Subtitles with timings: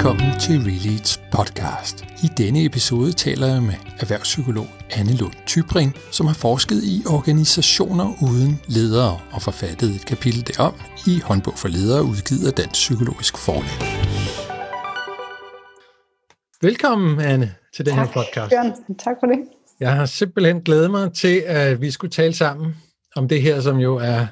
[0.00, 2.04] velkommen til Releads podcast.
[2.24, 4.66] I denne episode taler jeg med erhvervspsykolog
[4.98, 10.74] Anne Lund Tybring, som har forsket i organisationer uden ledere og forfattet et kapitel derom
[11.06, 13.78] i håndbog for ledere udgivet af Dansk Psykologisk Forlag.
[16.62, 18.50] Velkommen, Anne, til den tak, her podcast.
[18.50, 18.96] Bjørn.
[19.04, 19.38] Tak for det.
[19.80, 22.76] Jeg har simpelthen glædet mig til, at vi skulle tale sammen
[23.16, 24.26] om det her, som jo er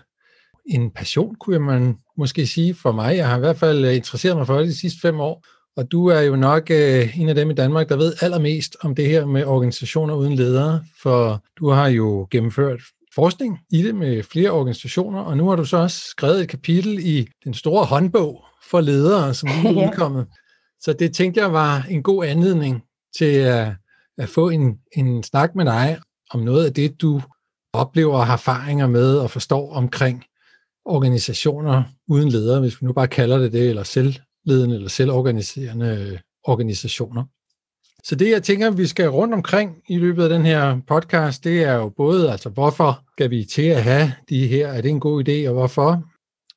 [0.66, 3.16] en passion, kunne man måske sige for mig.
[3.16, 5.44] Jeg har i hvert fald interesseret mig for det de sidste fem år,
[5.79, 8.95] og du er jo nok øh, en af dem i Danmark, der ved allermest om
[8.95, 12.81] det her med organisationer uden ledere, for du har jo gennemført
[13.14, 16.99] forskning i det med flere organisationer, og nu har du så også skrevet et kapitel
[16.99, 20.27] i den store håndbog for ledere, som er udkommet.
[20.81, 22.82] Så det tænkte jeg var en god anledning
[23.18, 23.68] til at,
[24.18, 25.99] at få en, en snak med dig
[26.31, 27.23] om noget af det, du
[27.73, 30.25] oplever og har erfaringer med og forstår omkring
[30.85, 33.83] organisationer uden ledere, hvis vi nu bare kalder det det, eller
[34.47, 37.25] selvledende eller selvorganiserende øh, organisationer.
[38.05, 41.62] Så det, jeg tænker, vi skal rundt omkring i løbet af den her podcast, det
[41.62, 45.00] er jo både, altså hvorfor skal vi til at have de her, er det en
[45.00, 46.05] god idé, og hvorfor?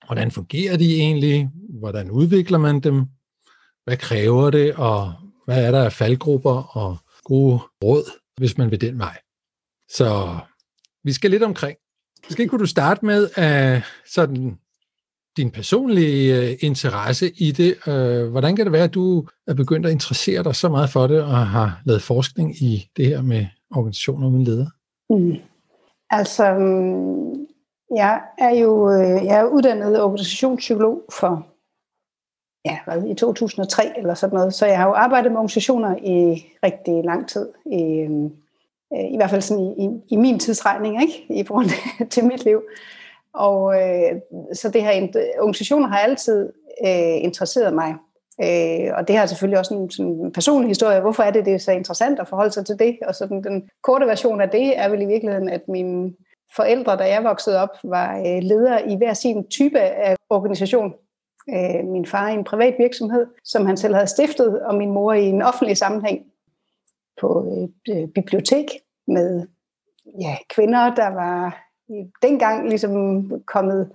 [0.05, 1.49] Hvordan fungerer de egentlig?
[1.79, 3.05] Hvordan udvikler man dem?
[3.83, 5.13] Hvad kræver det, og
[5.45, 9.17] hvad er der af faldgrupper og gode råd, hvis man vil den vej?
[9.89, 10.37] Så
[11.03, 11.77] vi skal lidt omkring.
[12.29, 14.57] Måske kunne du starte med at sådan
[15.37, 17.75] din personlige øh, interesse i det.
[17.87, 21.07] Øh, hvordan kan det være, at du er begyndt at interessere dig så meget for
[21.07, 24.69] det og har lavet forskning i det her med organisationer uden ledere?
[25.09, 25.35] Mm.
[26.09, 27.31] Altså, mm,
[27.95, 31.47] jeg er jo øh, jeg er uddannet organisationspsykolog for
[32.65, 36.45] ja, hvad, i 2003 eller sådan noget, så jeg har jo arbejdet med organisationer i
[36.63, 37.49] rigtig lang tid.
[37.65, 38.07] I,
[38.91, 41.41] i hvert fald sådan i, i, i min tidsregning, ikke?
[41.41, 41.69] i forhold
[42.13, 42.61] til mit liv.
[43.33, 44.21] Og øh,
[44.53, 45.07] så det her
[45.39, 46.53] organisationer har altid
[46.85, 47.95] øh, interesseret mig.
[48.43, 51.01] Øh, og det har selvfølgelig også en, sådan en personlig historie.
[51.01, 52.97] Hvorfor er det, det er så interessant at forholde sig til det?
[53.07, 56.13] Og så den, den korte version af det er vel i virkeligheden, at mine
[56.55, 60.93] forældre, da jeg voksede op, var øh, ledere i hver sin type af organisation.
[61.49, 65.13] Øh, min far i en privat virksomhed, som han selv havde stiftet, og min mor
[65.13, 66.25] i en offentlig sammenhæng
[67.21, 68.65] på et øh, bibliotek
[69.07, 69.47] med
[70.21, 71.70] ja, kvinder, der var
[72.21, 73.89] dengang ligesom kommet,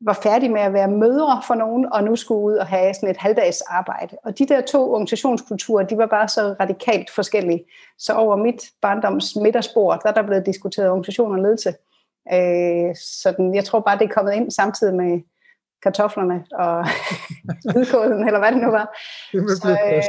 [0.00, 3.08] var færdige med at være mødre for nogen, og nu skulle ud og have sådan
[3.10, 4.16] et halvdags arbejde.
[4.24, 7.64] Og de der to organisationskulturer, de var bare så radikalt forskellige.
[7.98, 11.74] Så over mit barndoms middagsbord, der er der blevet diskuteret organisation og ledelse.
[12.32, 15.20] Øh, så den, jeg tror bare, det er kommet ind samtidig med
[15.82, 16.86] kartoflerne og
[17.72, 18.98] hvidkålen, eller hvad det nu var.
[19.32, 19.42] Det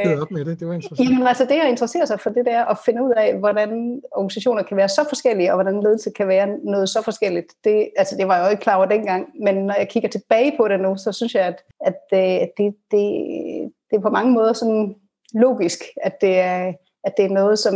[0.02, 1.10] blevet øh, op med det, det var interessant.
[1.10, 4.64] Jamen altså det at interessere sig for det der, og finde ud af, hvordan organisationer
[4.64, 8.28] kan være så forskellige, og hvordan ledelse kan være noget så forskelligt, det, altså det
[8.28, 10.98] var jeg jo ikke klar over dengang, men når jeg kigger tilbage på det nu,
[10.98, 13.04] så synes jeg, at, at det, det, det,
[13.90, 14.96] det er på mange måder sådan
[15.34, 16.74] logisk, at det er,
[17.04, 17.76] at det er noget, som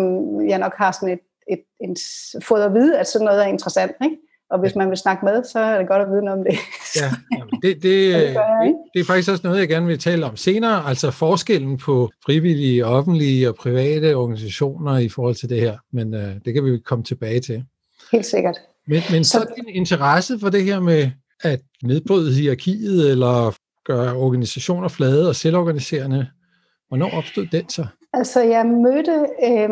[0.50, 1.98] jeg nok har sådan et, et, et
[2.44, 4.18] fået at vide, at sådan noget er interessant, ikke?
[4.50, 6.60] Og hvis man vil snakke med, så er det godt at vide noget om det.
[6.96, 10.36] ja, jamen det, det, det, det er faktisk også noget, jeg gerne vil tale om
[10.36, 16.14] senere, altså forskellen på frivillige, offentlige og private organisationer i forhold til det her, men
[16.14, 17.64] uh, det kan vi komme tilbage til.
[18.12, 18.58] Helt sikkert.
[18.88, 21.12] Men, men så din interesse for det her med
[21.44, 26.28] at nedbryde hierarkiet eller gøre organisationer flade og selvorganiserende,
[26.88, 27.86] hvornår opstod den så?
[28.18, 29.12] Altså, jeg mødte
[29.44, 29.70] øh,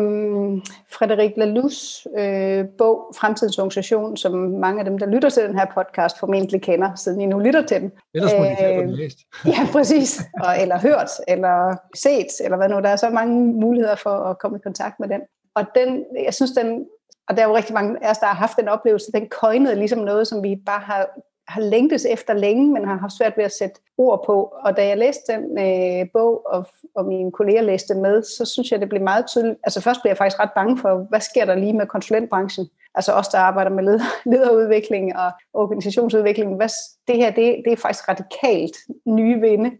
[0.92, 5.66] Frederik Lalus øh, bog, Fremtidens Organisation, som mange af dem, der lytter til den her
[5.74, 7.92] podcast, formentlig kender, siden I nu lytter til den.
[8.14, 9.18] Ellers må de have den øh, læst.
[9.52, 10.20] ja, præcis.
[10.40, 12.80] Og, eller hørt, eller set, eller hvad nu.
[12.80, 15.20] Der er så mange muligheder for at komme i kontakt med den.
[15.54, 16.86] Og den, jeg synes, den,
[17.28, 19.74] og der er jo rigtig mange af os, der har haft den oplevelse, den køjnede
[19.74, 21.08] ligesom noget, som vi bare har
[21.48, 24.52] har længtes efter længe, men har haft svært ved at sætte ord på.
[24.64, 28.72] Og da jeg læste den øh, bog, og, og mine kolleger læste med, så synes
[28.72, 29.58] jeg, det blev meget tydeligt.
[29.64, 32.68] Altså først blev jeg faktisk ret bange for, hvad sker der lige med konsulentbranchen?
[32.94, 36.56] Altså os, der arbejder med leder, lederudvikling og organisationsudvikling.
[36.56, 36.68] Hvad,
[37.08, 38.76] det her, det, det er faktisk radikalt
[39.06, 39.70] nye vinde.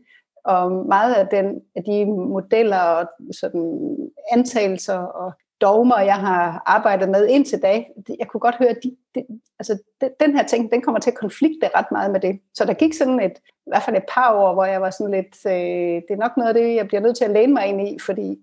[0.44, 3.96] Og meget af, den, af de modeller og sådan
[4.32, 7.84] antagelser og dogmer, jeg har arbejdet med indtil da,
[8.18, 9.24] jeg kunne godt høre, at de, de,
[9.58, 12.40] altså, de, den her ting, den kommer til at konflikte ret meget med det.
[12.54, 15.14] Så der gik sådan et, i hvert fald et par år, hvor jeg var sådan
[15.14, 17.66] lidt, øh, det er nok noget af det, jeg bliver nødt til at læne mig
[17.66, 18.38] ind i, fordi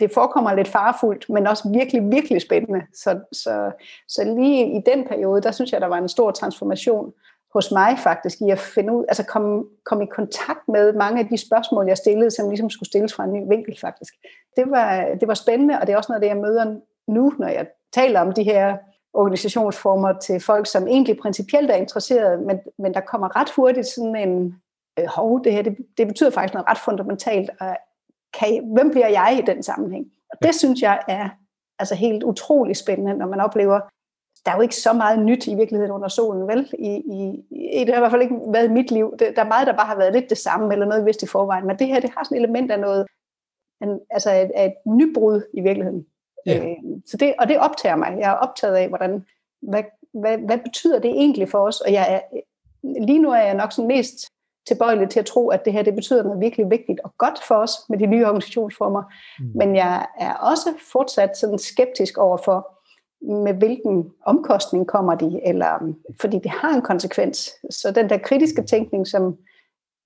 [0.00, 2.82] det forekommer lidt farefuldt, men også virkelig, virkelig spændende.
[2.94, 3.72] Så, så,
[4.08, 7.12] så lige i den periode, der synes jeg, der var en stor transformation
[7.54, 11.28] hos mig faktisk i at finde ud, altså komme, komme i kontakt med mange af
[11.28, 14.14] de spørgsmål, jeg stillede, som ligesom skulle stilles fra en ny vinkel faktisk.
[14.56, 16.76] Det var, det var spændende, og det er også noget af det, jeg møder
[17.08, 18.76] nu, når jeg taler om de her
[19.14, 24.16] organisationsformer til folk, som egentlig principielt er interesserede, men, men der kommer ret hurtigt sådan
[24.16, 24.54] en,
[24.98, 27.76] øh, hov, det her, det, det betyder faktisk noget ret fundamentalt, og
[28.38, 30.06] kan, hvem bliver jeg i den sammenhæng?
[30.30, 31.28] Og det synes jeg er
[31.78, 33.80] altså helt utrolig spændende, når man oplever,
[34.46, 36.70] der er jo ikke så meget nyt i virkeligheden under solen, vel?
[36.78, 39.14] I, i, i, det har i hvert fald ikke været mit liv.
[39.18, 41.24] Det, der er meget, der bare har været lidt det samme, eller noget, vi vidste
[41.24, 41.66] i forvejen.
[41.66, 43.06] Men det her, det har sådan et element af noget,
[43.82, 46.06] en, altså et, et nybrud i virkeligheden.
[46.48, 46.70] Yeah.
[46.70, 48.16] Øh, så det, og det optager mig.
[48.18, 49.24] Jeg er optaget af, hvordan,
[49.62, 49.82] hvad,
[50.14, 51.80] hvad, hvad betyder det egentlig for os?
[51.80, 52.20] Og jeg er,
[52.82, 54.26] lige nu er jeg nok sådan mest
[54.66, 57.54] tilbøjelig til at tro, at det her det betyder noget virkelig vigtigt og godt for
[57.54, 59.02] os med de nye organisationsformer.
[59.38, 59.50] Mm.
[59.54, 62.71] Men jeg er også fortsat sådan skeptisk over for,
[63.22, 67.50] med hvilken omkostning kommer de, eller um, fordi det har en konsekvens.
[67.70, 69.36] Så den der kritiske tænkning, som,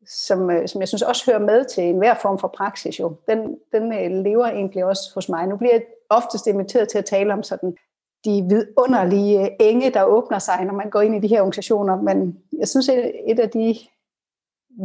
[0.06, 3.56] som, øh, som jeg synes også hører med til enhver form for praksis, jo, den,
[3.72, 5.46] den øh, lever egentlig også hos mig.
[5.46, 7.76] Nu bliver jeg oftest inviteret til at tale om sådan
[8.24, 12.02] de vidunderlige øh, enge, der åbner sig, når man går ind i de her organisationer,
[12.02, 13.76] men jeg synes, at et af de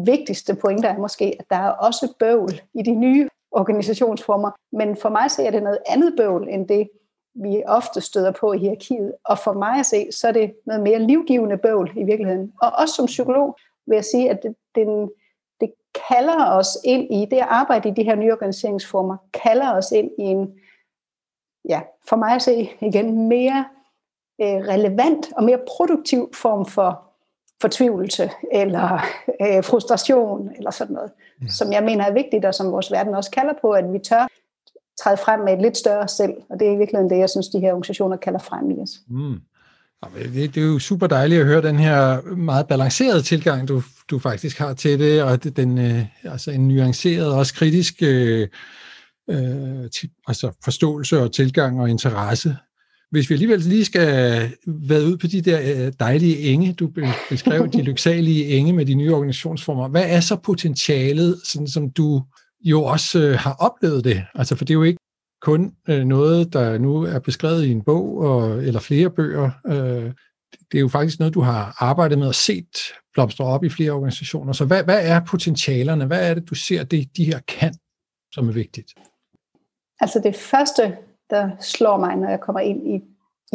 [0.06, 5.10] vigtigste pointer er måske, at der er også bøvl i de nye organisationsformer, men for
[5.10, 6.90] mig ser det noget andet bøvl, end det,
[7.34, 9.14] vi ofte støder på i hierarkiet.
[9.26, 12.54] Og for mig at se, så er det noget mere livgivende bøvl i virkeligheden.
[12.62, 13.58] Og også som psykolog
[13.88, 15.10] vil jeg sige, at det, den,
[15.62, 15.74] det
[16.10, 20.12] kalder os ind i, det at arbejde i de her nye organiseringsformer, kalder os ind
[20.20, 20.54] i en,
[21.70, 23.66] ja, for mig at se igen, mere
[24.42, 27.12] øh, relevant og mere produktiv form for
[27.62, 29.00] fortvivlelse eller
[29.42, 31.12] øh, frustration eller sådan noget,
[31.42, 31.48] ja.
[31.48, 34.28] som jeg mener er vigtigt, og som vores verden også kalder på, at vi tør
[35.00, 37.48] træde frem med et lidt større selv, og det er i virkeligheden det, jeg synes,
[37.48, 38.92] de her organisationer kalder frem i os.
[39.10, 39.40] Mm.
[40.34, 44.20] Det, det er jo super dejligt at høre den her meget balancerede tilgang, du, du
[44.20, 48.48] faktisk har til det, og den, øh, altså en nuanceret og også kritisk øh,
[49.30, 49.90] øh,
[50.28, 52.56] altså forståelse og tilgang og interesse.
[53.12, 54.08] Hvis vi alligevel lige skal
[54.68, 56.92] være ud på de der øh, dejlige enge, du
[57.30, 62.24] beskrev de lyksalige enge med de nye organisationsformer, hvad er så potentialet, sådan som du
[62.64, 64.24] jo også øh, har oplevet det.
[64.36, 65.00] Altså, for det er jo ikke
[65.42, 69.50] kun øh, noget, der nu er beskrevet i en bog og, eller flere bøger.
[69.68, 70.12] Øh,
[70.72, 72.78] det er jo faktisk noget, du har arbejdet med og set
[73.14, 74.54] blomstre op i flere organisationer.
[74.54, 76.06] Så hvad, hvad er potentialerne?
[76.06, 77.74] Hvad er det, du ser, det de her kan,
[78.32, 78.94] som er vigtigt?
[80.00, 80.98] Altså det første,
[81.30, 82.96] der slår mig, når jeg kommer ind i,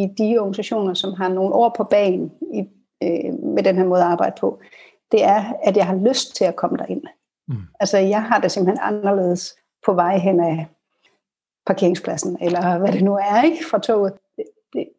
[0.03, 2.61] i de organisationer, som har nogle år på banen i,
[3.03, 4.61] øh, med den her måde at arbejde på,
[5.13, 7.03] det er, at jeg har lyst til at komme derind.
[7.49, 7.57] Mm.
[7.81, 9.57] Altså, jeg har det simpelthen anderledes
[9.87, 10.67] på vej hen af
[11.67, 14.13] parkeringspladsen, eller hvad det nu er, ikke, fra toget.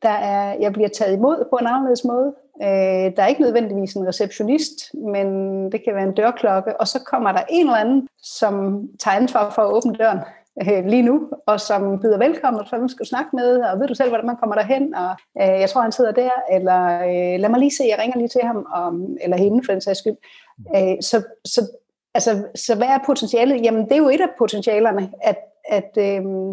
[0.02, 2.34] Der er, jeg bliver taget imod på en anderledes måde.
[2.62, 5.28] Øh, der er ikke nødvendigvis en receptionist, men
[5.72, 9.50] det kan være en dørklokke, og så kommer der en eller anden, som tager ansvar
[9.50, 10.20] for at åbne døren
[10.62, 13.96] øh, lige nu, og som byder velkommen, og hvem skal snakke med, og ved du
[13.96, 15.10] selv, hvordan man kommer derhen, og
[15.42, 18.28] øh, jeg tror, han sidder der, eller øh, lad mig lige se, jeg ringer lige
[18.28, 20.18] til ham, og, eller hende for den sags skyld.
[20.76, 21.62] Øh, så, så
[22.18, 23.64] Altså, så hvad er potentialet?
[23.64, 26.50] Jamen, det er jo et af potentialerne, at, at, øhm,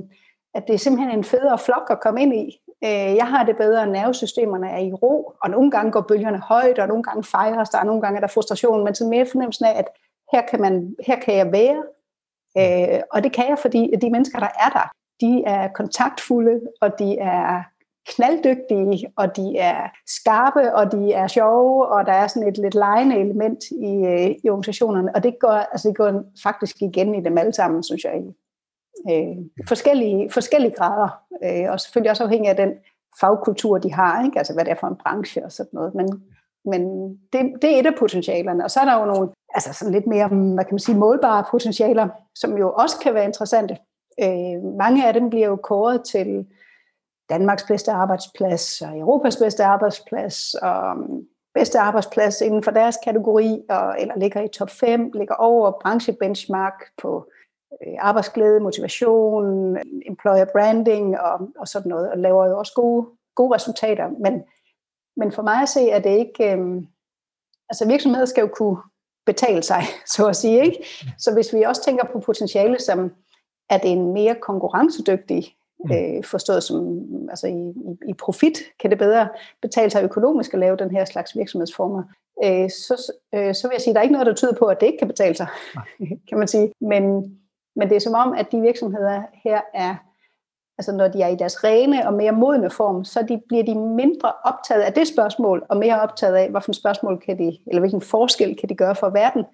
[0.54, 2.60] at det er simpelthen en federe flok at komme ind i.
[2.84, 6.38] Øh, jeg har det bedre, at nervesystemerne er i ro, og nogle gange går bølgerne
[6.38, 9.26] højt, og nogle gange fejres der, og nogle gange er der frustration, men så mere
[9.26, 9.88] fornemmelsen af, at
[10.32, 11.82] her kan, man, her kan jeg være,
[12.58, 14.90] øh, og det kan jeg, fordi de mennesker, der er der,
[15.20, 17.62] de er kontaktfulde, og de er
[18.06, 22.74] knalddygtige, og de er skarpe, og de er sjove, og der er sådan et lidt
[22.74, 27.20] lejende element i, øh, i organisationerne, og det går, altså det går faktisk igen i
[27.20, 28.28] dem alle sammen, synes jeg, i
[29.12, 29.36] øh,
[29.68, 31.08] forskellige, forskellige grader,
[31.44, 32.70] øh, og selvfølgelig også afhængig af den
[33.20, 34.38] fagkultur, de har, ikke?
[34.38, 36.08] altså hvad det er for en branche og sådan noget, men,
[36.64, 39.94] men det, det er et af potentialerne, og så er der jo nogle altså sådan
[39.94, 43.76] lidt mere, hvad kan man sige, målbare potentialer, som jo også kan være interessante.
[44.22, 46.46] Øh, mange af dem bliver jo kåret til
[47.28, 53.62] Danmarks bedste arbejdsplads, og Europas bedste arbejdsplads, og um, bedste arbejdsplads inden for deres kategori,
[53.68, 57.30] og, eller ligger i top 5, ligger over branchebenchmark på
[57.86, 59.76] øh, arbejdsglæde, motivation,
[60.06, 64.08] employer branding og, og sådan noget, og laver jo også gode, gode resultater.
[64.08, 64.42] Men,
[65.16, 66.52] men for mig at se, at det ikke...
[66.52, 66.82] Øh,
[67.68, 68.78] altså virksomheder skal jo kunne
[69.26, 69.82] betale sig,
[70.14, 70.64] så at sige.
[70.64, 70.86] Ikke?
[71.18, 73.12] Så hvis vi også tænker på potentiale som,
[73.70, 75.56] at det en mere konkurrencedygtig
[75.92, 79.28] øh, forstået som altså i, i, i profit, kan det bedre
[79.62, 82.02] betale sig økonomisk at lave den her slags virksomhedsformer,
[82.44, 84.64] øh, så, øh, så vil jeg sige, at der er ikke noget, der tyder på,
[84.64, 85.46] at det ikke kan betale sig,
[86.28, 86.72] kan man sige.
[86.80, 87.02] Men,
[87.76, 89.94] men det er som om, at de virksomheder her er,
[90.78, 93.74] altså når de er i deres rene og mere modne form, så de, bliver de
[93.74, 98.00] mindre optaget af det spørgsmål, og mere optaget af, hvilken spørgsmål kan de, eller hvilken
[98.00, 99.44] forskel kan de gøre for verden,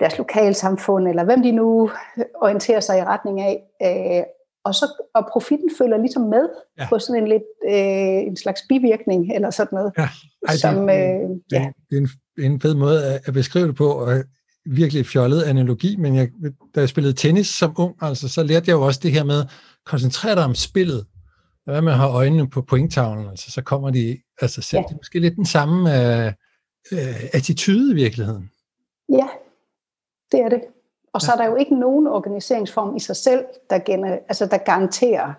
[0.00, 1.90] deres lokalsamfund, eller hvem de nu
[2.34, 4.24] orienterer sig i retning af, øh,
[4.64, 6.48] og så og profitten følger ligesom med
[6.78, 6.88] ja.
[6.88, 9.92] på sådan en lidt øh, en slags bivirkning eller sådan noget.
[9.98, 10.08] Ja.
[10.48, 11.72] Ej, som, det, øh, ja.
[11.90, 12.08] det, er en,
[12.44, 14.24] en fed måde at beskrive det på, og
[14.66, 16.28] virkelig fjollet analogi, men jeg,
[16.74, 19.44] da jeg spillede tennis som ung, altså, så lærte jeg jo også det her med,
[19.86, 21.06] koncentrere dig om spillet.
[21.64, 24.78] Hvad med at have øjnene på pointtavlen, altså, så kommer de sig selv.
[24.78, 24.82] Ja.
[24.82, 26.26] Det er måske lidt den samme uh,
[26.92, 28.50] uh, attitude i virkeligheden.
[29.08, 29.26] Ja,
[30.32, 30.60] det er det.
[31.12, 34.58] Og så er der jo ikke nogen organiseringsform i sig selv, der, gener, altså, der
[34.58, 35.32] garanterer,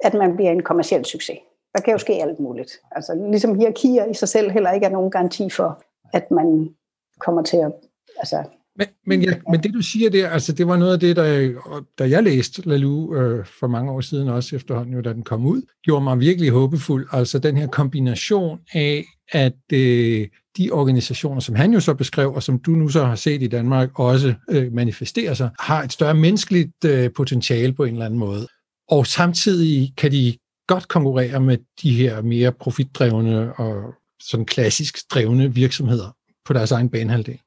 [0.00, 1.38] at man bliver en kommersiel succes.
[1.74, 2.72] Der kan jo ske alt muligt.
[2.90, 5.82] Altså, ligesom hierarkier i sig selv heller ikke er nogen garanti for,
[6.12, 6.74] at man
[7.20, 7.72] kommer til at
[8.16, 8.44] altså,
[8.78, 11.52] men, men, ja, men det du siger der, altså det var noget af det, der,
[11.98, 15.46] da jeg læste Lalu øh, for mange år siden, også efterhånden jo, da den kom
[15.46, 17.08] ud, gjorde mig virkelig håbefuld.
[17.12, 22.42] Altså den her kombination af, at øh, de organisationer, som han jo så beskrev, og
[22.42, 26.14] som du nu så har set i Danmark også øh, manifesterer sig, har et større
[26.14, 28.48] menneskeligt øh, potentiale på en eller anden måde.
[28.88, 35.54] Og samtidig kan de godt konkurrere med de her mere profitdrevne og sådan klassisk drevne
[35.54, 37.40] virksomheder på deres egen banehalvdel.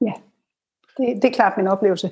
[0.00, 0.12] Ja,
[0.96, 2.10] det, det er klart min oplevelse.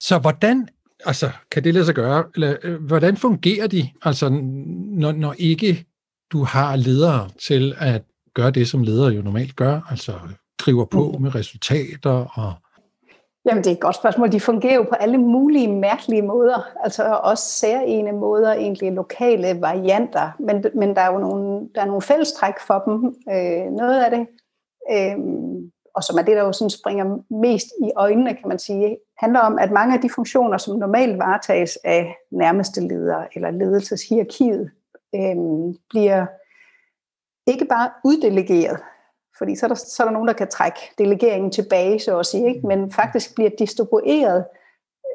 [0.00, 0.68] Så hvordan
[1.06, 2.24] altså, kan det lade sig gøre?
[2.34, 5.84] Eller, øh, hvordan fungerer de, altså, når, når ikke
[6.32, 8.02] du har ledere til at
[8.34, 10.12] gøre det, som ledere jo normalt gør, altså
[10.58, 11.22] driver på mm.
[11.22, 12.52] med resultater og
[13.46, 14.32] Jamen, det er et godt spørgsmål.
[14.32, 20.30] De fungerer jo på alle mulige mærkelige måder, altså også særlige måder, egentlig lokale varianter,
[20.38, 23.14] men, men der er jo nogle, der er nogle fællestræk for dem.
[23.34, 24.26] Øh, noget af det,
[24.90, 25.16] øh,
[25.94, 29.40] og som er det, der jo sådan springer mest i øjnene, kan man sige, handler
[29.40, 34.70] om, at mange af de funktioner, som normalt varetages af nærmeste ledere eller ledelseshierarkiet,
[35.14, 35.36] øh,
[35.90, 36.26] bliver
[37.46, 38.80] ikke bare uddelegeret,
[39.38, 42.26] fordi så er, der, så er der nogen, der kan trække delegeringen tilbage, så at
[42.26, 42.66] sige, ikke?
[42.66, 44.44] men faktisk bliver distribueret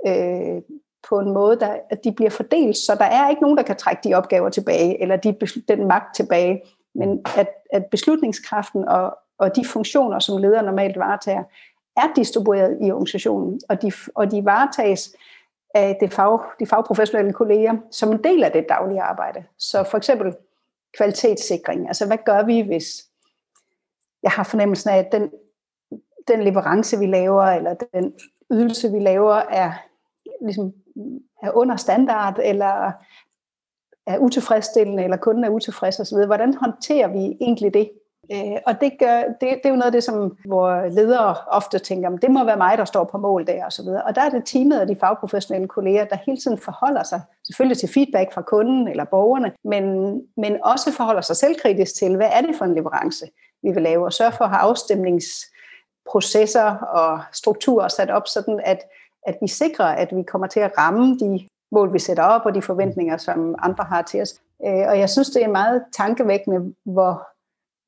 [0.07, 0.61] øh,
[1.09, 3.75] på en måde, der, at de bliver fordelt, så der er ikke nogen, der kan
[3.75, 6.61] trække de opgaver tilbage, eller de, den magt tilbage,
[6.95, 11.43] men at, at beslutningskraften og, og de funktioner, som ledere normalt varetager,
[11.97, 15.15] er distribueret i organisationen, og de, og de varetages
[15.73, 19.43] af det fag, de fagprofessionelle kolleger som en del af det daglige arbejde.
[19.57, 20.35] Så for eksempel
[20.97, 21.87] kvalitetssikring.
[21.87, 22.85] Altså hvad gør vi, hvis
[24.23, 25.31] jeg har fornemmelsen af, at den,
[26.27, 28.13] den leverance, vi laver, eller den
[28.51, 29.71] ydelse, vi laver, er,
[30.41, 30.73] ligesom,
[31.43, 32.91] er under standard, eller
[34.07, 36.25] er utilfredsstillende, eller kunden er utilfreds osv.
[36.25, 37.91] Hvordan håndterer vi egentlig det?
[38.31, 41.79] Øh, og det, gør, det, det er jo noget af det, som hvor ledere ofte
[41.79, 44.03] tænker, det må være mig, der står på mål der og så videre.
[44.03, 47.77] Og der er det teamet og de fagprofessionelle kolleger, der hele tiden forholder sig selvfølgelig
[47.77, 52.41] til feedback fra kunden eller borgerne, men, men også forholder sig selvkritisk til, hvad er
[52.41, 53.25] det for en leverance,
[53.63, 58.79] vi vil lave, og sørge for at have afstemningsprocesser og strukturer sat op, sådan at,
[59.27, 62.55] at vi sikrer, at vi kommer til at ramme de mål, vi sætter op, og
[62.55, 64.35] de forventninger, som andre har til os.
[64.65, 67.27] Øh, og jeg synes, det er meget tankevækkende, hvor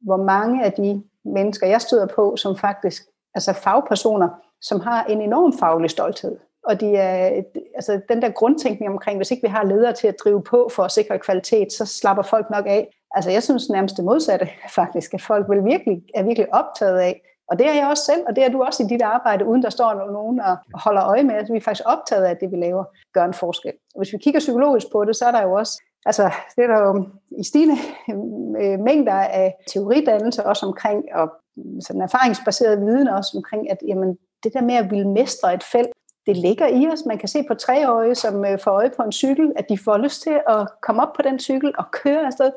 [0.02, 3.04] hvor mange af de mennesker, jeg støder på, som faktisk,
[3.36, 4.30] altså fagpersoner,
[4.62, 6.38] som har en enorm faglig stolthed.
[6.64, 7.42] Og de er,
[7.76, 10.84] altså den der grundtænkning omkring, hvis ikke vi har ledere til at drive på for
[10.84, 12.88] at sikre kvalitet, så slapper folk nok af.
[13.16, 17.22] Altså jeg synes nærmest det modsatte faktisk, at folk vil virkelig, er virkelig optaget af,
[17.52, 19.64] og det er jeg også selv, og det er du også i dit arbejde, uden
[19.64, 22.52] der står nogen og holder øje med, at vi er faktisk optaget af, at det
[22.52, 23.74] vi laver gør en forskel.
[23.96, 26.68] Og hvis vi kigger psykologisk på det, så er der jo også Altså, det er
[26.68, 27.08] der jo
[27.40, 27.76] i stigende
[28.62, 31.30] øh, mængder af teoridannelse også omkring, og
[31.80, 35.90] sådan erfaringsbaseret viden også omkring, at jamen, det der med at ville mestre et felt,
[36.26, 37.06] det ligger i os.
[37.06, 39.98] Man kan se på treårige, som øh, får øje på en cykel, at de får
[39.98, 42.52] lyst til at komme op på den cykel og køre afsted.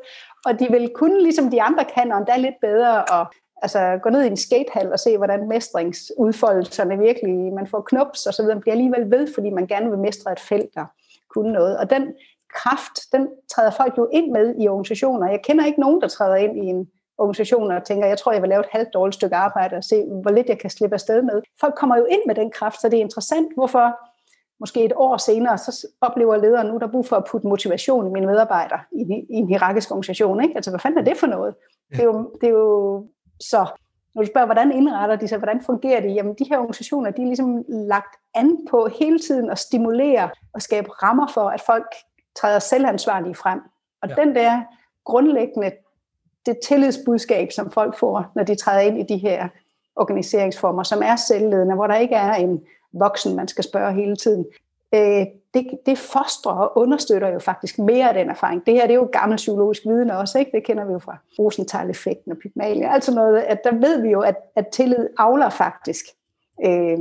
[0.45, 3.25] Og de vil kunne, ligesom de andre kan, og endda lidt bedre, og
[3.61, 8.33] altså, gå ned i en skatehal og se, hvordan mestringsudfoldelserne virkelig, man får knups og
[8.33, 10.85] så videre, man bliver alligevel ved, fordi man gerne vil mestre et felt og
[11.29, 11.77] kunne noget.
[11.77, 12.13] Og den
[12.61, 15.29] kraft, den træder folk jo ind med i organisationer.
[15.29, 18.41] Jeg kender ikke nogen, der træder ind i en organisation og tænker, jeg tror, jeg
[18.41, 21.21] vil lave et halvt dårligt stykke arbejde og se, hvor lidt jeg kan slippe afsted
[21.21, 21.41] med.
[21.59, 23.95] Folk kommer jo ind med den kraft, så det er interessant, hvorfor
[24.59, 28.07] måske et år senere, så oplever lederen nu, der er brug for at putte motivation
[28.07, 30.43] i mine medarbejdere i, i en hierarkisk organisation.
[30.43, 30.55] Ikke?
[30.55, 31.55] Altså, hvad fanden er det for noget?
[31.91, 33.07] Det er jo, det er jo
[33.39, 33.67] så
[34.15, 37.21] når du spørger, hvordan indretter de sig, hvordan fungerer det, jamen de her organisationer, de
[37.21, 41.87] er ligesom lagt an på hele tiden at stimulere og skabe rammer for, at folk
[42.35, 43.59] træder selvansvarlige frem.
[44.01, 44.15] Og ja.
[44.15, 44.61] den der
[45.03, 45.71] grundlæggende,
[46.45, 49.47] det tillidsbudskab, som folk får, når de træder ind i de her
[49.95, 52.61] organiseringsformer, som er selvledende, hvor der ikke er en
[52.93, 54.45] voksen, man skal spørge hele tiden,
[54.95, 58.65] øh, det, det fostrer og understøtter jo faktisk mere af den erfaring.
[58.65, 60.51] Det her det er jo gammel psykologisk viden også, ikke?
[60.51, 62.91] det kender vi jo fra Rosenthal-effekten og Pygmalion.
[62.91, 66.05] Altså noget, at der ved vi jo, at, at tillid avler faktisk
[66.65, 66.97] øh,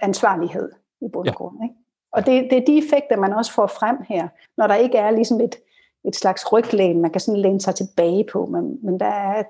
[0.00, 1.56] ansvarlighed i bund og grund.
[1.62, 1.74] Ikke?
[2.12, 5.10] Og det, det er de effekter, man også får frem her, når der ikke er
[5.10, 5.56] ligesom et,
[6.04, 9.42] et slags ryglæn, man kan sådan læne sig tilbage på, men, men der er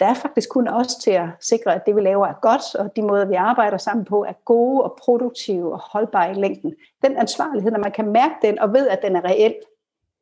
[0.00, 2.96] der er faktisk kun os til at sikre, at det vi laver er godt, og
[2.96, 6.74] de måder vi arbejder sammen på er gode og produktive og holdbare i længden.
[7.02, 9.54] Den ansvarlighed, når man kan mærke den og ved, at den er reel,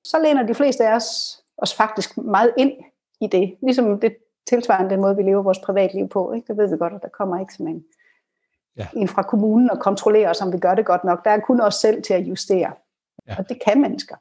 [0.05, 2.73] så læner de fleste af os os faktisk meget ind
[3.21, 3.57] i det.
[3.63, 4.17] Ligesom det
[4.49, 6.33] tilsvarende den måde, vi lever vores privatliv på.
[6.33, 6.47] Ikke?
[6.47, 7.85] Det ved vi godt, at der kommer ikke sådan en,
[8.77, 8.87] ja.
[8.97, 11.25] en fra kommunen og kontrollerer os, om vi gør det godt nok.
[11.25, 12.73] Der er kun os selv til at justere.
[13.29, 13.37] Ja.
[13.39, 14.17] Og det kan mennesker.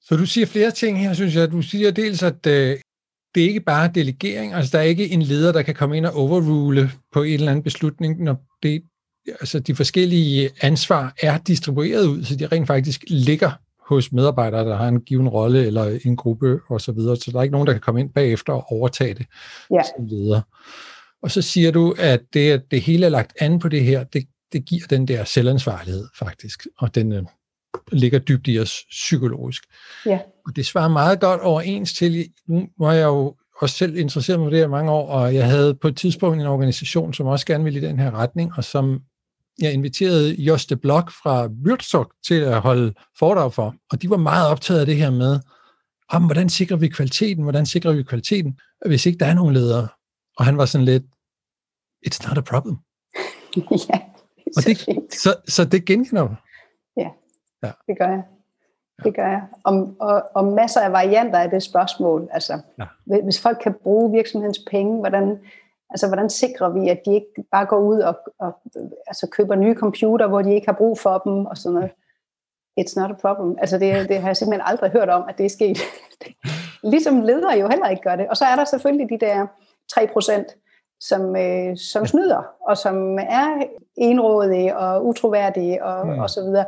[0.00, 1.52] Så du siger flere ting her, synes jeg.
[1.52, 2.78] Du siger dels, at øh,
[3.34, 4.54] det er ikke bare delegering.
[4.54, 7.50] Altså, der er ikke en leder, der kan komme ind og overrule på en eller
[7.50, 8.82] anden beslutning, når det,
[9.26, 13.50] altså, de forskellige ansvar er distribueret ud, så de rent faktisk ligger
[13.88, 17.16] hos medarbejdere, der har en given rolle eller en gruppe osv., så, videre.
[17.16, 19.26] så der er ikke nogen, der kan komme ind bagefter og overtage det
[19.70, 19.82] ja.
[19.82, 20.40] som leder.
[21.22, 24.04] Og så siger du, at det, at det hele er lagt an på det her,
[24.04, 27.22] det, det giver den der selvansvarlighed faktisk, og den øh,
[27.92, 29.62] ligger dybt i os psykologisk.
[30.06, 30.18] Ja.
[30.46, 34.46] Og det svarer meget godt overens til, nu har jeg jo også selv interesseret mig
[34.46, 37.46] for det her mange år, og jeg havde på et tidspunkt en organisation, som også
[37.46, 39.00] gerne ville i den her retning, og som
[39.60, 44.48] jeg inviterede Joste Blok fra Würzog til at holde foredrag for, og de var meget
[44.48, 45.40] optaget af det her med,
[46.08, 49.88] om hvordan sikrer vi kvaliteten, hvordan sikrer vi kvaliteten, hvis ikke der er nogen ledere.
[50.38, 51.02] Og han var sådan lidt,
[52.06, 52.76] it's not a problem.
[53.90, 54.00] ja,
[54.46, 56.34] det og det, så, så det genkender du?
[56.96, 57.10] Ja,
[57.62, 58.22] ja, det gør jeg.
[59.04, 59.42] Det gør jeg.
[59.64, 62.28] Om, og, og masser af varianter af det spørgsmål.
[62.30, 62.86] Altså, ja.
[63.22, 65.38] Hvis folk kan bruge virksomhedens penge, hvordan,
[65.92, 68.60] Altså, hvordan sikrer vi, at de ikke bare går ud og, og
[69.06, 71.90] altså, køber nye computer, hvor de ikke har brug for dem, og sådan noget.
[72.80, 73.56] It's not a problem.
[73.60, 75.78] Altså, det, det har jeg simpelthen aldrig hørt om, at det er sket.
[76.92, 78.28] ligesom ledere jo heller ikke gør det.
[78.28, 79.46] Og så er der selvfølgelig de der
[79.94, 80.46] 3 procent,
[81.00, 83.62] som, øh, som snyder, og som er
[83.96, 86.18] enrådige og utroværdige og, mm.
[86.18, 86.64] og så videre.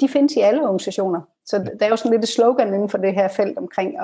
[0.00, 1.20] De findes i alle organisationer.
[1.46, 3.96] Så der er jo sådan lidt et slogan inden for det her felt omkring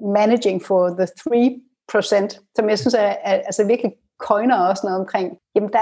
[0.00, 1.60] managing for the 3
[1.92, 5.78] procent, som jeg synes er, er altså virkelig køjner også noget omkring, jamen der,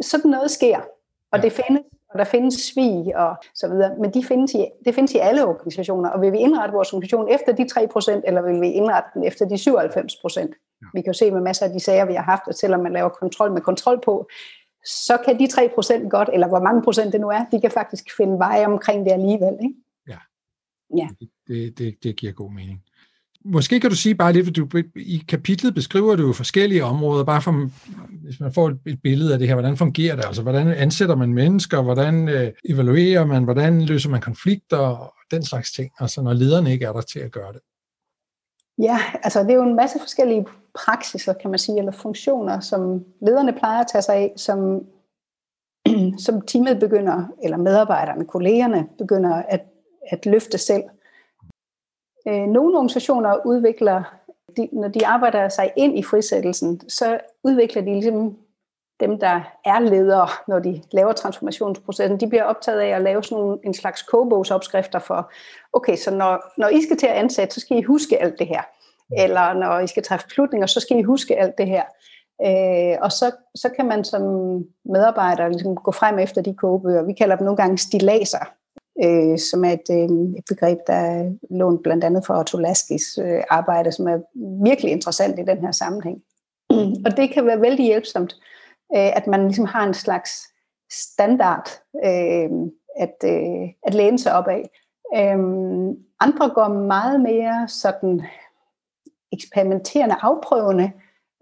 [0.00, 0.78] sådan noget sker,
[1.32, 1.42] og ja.
[1.42, 5.14] det findes, og der findes svig og så videre, men de findes i, det findes
[5.14, 7.66] i alle organisationer, og vil vi indrette vores organisation efter de
[8.18, 10.71] 3%, eller vil vi indrette den efter de 97%?
[10.94, 12.92] Vi kan jo se med masser af de sager, vi har haft, at selvom man
[12.92, 14.28] laver kontrol med kontrol på,
[14.84, 18.04] så kan de 3% godt, eller hvor mange procent det nu er, de kan faktisk
[18.16, 19.54] finde veje omkring det alligevel.
[19.62, 19.74] Ikke?
[20.08, 20.18] Ja,
[20.96, 21.08] ja.
[21.48, 22.82] Det, det, det giver god mening.
[23.44, 27.24] Måske kan du sige bare lidt, for du, i kapitlet beskriver du jo forskellige områder,
[27.24, 27.70] bare for,
[28.24, 31.32] hvis man får et billede af det her, hvordan fungerer det, altså hvordan ansætter man
[31.34, 36.32] mennesker, hvordan øh, evaluerer man, hvordan løser man konflikter, og den slags ting, altså når
[36.32, 37.60] lederne ikke er der til at gøre det.
[38.78, 43.04] Ja, altså det er jo en masse forskellige praksiser, kan man sige, eller funktioner, som
[43.20, 44.86] lederne plejer at tage sig af, som,
[46.26, 49.64] som teamet begynder, eller medarbejderne, kollegerne begynder at,
[50.10, 50.82] at løfte selv.
[52.28, 54.02] Øh, nogle organisationer udvikler,
[54.56, 58.36] de, når de arbejder sig ind i frisættelsen, så udvikler de ligesom
[59.00, 63.58] dem, der er ledere, når de laver transformationsprocessen, de bliver optaget af at lave sådan
[63.64, 65.32] en slags kogebogsopskrifter for,
[65.72, 68.46] okay, så når, når I skal til at ansætte, så skal I huske alt det
[68.46, 68.62] her.
[69.18, 71.84] Eller når I skal træffe beslutninger, så skal I huske alt det her.
[72.46, 74.22] Øh, og så, så kan man som
[74.84, 77.02] medarbejder ligesom gå frem efter de kogebøger.
[77.02, 78.44] Vi kalder dem nogle gange stilaser
[79.04, 83.18] øh, som er et, øh, et begreb, der er lånt blandt andet fra Otto Laskis
[83.18, 84.18] øh, arbejde, som er
[84.64, 86.18] virkelig interessant i den her sammenhæng.
[87.06, 88.32] Og det kan være vældig hjælpsomt,
[88.96, 90.30] øh, at man ligesom har en slags
[90.90, 91.68] standard
[92.04, 92.50] øh,
[92.96, 94.70] at, øh, at læne sig op af.
[95.16, 95.38] Øh,
[96.20, 98.22] andre går meget mere sådan
[99.32, 100.92] eksperimenterende, afprøvende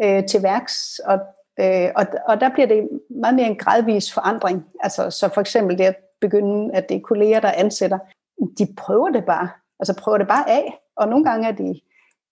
[0.04, 1.18] øh, til værks, og,
[1.60, 4.66] øh, og, og der bliver det meget mere en gradvis forandring.
[4.80, 7.98] Altså, så for eksempel det at begynde, at det er kolleger, der ansætter,
[8.58, 9.48] de prøver det bare.
[9.80, 10.78] Altså prøver det bare af.
[10.96, 11.80] Og nogle gange er de,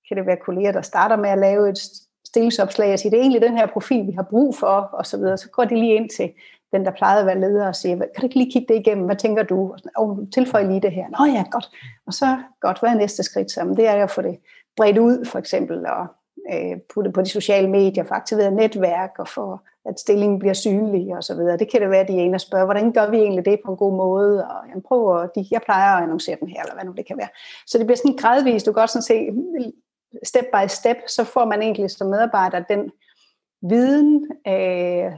[0.09, 1.79] kan det være kolleger, der starter med at lave et
[2.27, 5.16] stillingsopslag og siger, det er egentlig den her profil, vi har brug for, og så
[5.16, 5.38] videre.
[5.38, 6.33] Så går de lige ind til
[6.73, 9.07] den, der plejede at være leder og siger, kan du ikke lige kigge det igennem?
[9.07, 9.75] Hvad tænker du?
[9.97, 11.07] Og tilføj lige det her.
[11.18, 11.71] Nå ja, godt.
[12.07, 13.51] Og så, godt, hvad er næste skridt?
[13.51, 14.38] Så, det er at få det
[14.79, 16.07] bredt ud, for eksempel, og
[16.53, 21.17] øh, putte på de sociale medier, få aktiveret netværk og få at stillingen bliver synlig
[21.17, 21.57] og så videre.
[21.57, 23.61] Det kan det være, at de er ene og spørger, hvordan gør vi egentlig det
[23.64, 24.45] på en god måde?
[24.49, 27.19] Og jeg prøver, de, jeg plejer at annoncere den her, eller hvad nu det kan
[27.19, 27.29] være.
[27.67, 29.29] Så det bliver sådan gradvist, du kan godt sådan se,
[30.23, 32.91] step by step, så får man egentlig som medarbejder den
[33.62, 35.12] viden, øh,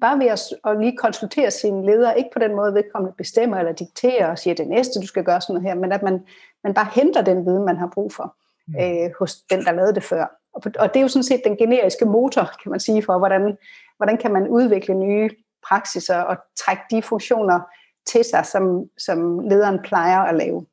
[0.00, 3.72] bare ved at, at lige konsultere sine ledere, ikke på den måde vedkommende bestemmer eller
[3.72, 6.26] dikterer og siger, det næste, du skal gøre sådan noget her, men at man,
[6.64, 8.36] man bare henter den viden, man har brug for
[8.80, 10.26] øh, hos den, der lavede det før.
[10.54, 13.56] Og, og det er jo sådan set den generiske motor, kan man sige, for hvordan,
[13.96, 15.30] hvordan kan man udvikle nye
[15.68, 17.60] praksiser og trække de funktioner
[18.06, 20.66] til sig, som, som lederen plejer at lave.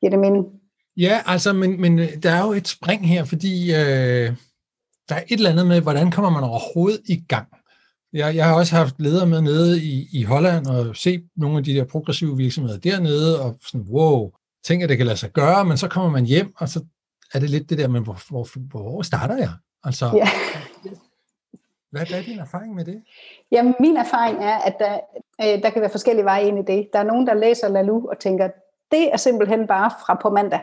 [0.00, 0.46] Giver det mening?
[0.96, 4.32] Ja, altså, men, men der er jo et spring her, fordi øh,
[5.08, 7.48] der er et eller andet med, hvordan kommer man overhovedet i gang?
[8.12, 11.64] Jeg, jeg har også haft ledere med nede i, i Holland og set nogle af
[11.64, 14.32] de der progressive virksomheder dernede, og sådan, wow,
[14.64, 16.84] tænker, det kan lade sig gøre, men så kommer man hjem, og så
[17.34, 19.50] er det lidt det der, men hvor, hvor, hvor starter jeg?
[19.84, 20.28] Altså, ja.
[21.90, 23.02] hvad, hvad er din erfaring med det?
[23.52, 25.00] Jamen, min erfaring er, at der,
[25.40, 26.88] øh, der kan være forskellige veje ind i det.
[26.92, 28.48] Der er nogen, der læser Lalu og tænker,
[28.90, 30.60] det er simpelthen bare fra på mandag.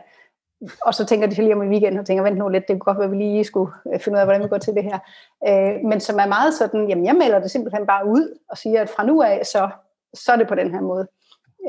[0.81, 2.93] Og så tænker de lige om i weekenden og tænker, vent nu lidt, det kunne
[2.93, 4.83] godt være, at vi lige skulle øh, finde ud af, hvordan vi går til det
[4.83, 4.99] her.
[5.47, 8.81] Øh, men som er meget sådan, jamen jeg melder det simpelthen bare ud og siger,
[8.81, 9.69] at fra nu af, så,
[10.13, 11.07] så er det på den her måde.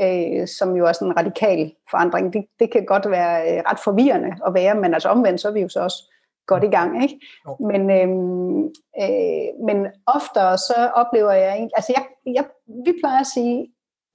[0.02, 2.32] Øh, som jo er sådan en radikal forandring.
[2.32, 5.52] Det, det kan godt være øh, ret forvirrende at være, men altså omvendt, så er
[5.52, 6.12] vi jo så også
[6.46, 7.02] godt i gang.
[7.02, 7.20] Ikke?
[7.60, 8.08] Men, øh,
[9.02, 12.44] øh, men oftere så oplever jeg, altså jeg, jeg,
[12.84, 13.68] vi plejer at sige,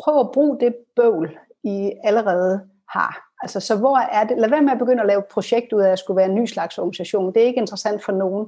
[0.04, 3.32] prøv at bruge det bøvl, I allerede har.
[3.42, 4.38] Altså, så hvor er det?
[4.38, 6.36] Lad være med at begynde at lave et projekt ud af at skulle være en
[6.36, 7.34] ny slags organisation.
[7.34, 8.48] Det er ikke interessant for nogen.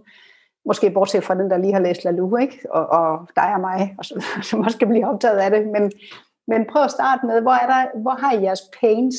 [0.65, 2.59] Måske bortset fra den, der lige har læst Lalu, ikke?
[2.69, 5.67] Og, og dig og mig, og så, som også kan blive optaget af det.
[5.67, 5.91] Men,
[6.47, 9.15] men prøv at starte med, hvor, er der, hvor har I jeres pains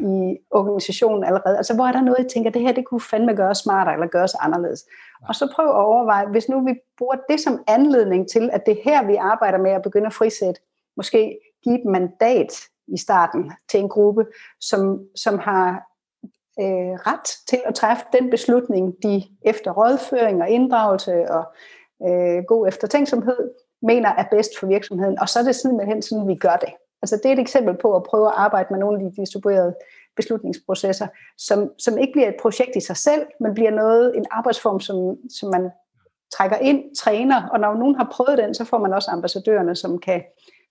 [0.00, 1.56] i organisationen allerede?
[1.56, 4.06] Altså, hvor er der noget, I tænker, det her, det kunne fandme gøres smartere, eller
[4.06, 4.84] gøres anderledes?
[5.28, 8.78] Og så prøv at overveje, hvis nu vi bruger det som anledning til, at det
[8.84, 10.60] her, vi arbejder med at begynde at frisætte,
[10.96, 12.52] måske give et mandat
[12.88, 14.26] i starten til en gruppe,
[14.60, 15.68] som, som har
[16.60, 21.44] øh, ret til at træffe den beslutning, de efter rådføring og inddragelse og
[22.08, 23.50] øh, god eftertænksomhed
[23.82, 25.18] mener er bedst for virksomheden.
[25.18, 26.68] Og så er det simpelthen sådan, vi gør det.
[27.02, 29.74] Altså det er et eksempel på at prøve at arbejde med nogle af de distribuerede
[30.16, 31.06] beslutningsprocesser,
[31.38, 35.16] som, som ikke bliver et projekt i sig selv, men bliver noget, en arbejdsform, som,
[35.30, 35.70] som man
[36.34, 39.98] trækker ind, træner, og når nogen har prøvet den, så får man også ambassadørerne, som
[39.98, 40.22] kan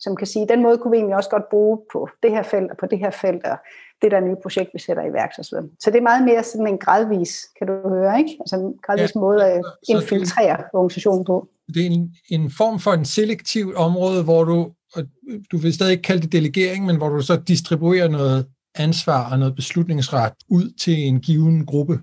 [0.01, 2.71] som kan sige, den måde kunne vi egentlig også godt bruge på det her felt
[2.71, 3.57] og på det her felt, og
[4.01, 5.33] det der nye projekt, vi sætter i værk.
[5.33, 8.37] Så, så det er meget mere sådan en gradvis, kan du høre, ikke?
[8.39, 11.47] Altså en gradvis ja, måde at infiltrere det, organisationen på.
[11.73, 15.03] Det er en, en form for en selektiv område, hvor du, og
[15.51, 19.39] du vil stadig ikke kalde det delegering, men hvor du så distribuerer noget ansvar og
[19.39, 21.99] noget beslutningsret ud til en given gruppe.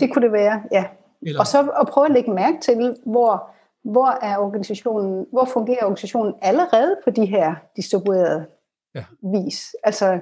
[0.00, 0.84] Det kunne det være, ja.
[1.22, 1.40] Eller...
[1.40, 3.56] Og så at prøve at lægge mærke til, hvor
[3.92, 8.46] hvor er organisationen, hvor fungerer organisationen allerede på de her distribuerede
[8.94, 9.04] ja.
[9.22, 9.74] vis.
[9.84, 10.20] Altså,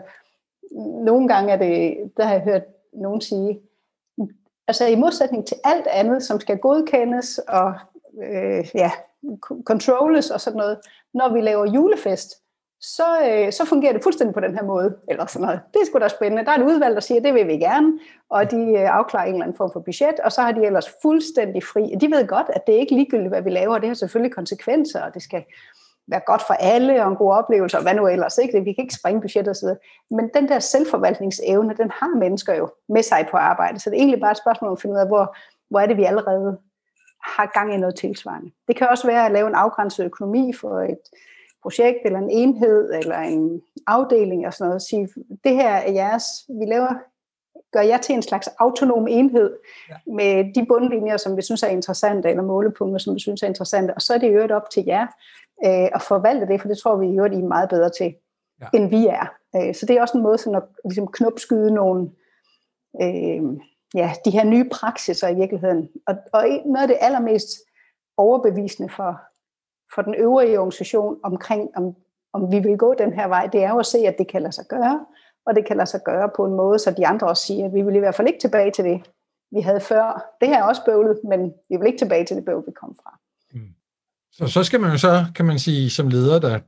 [1.04, 3.60] nogle gange er det, der har jeg hørt nogen sige,
[4.68, 7.74] altså i modsætning til alt andet, som skal godkendes og
[8.22, 8.90] øh, ja,
[9.64, 10.78] controlles og sådan noget,
[11.14, 12.34] når vi laver julefest,
[12.80, 15.60] så, øh, så fungerer det fuldstændig på den her måde, eller sådan noget.
[15.74, 16.44] Det er sgu da spændende.
[16.44, 17.98] Der er et udvalg, der siger, det vil vi gerne,
[18.30, 20.90] og de øh, afklarer en eller anden form for budget, og så har de ellers
[21.02, 21.94] fuldstændig fri.
[22.00, 25.02] De ved godt, at det er ikke ligegyldigt, hvad vi laver, det har selvfølgelig konsekvenser,
[25.02, 25.44] og det skal
[26.08, 28.64] være godt for alle, og en god oplevelse, og hvad nu ellers, ikke?
[28.64, 29.78] Vi kan ikke springe budget og så videre.
[30.10, 34.00] Men den der selvforvaltningsevne, den har mennesker jo med sig på arbejde, så det er
[34.00, 35.36] egentlig bare et spørgsmål om at finde ud af, hvor,
[35.70, 36.58] hvor er det, vi allerede
[37.36, 38.50] har gang i noget tilsvarende.
[38.68, 40.98] Det kan også være at lave en afgrænset økonomi for et,
[41.64, 45.08] projekt, eller en enhed, eller en afdeling, og sådan noget, sige,
[45.44, 46.94] det her er jeres, vi laver,
[47.72, 49.56] gør jer til en slags autonom enhed,
[49.90, 49.96] ja.
[50.06, 53.94] med de bundlinjer, som vi synes er interessante, eller målepunkter, som vi synes er interessante,
[53.94, 55.06] og så er det jo op til jer
[55.64, 58.14] øh, at forvalte det, for det tror vi jo, at I er meget bedre til,
[58.60, 58.66] ja.
[58.74, 59.26] end vi er.
[59.56, 62.10] Øh, så det er også en måde sådan at ligesom knopskyde nogle,
[63.02, 63.42] øh,
[63.94, 65.88] ja, de her nye praksiser i virkeligheden.
[66.06, 67.48] Og, og noget af det allermest
[68.16, 69.20] overbevisende for,
[69.94, 71.94] for den øvrige organisation omkring, om,
[72.32, 74.42] om vi vil gå den her vej, det er jo at se, at det kan
[74.42, 75.06] lade sig gøre,
[75.46, 77.74] og det kan lade sig gøre på en måde, så de andre også siger, at
[77.74, 79.10] vi vil i hvert fald ikke tilbage til det,
[79.50, 80.34] vi havde før.
[80.40, 82.94] Det her er også bøvlet, men vi vil ikke tilbage til det bøvl, vi kom
[83.02, 83.18] fra.
[84.36, 86.58] Så, så skal man jo så, kan man sige, som leder, der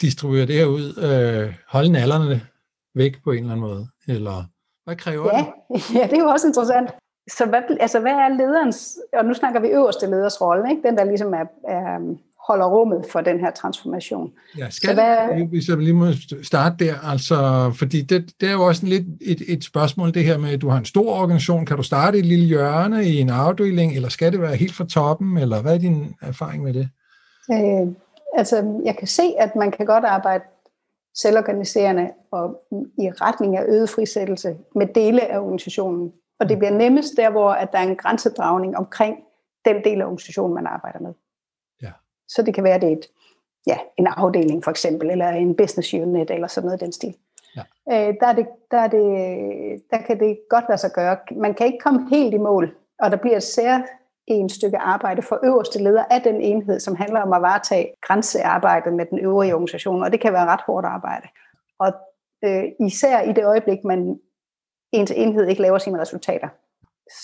[0.00, 2.40] distribuerer det her ud, øh, holde nallerne
[2.94, 4.44] væk på en eller anden måde, eller
[4.84, 5.94] hvad kræver ja, det?
[5.98, 6.90] Ja, det er jo også interessant.
[7.30, 10.88] Så hvad, altså, hvad er lederens, og nu snakker vi øverste leders rolle, ikke?
[10.88, 12.16] den der ligesom er, er
[12.48, 14.32] holder rummet for den her transformation.
[14.58, 16.06] Ja, skal så hvad, hvis jeg lige må
[16.42, 20.24] starte der, altså, fordi det, det er jo også en lidt et, et spørgsmål, det
[20.24, 23.20] her med, at du har en stor organisation, kan du starte et lille hjørne i
[23.20, 26.74] en afdeling, eller skal det være helt fra toppen, eller hvad er din erfaring med
[26.74, 26.88] det?
[27.52, 27.86] Øh,
[28.34, 30.44] altså, jeg kan se, at man kan godt arbejde
[31.14, 32.62] selvorganiserende og
[32.98, 36.12] i retning af øget frisættelse med dele af organisationen.
[36.40, 39.18] Og det bliver nemmest der, hvor at der er en grænsedragning omkring
[39.64, 41.12] den del af organisationen, man arbejder med.
[42.28, 43.06] Så det kan være, det er et,
[43.66, 47.16] ja, en afdeling for eksempel, eller en business unit, eller sådan noget i den stil.
[47.56, 47.62] Ja.
[47.92, 51.16] Øh, der, er det, der, er det, der kan det godt lade sig gøre.
[51.36, 53.80] Man kan ikke komme helt i mål, og der bliver et sær
[54.26, 58.92] en stykke arbejde for øverste leder af den enhed, som handler om at varetage grænsearbejdet
[58.92, 61.28] med den øvrige organisation, og det kan være ret hårdt arbejde.
[61.78, 61.92] Og
[62.44, 64.20] øh, især i det øjeblik, man
[64.92, 66.48] ens enhed ikke laver sine resultater,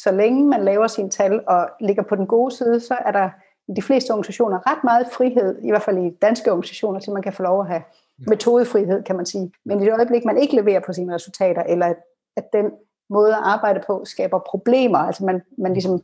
[0.03, 3.31] så længe man laver sine tal og ligger på den gode side, så er der
[3.69, 7.23] i de fleste organisationer ret meget frihed, i hvert fald i danske organisationer, til man
[7.23, 7.83] kan få lov at have
[8.27, 9.53] metodefrihed, kan man sige.
[9.65, 11.97] Men i det øjeblik, man ikke leverer på sine resultater, eller at,
[12.37, 12.71] at den
[13.11, 16.01] måde at arbejde på skaber problemer, altså man, man ligesom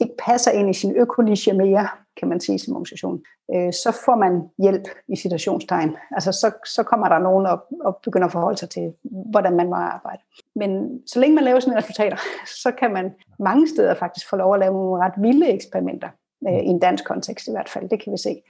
[0.00, 3.22] ikke passer ind i sin økoniche mere, kan man sige som organisation,
[3.54, 5.96] øh, så får man hjælp i situationstegn.
[6.10, 8.92] Altså så, så kommer der nogen og, og begynder at forholde sig til,
[9.30, 10.22] hvordan man må arbejde.
[10.56, 12.16] Men så længe man laver sine resultater,
[12.64, 16.08] så kan man mange steder faktisk få lov at lave nogle ret vilde eksperimenter,
[16.48, 18.42] øh, i en dansk kontekst i hvert fald, det kan vi se.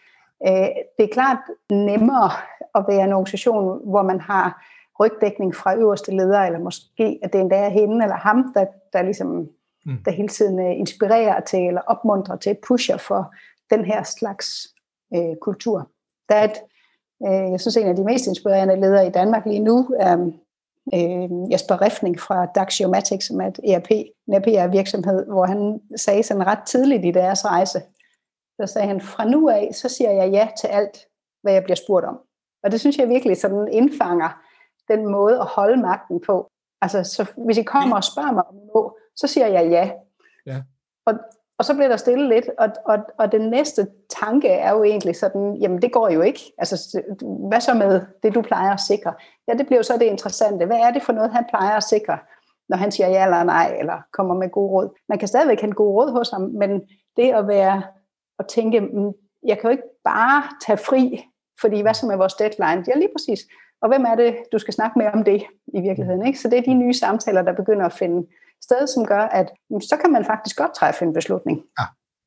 [0.46, 1.38] Øh, det er klart
[1.70, 2.30] nemmere
[2.74, 4.64] at være en organisation, hvor man har
[5.00, 9.02] rygdækning fra øverste leder, eller måske at det endda er hende eller ham, der, der
[9.02, 9.48] ligesom
[9.86, 9.98] mm.
[10.04, 13.34] der hele tiden uh, inspirerer til, eller opmuntrer til, pusher for
[13.70, 14.68] den her slags
[15.16, 15.90] uh, kultur.
[16.28, 16.58] Der er et,
[17.20, 21.52] uh, jeg synes, en af de mest inspirerende ledere i Danmark lige nu er uh,
[21.52, 26.66] Jesper Refning fra Daxiomatics, som er et ERP, en ERP-virksomhed, hvor han sagde sådan ret
[26.66, 27.82] tidligt i deres rejse,
[28.60, 30.98] så sagde han, fra nu af, så siger jeg ja til alt,
[31.42, 32.18] hvad jeg bliver spurgt om.
[32.64, 34.42] Og det synes jeg virkelig sådan indfanger
[34.88, 36.50] den måde at holde magten på.
[36.82, 39.90] Altså, så hvis I kommer og spørger mig om noget, så siger jeg ja.
[40.46, 40.62] ja.
[41.06, 41.14] Og,
[41.58, 43.86] og så bliver der stille lidt, og, og, og den næste
[44.20, 46.40] tanke er jo egentlig sådan, jamen det går jo ikke.
[46.58, 47.02] Altså,
[47.48, 49.14] hvad så med det, du plejer at sikre?
[49.48, 50.66] Ja, det bliver jo så det interessante.
[50.66, 52.18] Hvad er det for noget, han plejer at sikre,
[52.68, 54.98] når han siger ja eller nej, eller kommer med gode råd?
[55.08, 56.70] Man kan stadigvæk have gode råd hos ham, men
[57.16, 57.82] det at være
[58.38, 59.12] og tænke, mm,
[59.46, 61.24] jeg kan jo ikke bare tage fri,
[61.60, 62.84] fordi hvad så med vores deadline?
[62.88, 63.40] Ja, lige præcis.
[63.82, 65.42] Og hvem er det, du skal snakke med om det
[65.74, 66.26] i virkeligheden?
[66.26, 66.38] Ikke?
[66.38, 68.26] Så det er de nye samtaler, der begynder at finde
[68.62, 69.46] sted, som gør, at
[69.90, 71.62] så kan man faktisk godt træffe en beslutning.
[71.78, 71.84] Ja,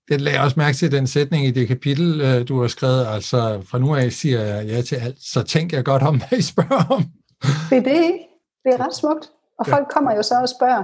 [0.09, 3.07] det lagde jeg også mærke til den sætning i det kapitel, øh, du har skrevet,
[3.07, 6.39] altså fra nu af siger jeg ja til alt, så tænker jeg godt om, hvad
[6.39, 7.03] I spørger om.
[7.69, 8.03] Det er det,
[8.63, 9.31] det er ret smukt.
[9.59, 10.83] Og folk kommer jo så og spørger,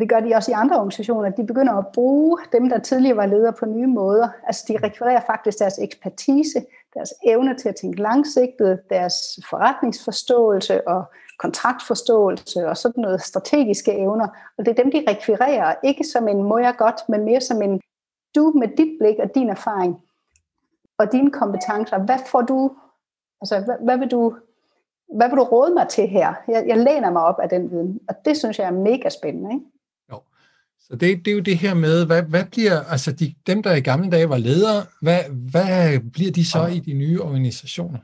[0.00, 3.26] det gør de også i andre organisationer, de begynder at bruge dem, der tidligere var
[3.26, 4.28] ledere på nye måder.
[4.46, 6.60] Altså de rekvirerer faktisk deres ekspertise,
[6.94, 9.14] deres evne til at tænke langsigtet, deres
[9.50, 11.04] forretningsforståelse og
[11.42, 14.28] kontraktforståelse og sådan noget strategiske evner.
[14.58, 17.62] Og det er dem, de rekvirerer, ikke som en må jeg godt, men mere som
[17.62, 17.80] en
[18.34, 20.00] du med dit blik og din erfaring
[20.98, 21.98] og dine kompetencer.
[21.98, 22.70] Hvad får du,
[23.40, 24.36] altså hvad, hvad vil du
[25.16, 26.34] hvad vil du råde mig til her?
[26.48, 29.54] Jeg, jeg læner mig op af den viden, og det synes jeg er mega spændende.
[29.54, 29.66] Ikke?
[30.90, 33.74] Så det, det er jo det her med, hvad, hvad bliver, altså de, dem, der
[33.74, 37.98] i gamle dage var ledere, hvad, hvad bliver de så i de nye organisationer?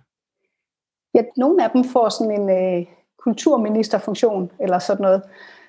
[1.15, 2.87] Ja, nogle af dem får sådan en øh,
[3.27, 5.23] kulturministerfunktion, eller sådan noget,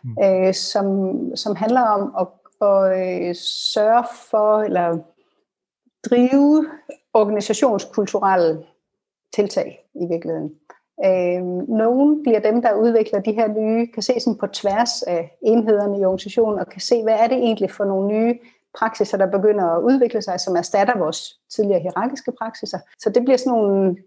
[0.04, 0.15] mm.
[0.24, 0.88] øh, som,
[1.36, 2.28] som handler om at,
[2.70, 3.36] at øh,
[3.74, 4.98] sørge for, eller
[6.10, 6.65] drive
[7.13, 8.63] organisationskulturelle
[9.36, 10.52] tiltag i virkeligheden.
[11.06, 11.43] Øh,
[11.84, 16.00] nogle bliver dem, der udvikler de her nye, kan se sådan på tværs af enhederne
[16.00, 18.39] i organisationen, og kan se, hvad er det egentlig for nogle nye
[18.80, 21.20] praksiser, der begynder at udvikle sig, som erstatter vores
[21.56, 22.80] tidligere hierarkiske praksiser.
[23.00, 23.98] Så det bliver sådan nogle,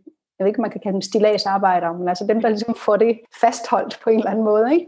[0.40, 3.20] jeg ved ikke, man kan kalde dem stilagsarbejdere, men altså dem, der ligesom får det
[3.40, 4.72] fastholdt på en eller anden måde.
[4.74, 4.86] Ikke?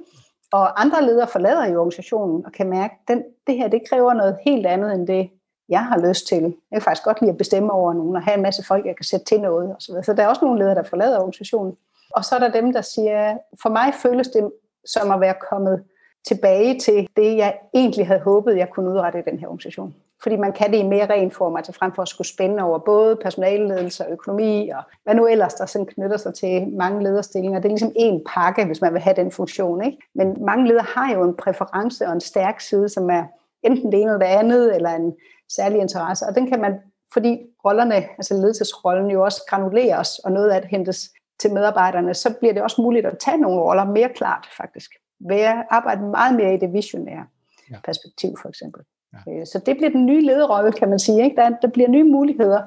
[0.52, 4.36] Og andre ledere forlader jo organisationen og kan mærke, at det her det kræver noget
[4.44, 5.30] helt andet end det,
[5.68, 6.42] jeg har lyst til.
[6.42, 8.96] Jeg kan faktisk godt lide at bestemme over nogen og have en masse folk, jeg
[8.96, 9.74] kan sætte til noget.
[9.74, 11.76] Og så, så der er også nogle ledere, der forlader organisationen.
[12.10, 14.52] Og så er der dem, der siger, for mig føles det
[14.84, 15.84] som at være kommet
[16.26, 19.94] tilbage til det, jeg egentlig havde håbet, jeg kunne udrette i den her organisation.
[20.22, 22.78] Fordi man kan det i mere ren form, altså frem for at skulle spænde over
[22.78, 27.60] både personalledelse og økonomi, og hvad nu ellers, der sådan knytter sig til mange lederstillinger.
[27.60, 29.84] Det er ligesom en pakke, hvis man vil have den funktion.
[29.84, 29.98] Ikke?
[30.14, 33.24] Men mange ledere har jo en præference og en stærk side, som er
[33.62, 35.14] enten det ene eller det andet, eller en
[35.48, 36.26] særlig interesse.
[36.26, 36.78] Og den kan man,
[37.12, 42.34] fordi rollerne, altså ledelsesrollen jo også granuleres, og noget af det hentes til medarbejderne, så
[42.40, 44.90] bliver det også muligt at tage nogle roller mere klart faktisk.
[45.20, 47.26] Være, arbejde meget mere i det visionære
[47.70, 47.76] ja.
[47.84, 48.82] perspektiv for eksempel.
[49.12, 49.32] Ja.
[49.32, 51.24] Øh, så det bliver den nye lederrolle, kan man sige.
[51.24, 51.36] Ikke?
[51.36, 52.62] Der, der bliver nye muligheder.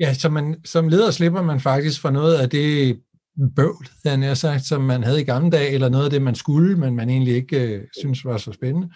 [0.00, 3.00] Ja, så man, som leder slipper man faktisk for noget af det
[3.56, 6.34] bøvl, den er sagt, som man havde i gamle dage, eller noget af det, man
[6.34, 8.90] skulle, men man egentlig ikke øh, synes var så spændende.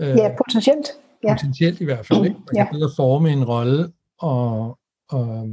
[0.00, 0.88] Øh, ja, potentielt.
[1.24, 1.34] Ja.
[1.34, 2.24] Potentielt i hvert fald.
[2.24, 2.36] Ikke?
[2.36, 2.72] Man kan ja.
[2.72, 3.92] bedre forme en rolle.
[4.18, 4.78] Og,
[5.10, 5.48] og,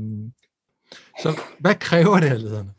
[1.20, 2.70] så hvad kræver det af lederne?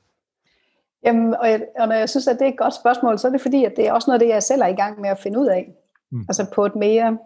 [1.04, 3.32] Jamen, og, jeg, og når jeg synes, at det er et godt spørgsmål, så er
[3.32, 5.10] det fordi, at det er også noget af det, jeg selv er i gang med
[5.10, 5.72] at finde ud af.
[6.12, 6.20] Mm.
[6.28, 7.18] Altså på et mere,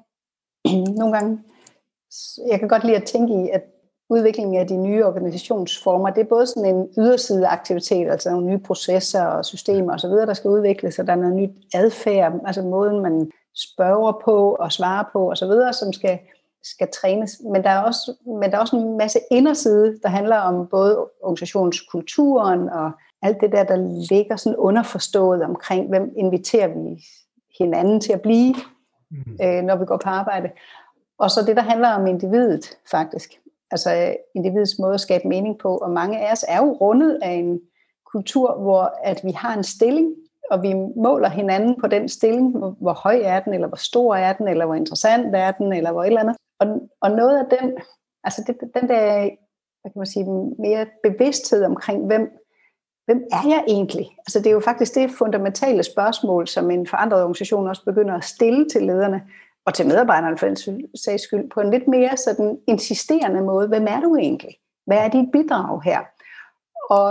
[0.98, 1.38] nogle gange,
[2.50, 3.62] jeg kan godt lide at tænke i, at
[4.10, 8.58] udviklingen af de nye organisationsformer, det er både sådan en yderside aktivitet, altså nogle nye
[8.58, 13.00] processer og systemer osv., der skal udvikles, og der er noget nyt adfærd, altså måden
[13.02, 16.18] man spørger på og svarer på osv., som skal,
[16.62, 17.40] skal trænes.
[17.52, 20.98] Men der, er også, men der er også en masse inderside, der handler om både
[21.22, 22.90] organisationskulturen og
[23.22, 27.02] alt det der, der ligger sådan underforstået omkring, hvem inviterer vi
[27.58, 28.54] hinanden til at blive
[29.10, 29.38] mm.
[29.42, 30.50] øh, når vi går på arbejde.
[31.18, 33.30] Og så det, der handler om individet, faktisk.
[33.70, 35.76] Altså individets måde at skabe mening på.
[35.76, 37.60] Og mange af os er jo rundet af en
[38.12, 40.14] kultur, hvor at vi har en stilling,
[40.50, 44.14] og vi måler hinanden på den stilling, hvor, hvor høj er den, eller hvor stor
[44.14, 46.36] er den, eller hvor interessant er den, eller hvor et eller andet.
[46.60, 46.66] Og,
[47.00, 47.76] og noget af den,
[48.24, 49.20] altså det, den der,
[49.80, 50.26] hvad kan man sige,
[50.58, 52.30] mere bevidsthed omkring, hvem,
[53.10, 54.16] hvem er jeg egentlig?
[54.18, 58.24] Altså det er jo faktisk det fundamentale spørgsmål, som en forandret organisation også begynder at
[58.24, 59.22] stille til lederne,
[59.66, 60.56] og til medarbejderne for en
[60.94, 63.68] sags skyld, på en lidt mere sådan insisterende måde.
[63.68, 64.56] Hvem er du egentlig?
[64.86, 66.00] Hvad er dit bidrag her?
[66.90, 67.10] Og,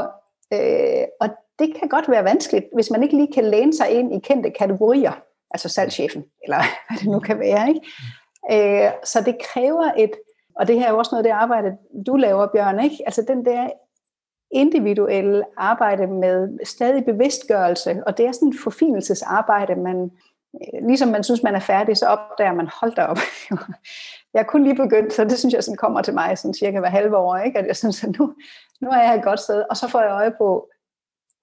[0.54, 4.16] øh, og det kan godt være vanskeligt, hvis man ikke lige kan læne sig ind
[4.16, 5.12] i kendte kategorier,
[5.52, 6.58] altså salgschefen, eller
[6.88, 7.68] hvad det nu kan være.
[7.70, 8.86] Ikke?
[8.86, 10.12] Øh, så det kræver et,
[10.56, 12.98] og det her er jo også noget af det arbejde, du laver, Bjørn, ikke?
[13.06, 13.70] altså den der
[14.52, 20.12] individuelle arbejde med stadig bevidstgørelse, og det er sådan et forfinelsesarbejde, man,
[20.54, 23.18] øh, ligesom man synes, man er færdig, så opdager man, hold da op.
[24.34, 26.80] jeg er kun lige begyndt, så det synes jeg sådan kommer til mig sådan cirka
[26.80, 27.60] hver halve år, ikke?
[27.60, 28.34] at jeg synes, at nu,
[28.82, 30.70] nu er jeg et godt sted, og så får jeg øje på,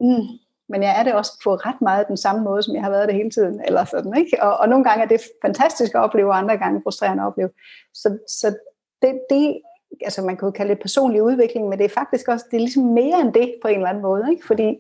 [0.00, 0.26] mm,
[0.68, 3.08] men jeg er det også på ret meget den samme måde, som jeg har været
[3.08, 4.42] det hele tiden, eller sådan, ikke?
[4.42, 7.50] Og, og nogle gange er det fantastisk at opleve, og andre gange frustrerende at opleve.
[7.94, 8.56] Så, så
[9.02, 9.60] det, det,
[10.04, 12.82] altså man jo kalde det personlig udvikling, men det er faktisk også, det er ligesom
[12.82, 14.46] mere end det på en eller anden måde, ikke?
[14.46, 14.76] Fordi...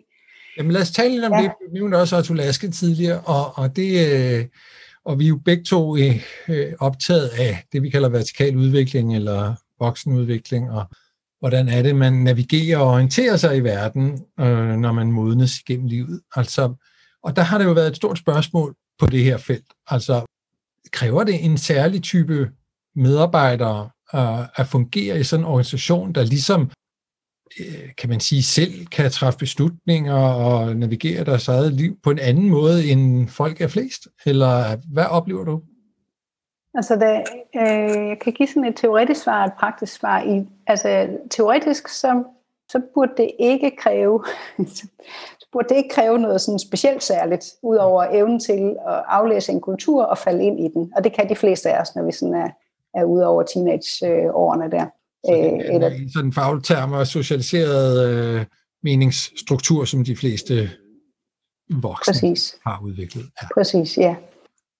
[0.58, 1.42] Jamen lad os tale lidt om ja.
[1.42, 1.50] det.
[1.68, 3.90] Du nævnte også Otto Laske tidligere, og, og det...
[4.08, 4.44] Øh,
[5.04, 9.54] og vi er jo begge to øh, optaget af det, vi kalder vertikal udvikling eller
[9.80, 10.84] voksenudvikling, og,
[11.38, 15.86] hvordan er det, man navigerer og orienterer sig i verden, øh, når man modnes igennem
[15.86, 16.20] livet.
[16.36, 16.74] Altså,
[17.22, 19.66] og der har det jo været et stort spørgsmål på det her felt.
[19.86, 20.24] Altså,
[20.92, 22.50] kræver det en særlig type
[22.94, 26.70] medarbejdere øh, at fungere i sådan en organisation, der ligesom,
[27.60, 32.18] øh, kan man sige, selv kan træffe beslutninger og navigere deres eget liv på en
[32.18, 34.08] anden måde, end folk er flest?
[34.26, 35.60] Eller hvad oplever du?
[36.74, 37.24] Altså, det,
[37.60, 40.22] øh, jeg kan give sådan et teoretisk svar og et praktisk svar.
[40.22, 42.24] I, altså, teoretisk, så,
[42.68, 44.24] så burde det ikke kræve,
[45.40, 49.60] så burde det ikke kræve noget sådan specielt særligt, udover evnen til at aflæse en
[49.60, 50.92] kultur og falde ind i den.
[50.96, 52.50] Og det kan de fleste af os, når vi sådan er,
[52.96, 54.86] er ude over teenageårene der.
[55.24, 58.44] Så det er Eller, i sådan fagtermer socialiseret øh,
[58.82, 60.70] meningsstruktur, som de fleste
[61.70, 62.58] voksne Præcis.
[62.66, 63.24] har udviklet.
[63.42, 63.46] Ja.
[63.54, 64.16] Præcis, ja.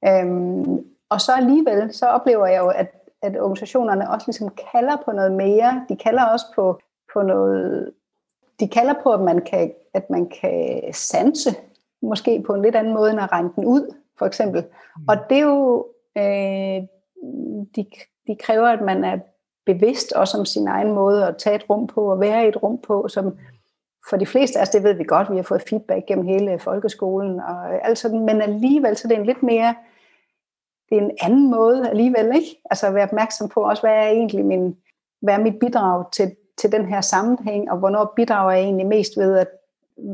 [0.06, 2.90] Øhm, og så alligevel, så oplever jeg jo, at,
[3.22, 5.84] at organisationerne også ligesom kalder på noget mere.
[5.88, 6.80] De kalder også på,
[7.12, 7.92] på noget,
[8.60, 11.50] de kalder på, at man kan, at man kan sanse,
[12.02, 14.64] måske på en lidt anden måde, end at regne den ud, for eksempel.
[14.96, 15.04] Mm.
[15.08, 15.86] Og det er jo,
[16.18, 16.82] øh,
[17.76, 17.86] de,
[18.26, 19.18] de kræver, at man er
[19.66, 22.62] bevidst også om sin egen måde at tage et rum på, og være i et
[22.62, 23.38] rum på, som
[24.10, 26.58] for de fleste af os, det ved vi godt, vi har fået feedback gennem hele
[26.58, 29.74] folkeskolen og alt sådan, men alligevel så det er en lidt mere
[30.90, 32.62] det er en anden måde alligevel, ikke?
[32.70, 34.76] Altså at være opmærksom på også, hvad er egentlig min,
[35.22, 39.16] hvad er mit bidrag til, til den her sammenhæng, og hvornår bidrager jeg egentlig mest
[39.16, 39.48] ved at,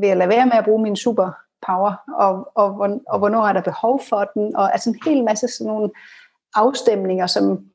[0.01, 3.53] ved at lade være med at bruge min superpower, og, og, og, og hvornår er
[3.53, 5.89] der behov for den, og altså en hel masse sådan nogle
[6.55, 7.65] afstemninger, som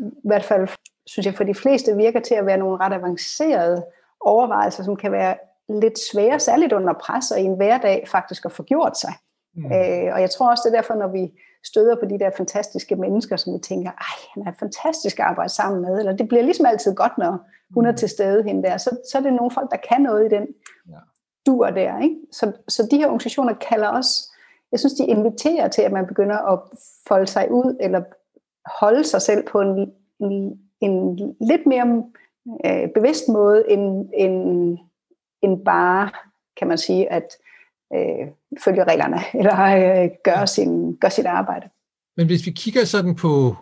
[0.00, 0.68] i hvert fald,
[1.06, 3.84] synes jeg, for de fleste virker til at være nogle ret avancerede
[4.20, 5.36] overvejelser, som kan være
[5.68, 9.12] lidt svære, særligt under pres og i en hverdag faktisk at få gjort sig.
[9.54, 9.72] Mm.
[9.72, 11.32] Øh, og jeg tror også, det er derfor, når vi
[11.64, 15.52] støder på de der fantastiske mennesker, som vi tænker, ej, han er fantastisk at arbejde
[15.52, 17.38] sammen med, eller det bliver ligesom altid godt, når
[17.74, 17.96] hun er mm.
[17.96, 20.46] til stede hende der, så, så er det nogle folk, der kan noget i den
[20.88, 20.98] ja.
[21.46, 22.00] dur der.
[22.00, 22.16] Ikke?
[22.32, 24.32] Så, så de her organisationer kalder også,
[24.76, 26.58] jeg synes, de inviterer til, at man begynder at
[27.08, 28.02] folde sig ud, eller
[28.80, 32.04] holde sig selv på en, en, en lidt mere
[32.66, 34.78] øh, bevidst måde, end, end,
[35.42, 36.10] end bare,
[36.58, 37.28] kan man sige, at
[37.94, 38.28] øh,
[38.64, 39.56] følge reglerne, eller
[40.02, 41.68] øh, gøre, sin, gøre sit arbejde.
[42.16, 43.56] Men hvis vi kigger sådan på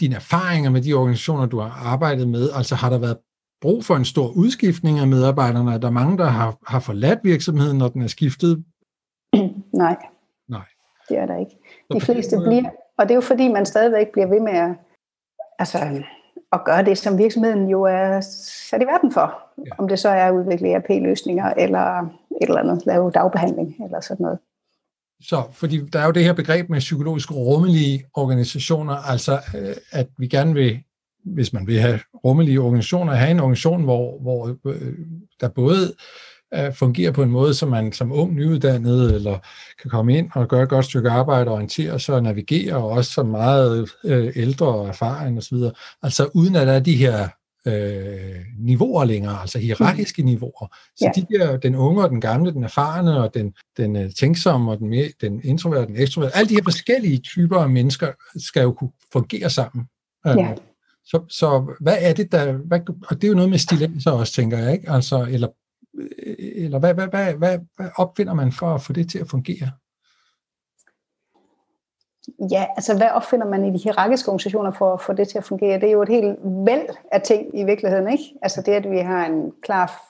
[0.00, 3.18] dine erfaringer med de organisationer, du har arbejdet med, altså har der været
[3.60, 5.74] brug for en stor udskiftning af medarbejderne?
[5.74, 8.64] Er der mange, der har, har forladt virksomheden, når den er skiftet?
[9.84, 9.96] Nej.
[11.08, 11.58] Det er der ikke.
[11.92, 14.70] De fleste bliver, og det er jo fordi, man stadigvæk bliver ved med at,
[15.58, 15.78] altså,
[16.52, 18.20] at gøre det, som virksomheden jo er
[18.70, 19.40] sat i verden for.
[19.58, 19.70] Ja.
[19.78, 22.00] Om det så er at udvikle ERP-løsninger, eller
[22.42, 24.38] et eller andet, lave dagbehandling, eller sådan noget.
[25.20, 30.08] Så, fordi der er jo det her begreb med psykologisk rummelige organisationer, altså øh, at
[30.18, 30.80] vi gerne vil,
[31.24, 34.98] hvis man vil have rummelige organisationer, have en organisation, hvor, hvor øh,
[35.40, 35.94] der både
[36.74, 39.38] fungerer på en måde, så man som ung nyuddannet eller
[39.82, 43.12] kan komme ind og gøre et godt stykke arbejde, orientere sig og navigere, og også
[43.12, 45.56] som meget øh, ældre og erfaring osv.
[46.02, 47.28] Altså uden at der er de her
[47.66, 50.26] øh, niveauer længere, altså hierarkiske mm.
[50.26, 50.76] niveauer.
[50.96, 51.20] Så ja.
[51.20, 54.78] de der, den unge og den gamle, den erfarne og den, den uh, tænksomme og
[54.78, 58.72] den, mere, den introverte, den ekstroverte, alle de her forskellige typer af mennesker skal jo
[58.72, 59.84] kunne fungere sammen.
[60.26, 60.54] Øh, ja.
[61.04, 64.32] Så, så hvad er det der, hvad, og det er jo noget med stilenser også,
[64.32, 64.90] tænker jeg, ikke?
[64.90, 65.48] Altså, eller,
[66.38, 69.70] eller hvad, hvad, hvad, hvad, hvad opfinder man for at få det til at fungere?
[72.50, 75.44] Ja, altså hvad opfinder man i de hierarkiske organisationer for at få det til at
[75.44, 75.80] fungere?
[75.80, 78.24] Det er jo et helt væld af ting i virkeligheden, ikke?
[78.42, 80.02] Altså det, at vi har en klar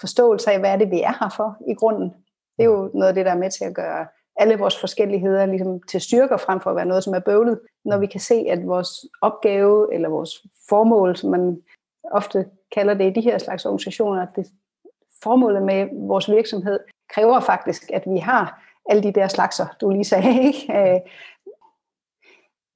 [0.00, 2.10] forståelse af, hvad er det, vi er her for i grunden.
[2.56, 4.06] Det er jo noget af det, der er med til at gøre
[4.36, 7.60] alle vores forskelligheder ligesom til styrker, frem for at være noget, som er bøvlet.
[7.84, 8.90] Når vi kan se, at vores
[9.22, 11.62] opgave eller vores formål, som man
[12.12, 14.46] ofte kalder det i de her slags organisationer, det
[15.22, 16.80] formålet med vores virksomhed
[17.14, 20.42] kræver faktisk, at vi har alle de der slagser, du lige sagde.
[20.46, 20.78] Ikke?
[20.78, 21.00] Øh,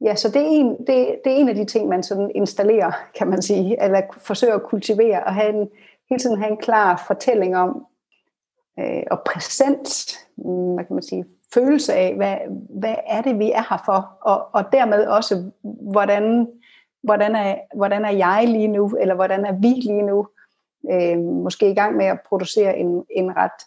[0.00, 2.92] ja, så det er, en, det, det er en af de ting, man sådan installerer,
[3.18, 5.68] kan man sige, eller forsøger at kultivere og have en,
[6.10, 7.86] hele tiden have en klar fortælling om,
[8.78, 10.18] øh, og præsent,
[10.74, 11.24] hvad kan man sige,
[11.54, 12.36] følelse af, hvad,
[12.80, 15.50] hvad er det, vi er her for, og, og dermed også,
[15.92, 16.48] hvordan,
[17.02, 20.26] hvordan, er, hvordan er jeg lige nu, eller hvordan er vi lige nu,
[20.92, 23.60] øh, måske i gang med at producere en, en ret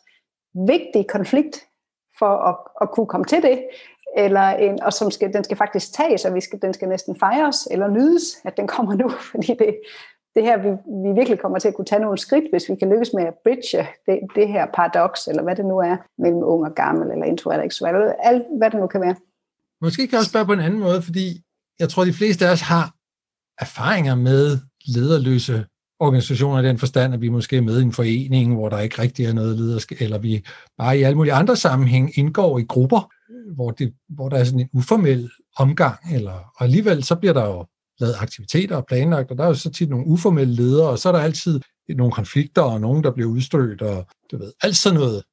[0.67, 1.65] vigtig konflikt
[2.19, 3.63] for at, at kunne komme til det,
[4.17, 7.19] eller en, og som skal, den skal faktisk tages, og vi skal, den skal næsten
[7.19, 9.79] fejres eller nydes, at den kommer nu, fordi det,
[10.35, 10.69] det her, vi,
[11.03, 13.33] vi virkelig kommer til at kunne tage nogle skridt, hvis vi kan lykkes med at
[13.43, 17.25] bridge det, det her paradoks, eller hvad det nu er, mellem ung og gammel, eller
[17.25, 19.15] introvert og ekstrovert, alt hvad det nu kan være.
[19.81, 21.43] Måske kan jeg også spørge på en anden måde, fordi
[21.79, 22.85] jeg tror, de fleste af os har
[23.61, 24.57] erfaringer med
[24.95, 25.65] lederløse
[25.99, 29.01] organisationer i den forstand, at vi måske er med i en forening, hvor der ikke
[29.01, 30.45] rigtig er noget lederskab, eller vi
[30.77, 33.11] bare i alle mulige andre sammenhæng indgår i grupper,
[33.55, 37.45] hvor, det, hvor der er sådan en uformel omgang, eller, og alligevel så bliver der
[37.45, 37.65] jo
[37.99, 41.09] lavet aktiviteter og planlagt, og der er jo så tit nogle uformelle ledere, og så
[41.09, 44.99] er der altid nogle konflikter, og nogen, der bliver udstødt, og du ved, alt sådan
[44.99, 45.23] noget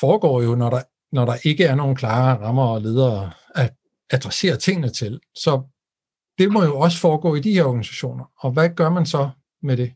[0.00, 3.74] foregår jo, når der, når der ikke er nogen klare rammer og ledere at
[4.10, 5.20] adressere tingene til.
[5.34, 5.62] Så
[6.38, 8.24] det må jo også foregå i de her organisationer.
[8.38, 9.30] Og hvad gør man så
[9.62, 9.92] med det?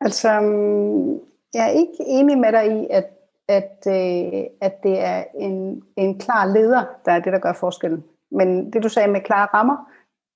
[0.00, 1.12] Altså, mm,
[1.54, 3.06] jeg er ikke enig med dig i, at,
[3.48, 8.04] at, øh, at det er en, en klar leder, der er det, der gør forskellen.
[8.30, 9.76] Men det, du sagde med klare rammer,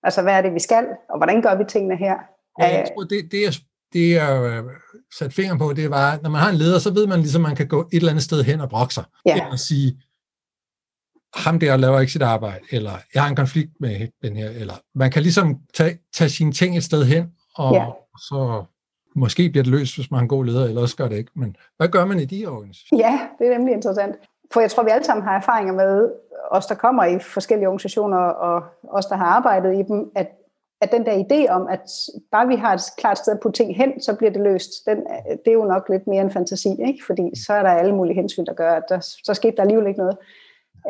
[0.03, 2.15] altså hvad er det, vi skal, og hvordan gør vi tingene her?
[2.61, 3.59] Ja, jeg tror, det, det, er,
[3.93, 4.65] det er øh,
[5.19, 7.57] sat fingeren på, det var, når man har en leder, så ved man ligesom, man
[7.57, 9.05] kan gå et eller andet sted hen og brokke sig.
[9.27, 9.47] Ja.
[9.51, 10.03] Og sige,
[11.35, 14.75] ham der laver ikke sit arbejde, eller jeg har en konflikt med den her, eller
[14.95, 17.87] man kan ligesom tage, tage sine ting et sted hen, og ja.
[18.19, 18.65] så
[19.15, 21.31] Måske bliver det løst, hvis man er en god leder, eller også gør det ikke.
[21.35, 23.05] Men hvad gør man i de organisationer?
[23.05, 24.17] Ja, det er nemlig interessant.
[24.53, 26.11] For jeg tror, vi alle sammen har erfaringer med,
[26.51, 30.29] os der kommer i forskellige organisationer, og os der har arbejdet i dem, at,
[30.81, 31.91] at den der idé om, at
[32.33, 34.97] bare vi har et klart sted at putte ting hen, så bliver det løst, den,
[35.45, 37.05] det er jo nok lidt mere en fantasi, ikke?
[37.07, 39.87] fordi så er der alle mulige hensyn, der gør, at der, så skete der alligevel
[39.87, 40.17] ikke noget.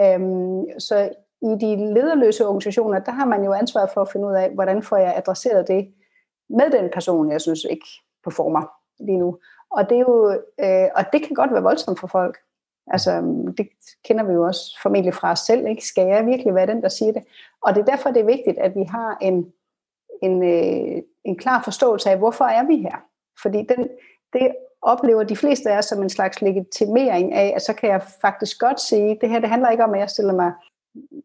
[0.02, 1.08] Øhm, så
[1.42, 4.82] i de lederløse organisationer, der har man jo ansvaret for at finde ud af, hvordan
[4.82, 5.88] får jeg adresseret det
[6.50, 7.86] med den person, jeg synes ikke
[8.24, 8.62] performer
[9.00, 9.38] lige nu.
[9.70, 12.38] Og det, er jo, øh, og det kan godt være voldsomt for folk.
[12.86, 13.10] Altså,
[13.58, 13.68] det
[14.04, 15.66] kender vi jo også formentlig fra os selv.
[15.66, 15.86] Ikke?
[15.86, 17.24] Skal jeg virkelig være den, der siger det?
[17.62, 19.52] Og det er derfor, det er vigtigt, at vi har en,
[20.22, 22.96] en, øh, en klar forståelse af, hvorfor er vi her?
[23.42, 23.88] Fordi den,
[24.32, 28.02] det oplever de fleste af os som en slags legitimering af, at så kan jeg
[28.20, 30.52] faktisk godt sige, det her det handler ikke om, at jeg stiller mig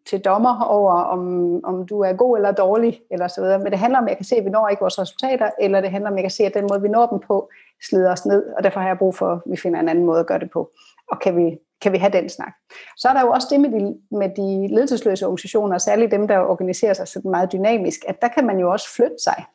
[0.05, 1.21] til dommer over, om,
[1.65, 3.59] om du er god eller dårlig, eller så videre.
[3.59, 5.81] Men det handler om, at jeg kan se, at vi når ikke vores resultater, eller
[5.81, 7.49] det handler om, at jeg kan se, at den måde, vi når dem på,
[7.89, 10.19] slider os ned, og derfor har jeg brug for, at vi finder en anden måde
[10.19, 10.71] at gøre det på.
[11.11, 12.53] Og kan vi, kan vi have den snak.
[12.97, 16.37] Så er der jo også det med de, med de ledelsesløse organisationer, særligt dem, der
[16.37, 19.45] organiserer sig sådan meget dynamisk, at der kan man jo også flytte sig.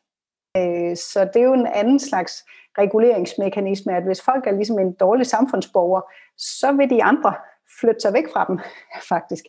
[0.57, 2.45] Øh, så det er jo en anden slags
[2.79, 6.01] reguleringsmekanisme, at hvis folk er ligesom en dårlig samfundsborger,
[6.39, 7.35] så vil de andre
[7.81, 8.59] flytte sig væk fra dem,
[9.15, 9.45] faktisk.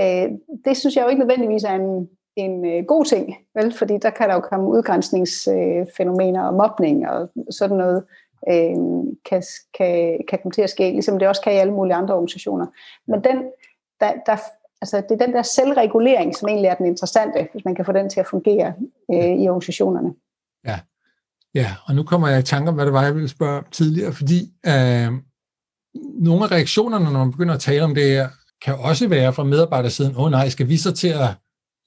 [0.00, 0.30] Øh,
[0.64, 3.72] det synes jeg jo ikke nødvendigvis er en, en øh, god ting, vel?
[3.72, 8.04] fordi der kan der jo komme udgrænsningsfænomener og mobning og sådan noget,
[8.50, 8.76] øh,
[9.24, 9.42] kan,
[9.78, 12.66] kan, kan komme til at ske, ligesom det også kan i alle mulige andre organisationer.
[13.06, 13.36] Men den,
[14.00, 14.36] der, der,
[14.80, 17.92] altså det er den der selvregulering, som egentlig er den interessante, hvis man kan få
[17.92, 18.74] den til at fungere
[19.12, 20.14] øh, i organisationerne.
[20.64, 20.80] Ja.
[21.54, 23.66] ja, og nu kommer jeg i tanke om, hvad det var, jeg ville spørge om
[23.70, 25.12] tidligere, fordi øh,
[25.94, 28.28] nogle af reaktionerne, når man begynder at tale om det her,
[28.64, 31.28] kan også være fra medarbejdersiden, åh oh, nej, skal vi så til at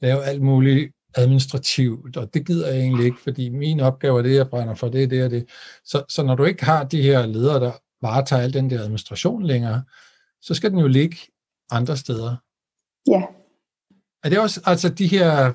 [0.02, 4.36] lave alt muligt administrativt, og det gider jeg egentlig ikke, fordi min opgave er det,
[4.36, 5.50] jeg brænder for, det er det og det.
[5.84, 7.72] Så, så når du ikke har de her ledere, der
[8.02, 9.84] varetager al den der administration længere,
[10.42, 11.18] så skal den jo ligge
[11.72, 12.36] andre steder.
[13.08, 13.24] Ja.
[14.24, 15.54] Er det også, altså de her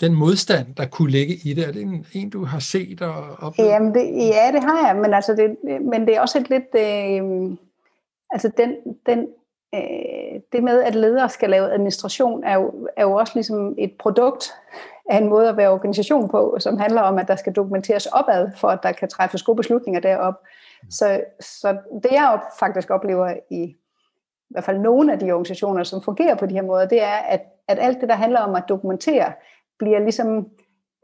[0.00, 1.68] den modstand, der kunne ligge i det?
[1.68, 3.70] Er det en, en du har set og oplevet?
[3.70, 6.74] Jamen det, ja, det har jeg, men, altså det, men det er også et lidt...
[6.74, 7.56] Øh,
[8.30, 9.26] altså den, den,
[9.74, 13.92] øh, det med, at ledere skal lave administration, er jo, er jo også ligesom et
[13.98, 14.54] produkt
[15.10, 18.50] af en måde at være organisation på, som handler om, at der skal dokumenteres opad,
[18.56, 20.34] for at der kan træffes gode beslutninger derop.
[20.90, 23.62] Så, så det jeg faktisk oplever i,
[24.50, 27.16] i hvert fald nogle af de organisationer, som fungerer på de her måder, det er,
[27.16, 29.32] at, at alt det, der handler om at dokumentere,
[29.78, 30.46] bliver ligesom,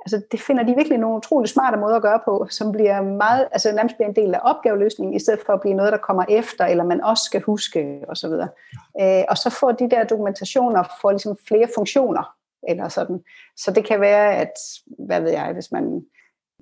[0.06, 3.48] altså det finder de virkelig nogle utrolig smarte måder at gøre på, som bliver meget,
[3.52, 6.24] altså nærmest bliver en del af opgaveløsningen, i stedet for at blive noget, der kommer
[6.28, 8.26] efter, eller man også skal huske, osv.
[8.26, 8.48] Og,
[9.00, 12.34] øh, og så får de der dokumentationer får ligesom flere funktioner,
[12.68, 13.20] eller sådan.
[13.56, 14.52] Så det kan være, at,
[14.98, 16.02] hvad ved jeg, hvis man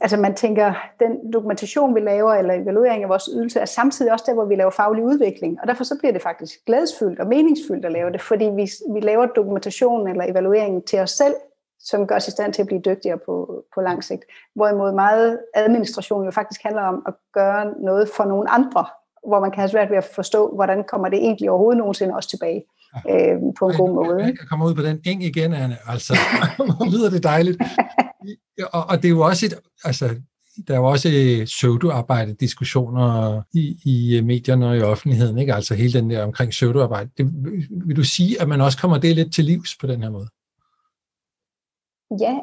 [0.01, 4.25] Altså man tænker, den dokumentation, vi laver, eller evaluering af vores ydelse, er samtidig også
[4.29, 5.61] der, hvor vi laver faglig udvikling.
[5.63, 9.01] Og derfor så bliver det faktisk glædesfyldt og meningsfyldt at lave det, fordi vi, vi
[9.01, 11.35] laver dokumentation eller evaluering til os selv,
[11.85, 14.22] som gør os i stand til at blive dygtigere på, på lang sigt.
[14.55, 18.87] Hvorimod meget administration jo faktisk handler om at gøre noget for nogle andre,
[19.28, 22.28] hvor man kan have svært ved at forstå, hvordan kommer det egentlig overhovedet nogensinde også
[22.28, 22.62] tilbage
[23.11, 24.24] øh, på en Ej, god måde.
[24.24, 25.76] Jeg kan komme ud på den eng igen, Anne.
[25.87, 26.14] Altså,
[26.93, 27.62] lyder det dejligt.
[28.72, 29.55] Og, og det er jo også et,
[29.85, 30.09] altså,
[30.68, 31.09] der er jo også
[31.45, 35.55] pseudoarbejde diskussioner i, i medierne og i offentligheden, ikke?
[35.55, 37.11] altså hele den der omkring pseudoarbejde.
[37.18, 37.30] Det,
[37.87, 40.28] vil du sige, at man også kommer det lidt til livs på den her måde?
[42.21, 42.39] Ja,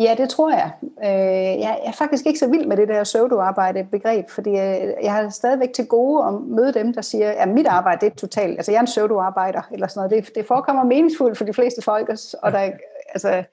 [0.00, 0.70] ja det tror jeg.
[0.82, 5.12] Øh, jeg er faktisk ikke så vild med det der pseudoarbejde begreb, fordi øh, jeg
[5.12, 8.58] har stadigvæk til gode at møde dem, der siger, at mit arbejde det er totalt,
[8.58, 10.26] altså jeg er en pseudoarbejder, eller sådan noget.
[10.26, 12.08] Det, det forekommer meningsfuldt for de fleste folk,
[12.42, 12.70] og der,
[13.14, 13.44] altså,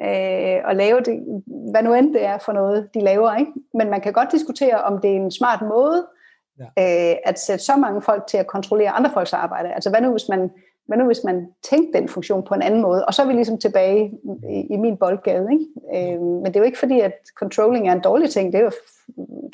[0.00, 3.34] øh, at lave det, hvad nu end det er for noget, de laver.
[3.34, 3.52] Ikke?
[3.74, 6.06] Men man kan godt diskutere, om det er en smart måde,
[6.58, 7.10] ja.
[7.10, 9.72] øh, at sætte så mange folk til at kontrollere andre folks arbejde.
[9.72, 10.50] Altså hvad nu, hvis man
[10.86, 13.04] hvad nu hvis man tænkte den funktion på en anden måde?
[13.04, 14.10] Og så er vi ligesom tilbage
[14.50, 15.48] i, i min boldgade.
[15.52, 15.66] Ikke?
[16.14, 18.52] Øh, men det er jo ikke fordi, at controlling er en dårlig ting.
[18.52, 18.72] Det er jo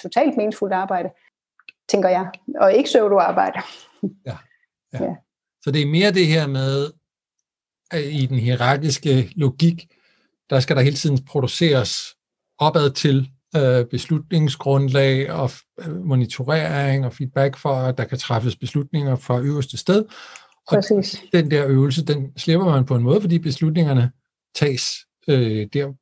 [0.02, 1.10] totalt meningsfuldt arbejde,
[1.88, 2.30] tænker jeg.
[2.60, 3.60] Og ikke pseudo-arbejde.
[4.26, 4.36] Ja.
[4.92, 5.04] Ja.
[5.04, 5.14] ja.
[5.62, 6.90] Så det er mere det her med,
[7.94, 9.86] i den hierarkiske logik,
[10.50, 12.16] der skal der hele tiden produceres
[12.58, 15.50] opad til øh, beslutningsgrundlag og
[15.80, 20.04] øh, monitorering og feedback for, at der kan træffes beslutninger fra øverste sted.
[20.68, 21.14] Præcis.
[21.14, 24.10] Og den der øvelse, den slipper man på en måde, fordi beslutningerne
[24.54, 24.84] tages
[25.28, 25.92] øh, der,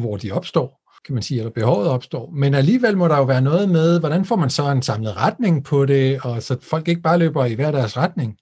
[0.00, 2.30] hvor de opstår, kan man sige, eller behovet opstår.
[2.30, 5.64] Men alligevel må der jo være noget med, hvordan får man så en samlet retning
[5.64, 8.38] på det, og så folk ikke bare løber i hver deres retning.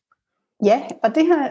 [0.65, 1.51] Ja, og det her,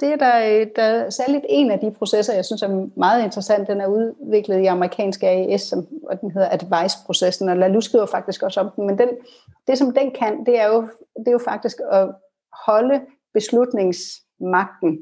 [0.00, 3.68] det er der, der er særligt en af de processer, jeg synes er meget interessant.
[3.68, 8.42] Den er udviklet i amerikanske AES, som, og den hedder Advice-processen, og Lalu skriver faktisk
[8.42, 8.86] også om den.
[8.86, 9.08] Men den,
[9.66, 10.88] det, som den kan, det er jo,
[11.18, 12.08] det er jo faktisk at
[12.66, 13.00] holde
[13.34, 14.98] beslutningsmagten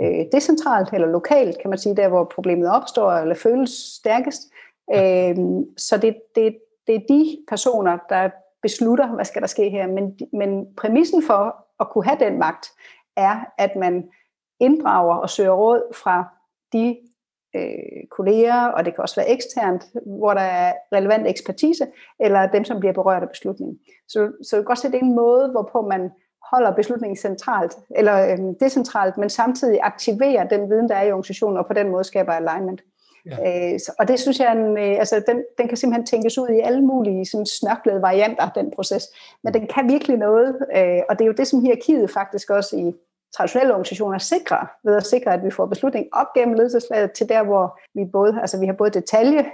[0.00, 4.42] øh, decentralt eller lokalt, kan man sige, der hvor problemet opstår eller føles stærkest.
[4.94, 5.36] Øh,
[5.76, 8.30] så det, det, det er de personer, der
[8.62, 9.86] beslutter, hvad skal der ske her.
[9.86, 12.66] Men, men præmissen for at kunne have den magt,
[13.16, 14.08] er, at man
[14.60, 16.24] inddrager og søger råd fra
[16.72, 16.98] de
[17.56, 21.86] øh, kolleger, og det kan også være eksternt, hvor der er relevant ekspertise,
[22.20, 23.78] eller dem, som bliver berørt af beslutningen.
[24.08, 26.10] Så, så det kan godt se, det er en måde, hvorpå man
[26.52, 31.58] holder beslutningen centralt, eller øh, decentralt, men samtidig aktiverer den viden, der er i organisationen,
[31.58, 32.82] og på den måde skaber alignment.
[33.26, 33.72] Ja.
[33.72, 36.60] Øh, og det synes jeg, en, øh, altså, den, den kan simpelthen tænkes ud i
[36.60, 39.04] alle mulige sådan, snørklede varianter, den proces.
[39.44, 42.76] Men den kan virkelig noget, øh, og det er jo det, som hierarkiet faktisk også
[42.76, 42.92] i
[43.36, 47.42] traditionelle organisationer sikrer, ved at sikre, at vi får beslutning op gennem ledelseslaget til der,
[47.42, 49.44] hvor vi både, altså vi har både detalje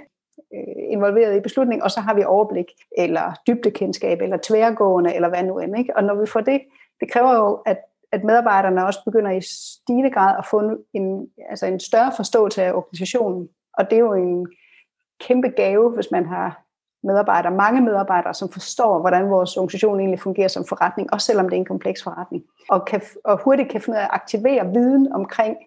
[0.53, 5.43] øh, involveret i beslutning, og så har vi overblik, eller dybdekendskab, eller tværgående, eller hvad
[5.43, 5.77] nu end.
[5.77, 5.97] Ikke?
[5.97, 6.61] Og når vi får det,
[6.99, 7.77] det kræver jo, at,
[8.11, 10.57] at medarbejderne også begynder i stigende grad at få
[10.93, 13.49] en, altså en større forståelse af organisationen.
[13.77, 14.47] Og det er jo en
[15.19, 16.63] kæmpe gave, hvis man har
[17.03, 21.55] medarbejdere, mange medarbejdere, som forstår, hvordan vores organisation egentlig fungerer som forretning, også selvom det
[21.55, 25.13] er en kompleks forretning, og, kan, og hurtigt kan finde ud af at aktivere viden
[25.13, 25.57] omkring,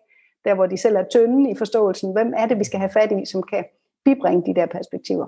[0.44, 3.12] der hvor de selv er tynde i forståelsen, hvem er det, vi skal have fat
[3.12, 3.64] i, som kan
[4.04, 5.26] bibringe de der perspektiver.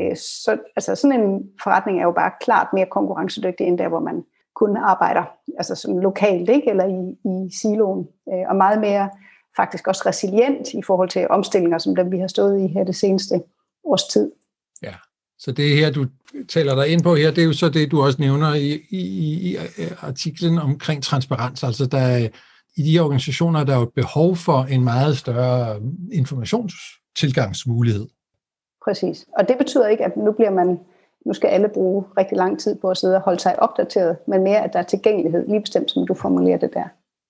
[0.00, 4.00] Øh, så altså sådan en forretning er jo bare klart mere konkurrencedygtig, end der, hvor
[4.00, 4.24] man
[4.54, 5.24] kun arbejder
[5.58, 6.70] altså sådan lokalt, ikke?
[6.70, 9.10] eller i, i siloen, øh, og meget mere
[9.56, 12.96] faktisk også resilient i forhold til omstillinger, som dem vi har stået i her det
[12.96, 13.42] seneste
[13.84, 14.32] års tid.
[14.82, 14.94] Ja,
[15.38, 16.06] så det her, du
[16.48, 19.00] taler dig ind på her, det er jo så det, du også nævner i, i,
[19.50, 19.56] i
[20.00, 21.64] artiklen omkring transparens.
[21.64, 22.28] Altså der
[22.76, 25.80] i de organisationer, der er jo et behov for en meget større
[26.12, 28.06] informationstilgangsmulighed.
[28.84, 29.26] Præcis.
[29.38, 30.80] Og det betyder ikke, at nu bliver man
[31.26, 34.42] nu skal alle bruge rigtig lang tid på at sidde og holde sig opdateret, men
[34.42, 36.84] mere, at der er tilgængelighed, lige bestemt som du formulerer det der.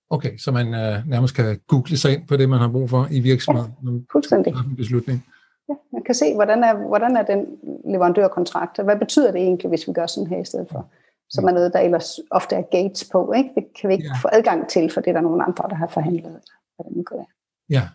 [0.09, 3.07] Okay, så man uh, nærmest kan google sig ind på det, man har brug for
[3.11, 3.71] i virksomheden.
[3.83, 4.53] Ja, fuldstændig.
[4.53, 5.25] En beslutning.
[5.69, 7.45] Ja, man kan se, hvordan er, hvordan er den
[7.85, 10.91] leverandørkontrakt, og hvad betyder det egentlig, hvis vi gør sådan her i stedet for?
[11.29, 13.33] Som er noget, der ellers ofte er gates på.
[13.33, 13.49] Ikke?
[13.55, 14.13] Det kan vi ikke ja.
[14.21, 16.39] få adgang til, for det er der nogle andre, der har forhandlet.
[16.75, 17.25] Hvad det kan være.
[17.69, 17.89] Ja.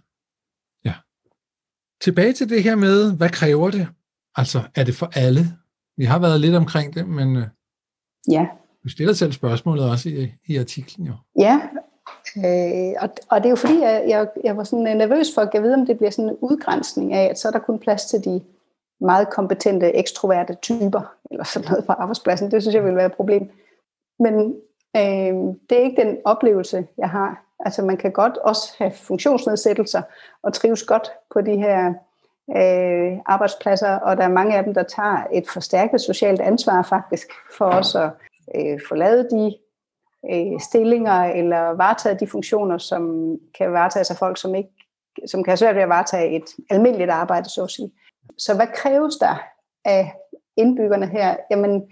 [0.84, 0.94] ja.
[2.00, 3.88] Tilbage til det her med, hvad kræver det?
[4.36, 5.40] Altså, er det for alle?
[5.98, 7.46] Vi har været lidt omkring det, men øh,
[8.30, 8.46] ja.
[8.84, 11.12] du stiller selv spørgsmålet også i, i artiklen jo.
[11.38, 11.60] Ja,
[12.36, 15.62] Øh, og, og det er jo fordi, jeg, jeg, jeg var sådan nervøs for at
[15.62, 18.24] vide, om det bliver sådan en udgrænsning af, at så er der kun plads til
[18.24, 18.40] de
[19.00, 22.50] meget kompetente, ekstroverte typer, eller sådan noget på arbejdspladsen.
[22.50, 23.50] Det synes jeg vil være et problem.
[24.18, 24.34] Men
[24.96, 27.44] øh, det er ikke den oplevelse, jeg har.
[27.64, 30.02] Altså man kan godt også have funktionsnedsættelser
[30.42, 31.94] og trives godt på de her
[32.56, 37.28] øh, arbejdspladser, og der er mange af dem, der tager et forstærket socialt ansvar faktisk
[37.56, 38.10] for os at
[38.54, 39.54] øh, få lavet de
[40.32, 44.70] øh, stillinger eller varetage de funktioner, som kan varetages af folk, som ikke
[45.26, 47.92] som kan have svært ved at varetage et almindeligt arbejde, så at sige.
[48.38, 49.42] Så hvad kræves der
[49.84, 50.14] af
[50.56, 51.36] indbyggerne her?
[51.50, 51.82] Jamen,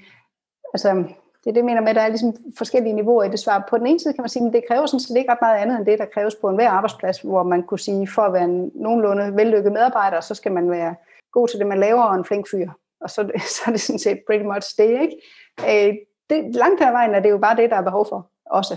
[0.75, 1.05] altså,
[1.47, 3.67] det er det, jeg mener med, at der er ligesom forskellige niveauer i det svar.
[3.71, 5.59] På den ene side kan man sige, at det kræver sådan set ikke ret meget
[5.59, 8.45] andet end det, der kræves på enhver arbejdsplads, hvor man kunne sige, for at være
[8.45, 10.95] en nogenlunde vellykket medarbejder, så skal man være
[11.33, 12.71] god til det, man laver, og en flink fyr.
[13.01, 15.17] Og så, så er det sådan set pretty much det, ikke?
[15.61, 15.95] Øh,
[16.31, 18.77] det, langt her vejen er det jo bare det, der er behov for også.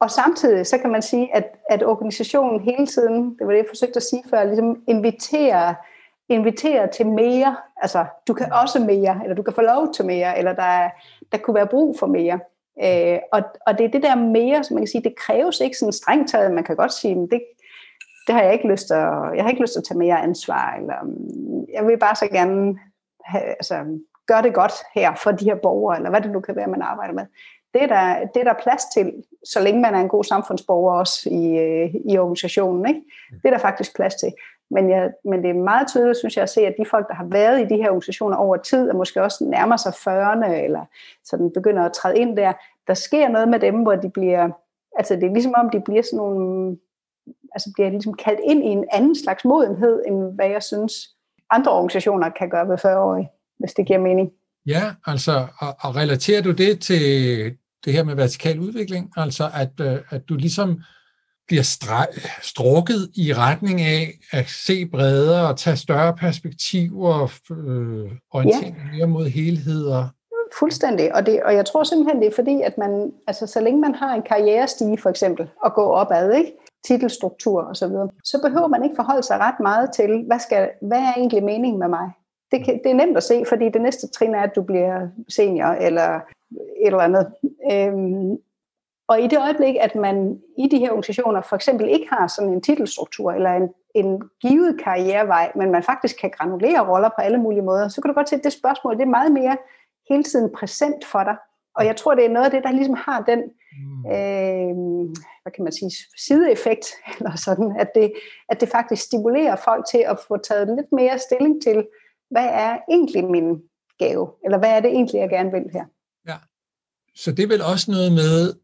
[0.00, 3.66] Og samtidig så kan man sige, at, at organisationen hele tiden, det var det, jeg
[3.68, 5.74] forsøgte at sige før, ligesom inviterer,
[6.28, 7.56] inviterer til mere.
[7.76, 10.90] Altså, du kan også mere, eller du kan få lov til mere, eller der, er,
[11.32, 12.40] der kunne være brug for mere.
[12.84, 15.78] Øh, og, og det er det der mere, som man kan sige, det kræves ikke
[15.78, 16.54] sådan strengt taget.
[16.54, 17.42] Man kan godt sige, men det,
[18.26, 18.96] det har jeg ikke lyst til
[19.36, 22.28] jeg har ikke lyst til at tage mere ansvar, eller mm, jeg vil bare så
[22.28, 22.78] gerne
[23.24, 26.56] have, altså, gøre det godt her for de her borgere, eller hvad det nu kan
[26.56, 27.26] være, man arbejder med.
[27.74, 29.12] Det er, der, det er der plads til,
[29.44, 32.88] så længe man er en god samfundsborger også i, øh, i organisationen.
[32.88, 33.00] Ikke?
[33.30, 34.32] Det er der faktisk plads til.
[34.70, 37.14] Men, jeg, men det er meget tydeligt, synes jeg, at se, at de folk, der
[37.14, 40.84] har været i de her organisationer over tid, og måske også nærmer sig 40'erne, eller
[41.24, 42.52] sådan begynder at træde ind der,
[42.86, 44.50] der sker noget med dem, hvor de bliver,
[44.96, 46.76] altså det er ligesom om, de bliver sådan nogle,
[47.54, 50.92] altså bliver ligesom kaldt ind i en anden slags modenhed, end hvad jeg synes,
[51.50, 54.30] andre organisationer kan gøre ved 40-årige hvis det giver mening.
[54.66, 57.00] Ja, altså, og, og relaterer du det til
[57.84, 60.82] det her med vertikal udvikling, altså at, øh, at du ligesom
[61.48, 61.62] bliver
[62.42, 68.96] strukket i retning af at se bredere og tage større perspektiver og øh, orientere ja.
[68.96, 70.08] mere mod helheder.
[70.58, 73.80] Fuldstændig, og, det, og jeg tror simpelthen, det er fordi, at man, altså så længe
[73.80, 76.52] man har en karrierestige for eksempel, og gå opad, ikke?
[76.86, 80.68] titelstruktur og så videre, så behøver man ikke forholde sig ret meget til, hvad, skal,
[80.82, 82.10] hvad er egentlig meningen med mig?
[82.50, 85.08] det, kan, det er nemt at se, fordi det næste trin er, at du bliver
[85.28, 86.14] senior eller
[86.80, 87.26] et eller andet.
[87.72, 88.36] Øhm,
[89.08, 92.52] og i det øjeblik, at man i de her organisationer for eksempel ikke har sådan
[92.52, 97.38] en titelstruktur eller en, en givet karrierevej, men man faktisk kan granulere roller på alle
[97.38, 99.56] mulige måder, så kan du godt se, at det spørgsmål det er meget mere
[100.08, 101.36] hele tiden præsent for dig.
[101.76, 104.06] Og jeg tror, det er noget af det, der ligesom har den, mm.
[104.06, 104.74] øh,
[105.42, 105.90] hvad kan man sige,
[106.26, 106.86] sideeffekt,
[107.18, 108.12] eller sådan, at det,
[108.48, 111.86] at det faktisk stimulerer folk til at få taget lidt mere stilling til,
[112.30, 113.62] hvad er egentlig min
[113.98, 114.28] gave?
[114.44, 115.84] Eller hvad er det egentlig, jeg gerne vil her?
[116.28, 116.36] Ja,
[117.14, 118.54] så det er vel også noget med,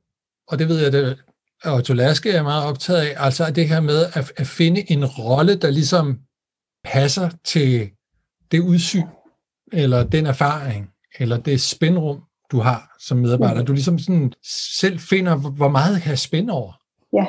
[0.48, 1.18] og det ved jeg, det,
[1.64, 5.54] og Tolaske er meget optaget af, altså det her med at, at finde en rolle,
[5.54, 6.18] der ligesom
[6.84, 7.90] passer til
[8.52, 9.06] det udsyn,
[9.72, 13.60] eller den erfaring, eller det spændrum, du har som medarbejder.
[13.60, 13.66] Mm.
[13.66, 14.32] Du ligesom sådan
[14.78, 16.72] selv finder, hvor meget kan jeg spænde over.
[17.12, 17.24] Ja,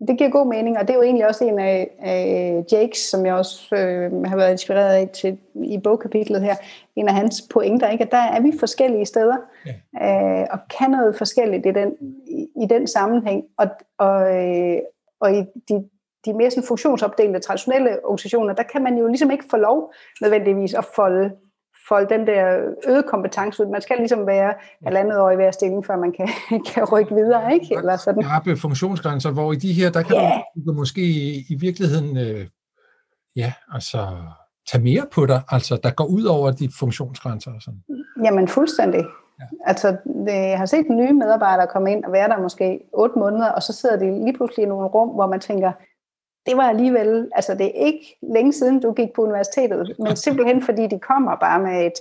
[0.00, 3.26] det giver god mening, og det er jo egentlig også en af, af Jakes, som
[3.26, 6.54] jeg også øh, har været inspireret af til, i bogkapitlet her,
[6.96, 8.04] en af hans pointer, ikke?
[8.04, 9.36] at der er vi forskellige steder,
[9.66, 10.40] ja.
[10.40, 11.92] øh, og kan noget forskelligt i den,
[12.26, 13.66] i, i den sammenhæng, og,
[13.98, 14.78] og, øh,
[15.20, 15.88] og i de,
[16.24, 20.74] de mere sådan funktionsopdelte traditionelle organisationer, der kan man jo ligesom ikke få lov nødvendigvis
[20.74, 21.30] at folde
[21.88, 23.70] folde den der øget kompetence ud.
[23.70, 26.28] Man skal ligesom være halvandet år i hver stilling, før man kan,
[26.72, 27.74] kan rykke videre, ikke?
[27.76, 28.22] Eller sådan.
[28.22, 31.02] Skarpe funktionsgrænser, hvor i de her, der kan du, du måske
[31.50, 32.46] i virkeligheden, øh,
[33.36, 34.06] ja, altså
[34.70, 37.82] tage mere på dig, altså der går ud over de funktionsgrænser og sådan.
[38.24, 39.04] Jamen fuldstændig.
[39.40, 39.44] Ja.
[39.66, 43.48] Altså, det, jeg har set nye medarbejdere komme ind og være der måske otte måneder,
[43.48, 45.72] og så sidder de lige pludselig i nogle rum, hvor man tænker,
[46.46, 50.62] det var alligevel, altså det er ikke længe siden, du gik på universitetet, men simpelthen
[50.62, 51.92] fordi de kommer bare med et,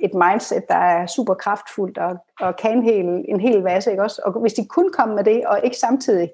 [0.00, 4.02] et mindset, der er super kraftfuldt og, og kan en hel, en hel masse, ikke
[4.02, 4.22] også?
[4.24, 6.30] Og hvis de kun kom med det, og ikke samtidig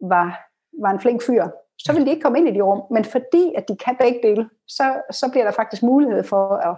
[0.00, 0.40] var,
[0.80, 1.46] var en flink fyr,
[1.78, 2.82] så vil de ikke komme ind i de rum.
[2.90, 6.76] Men fordi at de kan begge dele, så, så bliver der faktisk mulighed for at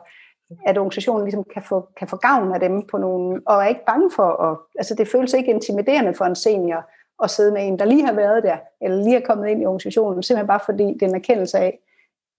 [0.67, 3.85] at organisationen ligesom kan få, kan få gavn af dem på nogle, og er ikke
[3.87, 6.91] bange for, at, altså det føles ikke intimiderende for en senior
[7.23, 9.67] at sidde med en, der lige har været der, eller lige er kommet ind i
[9.67, 11.79] organisationen, simpelthen bare fordi det er en erkendelse af,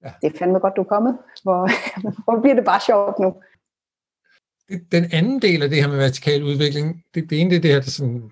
[0.03, 0.11] ja.
[0.21, 1.69] det er fandme godt, du er kommet, hvor,
[2.23, 3.35] hvor bliver det bare sjovt nu.
[4.91, 7.71] Den anden del af det her med vertikal udvikling, det, det ene det er det
[7.71, 8.31] her, der sådan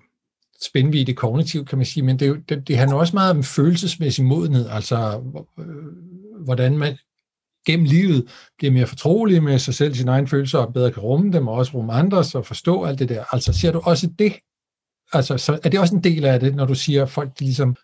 [0.62, 4.68] spændvidde kognitivt, kan man sige, men det, det, det handler også meget om følelsesmæssig modenhed,
[4.68, 5.22] altså
[5.58, 6.98] øh, hvordan man
[7.66, 8.28] gennem livet
[8.58, 11.54] bliver mere fortrolig med sig selv, sine egne følelser, og bedre kan rumme dem, og
[11.54, 13.24] også rumme andres, og forstå alt det der.
[13.32, 14.32] Altså ser du også det?
[15.12, 17.44] Altså, så er det også en del af det, når du siger, at folk de
[17.44, 17.76] ligesom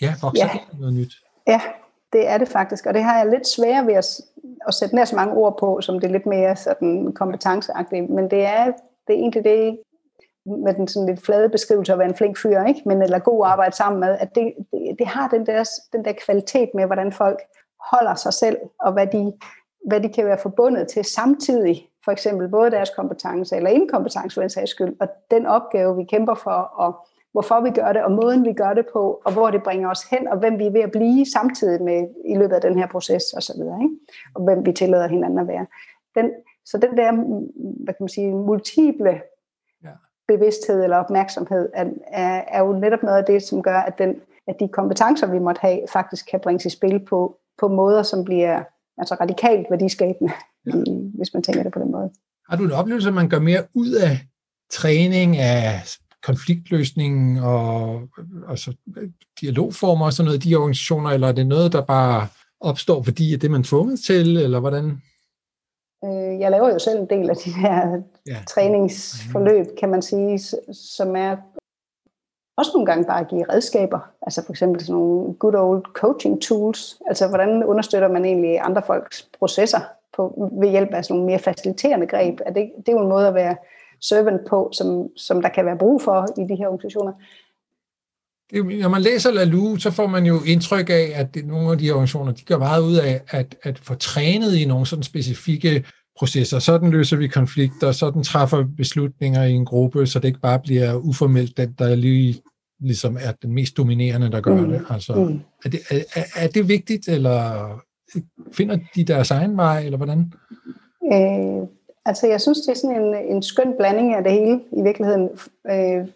[0.00, 0.78] ja, vokser ja.
[0.78, 1.12] noget nyt?
[1.46, 1.60] Ja,
[2.12, 4.06] det er det faktisk, og det har jeg lidt svært ved at,
[4.68, 8.30] at sætte nær så mange ord på, som det er lidt mere sådan kompetenceagtigt, men
[8.30, 8.64] det er,
[9.06, 9.78] det er egentlig det,
[10.46, 12.82] med den sådan lidt flade beskrivelse af at være en flink fyr, ikke?
[12.86, 16.12] men eller god arbejde sammen med, at det, det, det har den der, den der
[16.12, 17.38] kvalitet med, hvordan folk
[17.90, 19.32] holder sig selv, og hvad de,
[19.86, 24.42] hvad de kan være forbundet til samtidig, for eksempel både deres kompetence eller inkompetence for
[24.42, 28.12] en sags skyld, og den opgave, vi kæmper for, og hvorfor vi gør det, og
[28.12, 30.70] måden vi gør det på, og hvor det bringer os hen, og hvem vi er
[30.70, 33.94] ved at blive samtidig med i løbet af den her proces og så videre, ikke?
[34.34, 35.66] og hvem vi tillader hinanden at være.
[36.14, 36.30] Den,
[36.64, 37.12] så den der,
[37.84, 39.22] hvad kan man sige, multiple
[40.28, 44.20] bevidsthed eller opmærksomhed, er, er, er jo netop noget af det, som gør, at, den,
[44.46, 48.24] at de kompetencer, vi måtte have, faktisk kan bringes i spil på, på måder, som
[48.24, 48.62] bliver
[48.98, 50.32] altså radikalt værdiskabende,
[50.74, 50.92] ja.
[51.14, 52.10] hvis man tænker det på den måde.
[52.48, 54.20] Har du en oplevelse, at man gør mere ud af
[54.70, 55.82] træning af
[56.22, 58.02] konfliktløsning og
[58.48, 58.74] altså,
[59.40, 62.28] dialogformer og sådan noget i de organisationer, eller er det noget, der bare
[62.60, 64.84] opstår, fordi det er man tvunget til, eller hvordan?
[66.04, 68.38] Øh, jeg laver jo selv en del af de her ja.
[68.48, 70.38] træningsforløb, kan man sige,
[70.72, 71.36] som er
[72.56, 74.00] også nogle gange bare at give redskaber.
[74.22, 77.00] Altså for eksempel sådan nogle good old coaching tools.
[77.06, 79.80] Altså hvordan understøtter man egentlig andre folks processer
[80.18, 82.40] på, ved hjælp af sådan nogle mere faciliterende greb.
[82.46, 83.56] Er det, det er jo en måde at være
[84.00, 87.12] servant på, som, som der kan være brug for i de her organisationer.
[88.82, 92.32] Når man læser Lalu, så får man jo indtryk af, at nogle af de organisationer,
[92.32, 95.84] de gør meget ud af at, at få trænet i nogle sådan specifikke
[96.18, 96.58] processer.
[96.58, 100.94] Sådan løser vi konflikter, sådan træffer beslutninger i en gruppe, så det ikke bare bliver
[100.94, 102.42] uformelt den, der lige
[102.80, 104.68] ligesom er den mest dominerende, der gør mm.
[104.68, 104.84] det.
[104.90, 105.40] Altså, mm.
[105.64, 107.68] er, det er, er det vigtigt, eller
[108.52, 110.32] finder de deres egen vej, eller hvordan?
[111.12, 111.68] Øh,
[112.04, 115.28] altså, jeg synes, det er sådan en, en skøn blanding af det hele i virkeligheden.
[115.70, 116.06] Øh,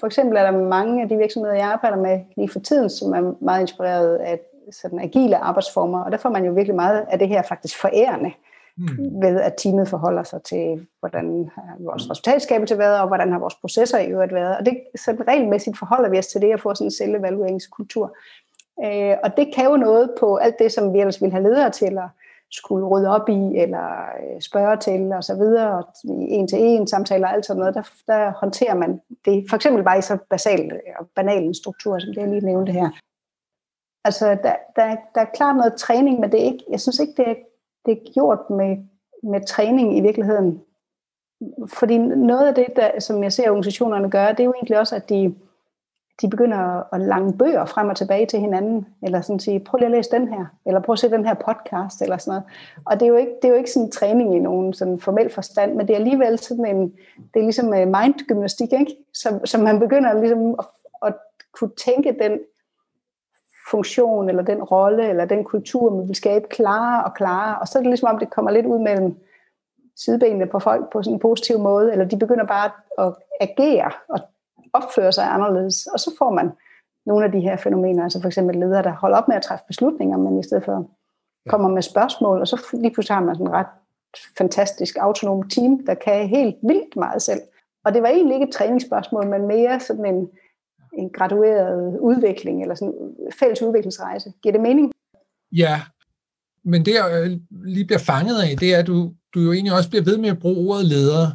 [0.00, 3.12] for eksempel er der mange af de virksomheder, jeg arbejder med lige for tiden, som
[3.12, 4.40] er meget inspireret af
[4.72, 8.32] sådan agile arbejdsformer, og der får man jo virkelig meget af det her faktisk forærende
[8.76, 9.22] mm.
[9.22, 13.54] ved at teamet forholder sig til, hvordan har vores resultatskabelse været, og hvordan har vores
[13.54, 14.56] processer i øvrigt været.
[14.56, 18.16] Og det så regelmæssigt forholder vi os til det at få sådan en selvevalueringskultur.
[18.84, 21.70] Øh, og det kan jo noget på alt det, som vi ellers ville have ledere
[21.70, 22.08] til at
[22.50, 23.86] skulle rydde op i, eller
[24.22, 27.74] øh, spørge til, og så videre, og en til en samtaler og alt sådan noget,
[27.74, 31.54] der, der håndterer man det, for eksempel bare i så basal øh, og banal en
[31.54, 32.90] struktur, som det jeg lige nævnte her.
[34.04, 37.12] Altså, der, der, der er klart noget træning, men det er ikke, jeg synes ikke,
[37.16, 37.34] det er
[37.86, 38.76] det er gjort med,
[39.22, 40.62] med træning i virkeligheden.
[41.68, 44.96] Fordi noget af det, der, som jeg ser organisationerne gøre, det er jo egentlig også,
[44.96, 45.34] at de,
[46.20, 49.86] de begynder at lange bøger frem og tilbage til hinanden, eller sådan sige, prøv lige
[49.86, 52.44] at læse den her, eller prøv at se den her podcast, eller sådan noget.
[52.84, 55.00] Og det er jo ikke, det er jo ikke sådan en træning i nogen sådan
[55.00, 56.92] formel forstand, men det er alligevel sådan en,
[57.34, 58.96] det er ligesom øh, mindgymnastik, ikke?
[59.14, 60.64] Så, så man begynder ligesom at,
[61.02, 61.14] at
[61.52, 62.38] kunne tænke den
[63.70, 67.58] funktion, eller den rolle, eller den kultur, man vil skabe klarere og klarere.
[67.60, 69.16] Og så er det ligesom om, det kommer lidt ud mellem
[69.96, 74.20] sidebenene på folk på sådan en positiv måde, eller de begynder bare at agere og
[74.72, 75.86] opføre sig anderledes.
[75.86, 76.50] Og så får man
[77.06, 79.64] nogle af de her fænomener, altså for eksempel ledere, der holder op med at træffe
[79.66, 80.90] beslutninger, men i stedet for
[81.48, 83.66] kommer med spørgsmål, og så lige pludselig har man sådan en ret
[84.38, 87.40] fantastisk autonom team, der kan helt vildt meget selv.
[87.84, 90.28] Og det var egentlig ikke et træningsspørgsmål, men mere sådan en,
[90.94, 94.32] en gradueret udvikling, eller sådan en fælles udviklingsrejse.
[94.42, 94.92] Giver det mening?
[95.52, 95.80] Ja,
[96.64, 99.90] men det jeg lige bliver fanget af, det er, at du, du jo egentlig også
[99.90, 101.26] bliver ved med at bruge ordet leder.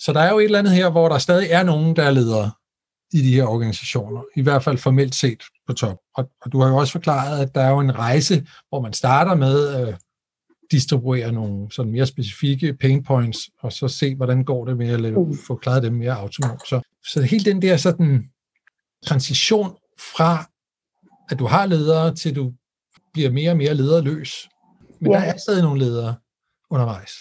[0.00, 2.10] Så der er jo et eller andet her, hvor der stadig er nogen, der er
[2.10, 2.50] ledere
[3.12, 5.98] i de her organisationer, i hvert fald formelt set på top.
[6.14, 8.92] Og, og du har jo også forklaret, at der er jo en rejse, hvor man
[8.92, 9.94] starter med at øh,
[10.70, 15.00] distribuere nogle sådan mere specifikke pain points, og så se, hvordan går det med at
[15.00, 15.38] lave, mm.
[15.46, 16.68] få klaret dem mere autonomt.
[16.68, 16.80] Så,
[17.12, 18.24] så hele den der sådan
[19.06, 19.76] transition
[20.16, 20.50] fra,
[21.30, 22.52] at du har ledere, til du
[23.12, 24.48] bliver mere og mere lederløs.
[25.00, 25.18] Men ja.
[25.18, 26.14] der er stadig nogle ledere
[26.70, 27.12] undervejs.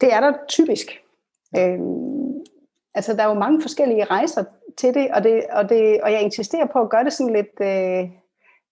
[0.00, 0.86] Det er der typisk.
[1.56, 2.15] Øhm,
[2.96, 4.44] altså, der er jo mange forskellige rejser
[4.78, 7.60] til det, og, det, og, det, og jeg insisterer på at gøre det sådan lidt,
[7.60, 8.10] øh,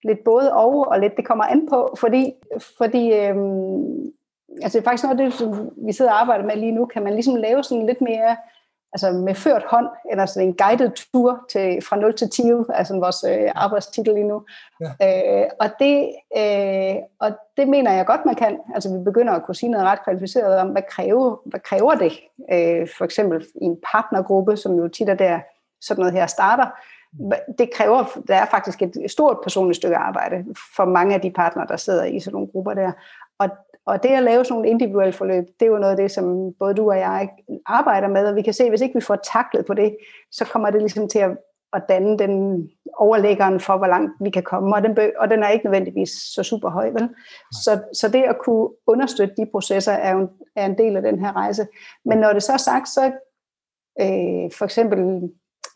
[0.05, 2.33] lidt både og, og lidt det kommer an på, fordi,
[2.79, 3.37] fordi øh,
[4.63, 6.87] altså det er faktisk noget af det, som vi sidder og arbejder med lige nu,
[6.87, 8.37] kan man ligesom lave sådan lidt mere
[8.95, 12.95] altså med ført hånd, eller sådan en guided tour til, fra 0 til 10, altså
[12.95, 14.43] vores øh, arbejdstitel lige nu.
[14.81, 15.43] Ja.
[15.43, 18.61] Øh, og, det, øh, og det mener jeg godt, man kan.
[18.75, 22.13] Altså vi begynder at kunne sige noget ret kvalificeret om, hvad kræver, hvad kræver det?
[22.53, 25.41] Øh, for eksempel i en partnergruppe, som jo tit er der,
[25.81, 26.67] sådan noget her starter.
[27.59, 30.45] Det kræver, der er faktisk et stort personligt stykke arbejde
[30.77, 32.93] for mange af de partnere, der sidder i sådan nogle grupper der.
[33.39, 33.49] Og,
[33.87, 36.53] og det at lave sådan nogle individuelle forløb, det er jo noget af det, som
[36.59, 37.29] både du og jeg
[37.67, 39.97] arbejder med, og vi kan se, at hvis ikke vi får taklet på det,
[40.33, 41.31] så kommer det ligesom til at,
[41.73, 45.49] at danne den overlæggeren for, hvor langt vi kan komme, og den, og den er
[45.49, 47.09] ikke nødvendigvis så super høj, vel?
[47.53, 51.03] Så, så det at kunne understøtte de processer er jo en, er en del af
[51.03, 51.67] den her rejse.
[52.05, 53.05] Men når det så er sagt, så
[54.01, 54.99] øh, for eksempel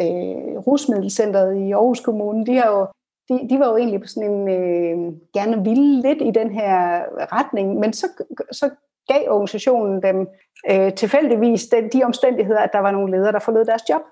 [0.02, 2.86] øh, Rusmiddelcenteret i Aarhus Kommune, de har jo
[3.28, 7.02] de, de var jo egentlig på sådan en, øh, gerne ville lidt i den her
[7.32, 8.06] retning, men så,
[8.52, 8.70] så
[9.08, 10.28] gav organisationen dem
[10.70, 14.02] øh, tilfældigvis den, de omstændigheder, at der var nogle ledere, der forlod deres job.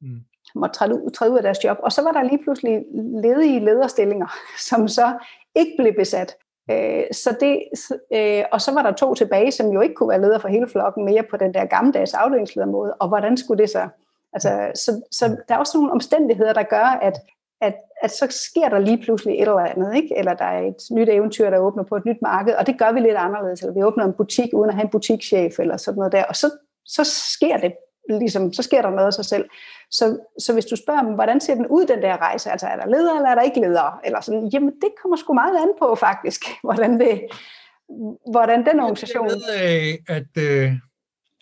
[0.00, 0.20] Mm.
[0.54, 1.76] Måtte træde, træde ud af deres job.
[1.82, 2.84] Og så var der lige pludselig
[3.22, 4.26] ledige lederstillinger,
[4.68, 5.18] som så
[5.54, 6.36] ikke blev besat.
[6.70, 7.62] Øh, så det,
[8.12, 10.68] øh, og så var der to tilbage, som jo ikke kunne være leder for hele
[10.68, 12.94] flokken mere på den der gammeldags afdelingsledermåde.
[12.94, 13.88] Og hvordan skulle det så?
[14.32, 17.18] Altså, så, så der er også nogle omstændigheder, der gør, at
[17.60, 20.18] at, at så sker der lige pludselig et eller andet, ikke?
[20.18, 22.92] eller der er et nyt eventyr, der åbner på et nyt marked, og det gør
[22.92, 25.98] vi lidt anderledes, eller vi åbner en butik uden at have en butikschef, eller sådan
[25.98, 26.50] noget der, og så,
[26.84, 27.72] så sker det
[28.08, 29.48] ligesom, så sker der noget af sig selv.
[29.90, 32.76] Så, så hvis du spørger dem, hvordan ser den ud, den der rejse, altså er
[32.76, 35.72] der ledere, eller er der ikke ledere, eller sådan, jamen det kommer sgu meget an
[35.78, 37.20] på faktisk, hvordan det,
[38.30, 39.28] hvordan den organisation...
[39.28, 40.72] Jeg ved, at, øh,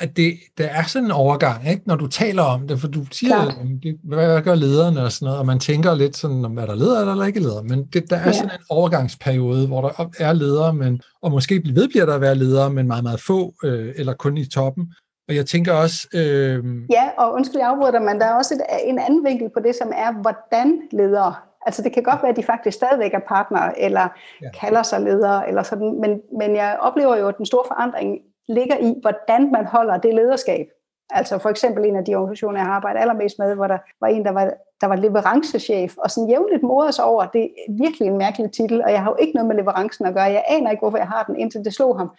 [0.01, 1.82] at det, der er sådan en overgang, ikke?
[1.86, 3.36] når du taler om det, for du siger,
[3.82, 6.74] det, hvad gør lederne og sådan noget, og man tænker lidt sådan, om er der
[6.74, 8.32] leder eller ikke leder, men det, der er ja.
[8.32, 12.70] sådan en overgangsperiode, hvor der er ledere, men, og måske vedbliver der at være ledere,
[12.70, 14.92] men meget, meget få, øh, eller kun i toppen.
[15.28, 16.09] Og jeg tænker også...
[16.14, 16.64] Øh...
[16.90, 19.74] Ja, og undskyld, jeg afbryder men der er også et, en anden vinkel på det,
[19.74, 21.34] som er, hvordan ledere
[21.66, 24.09] Altså det kan godt være, at de faktisk stadigvæk er partnere, eller
[24.42, 24.51] ja.
[24.61, 28.18] kalder sig ledere, eller sådan, men, men jeg oplever jo, at den store forandring
[28.49, 30.66] ligger i, hvordan man holder det lederskab.
[31.11, 34.09] Altså for eksempel en af de organisationer, jeg har arbejdet allermest med, hvor der var
[34.09, 36.62] en, der var, der var leverancechef, og sådan jævnligt
[36.94, 37.49] sig over, det er
[37.82, 40.24] virkelig en mærkelig titel, og jeg har jo ikke noget med leverancen at gøre.
[40.24, 42.11] Jeg aner ikke, hvorfor jeg har den, indtil det slog ham.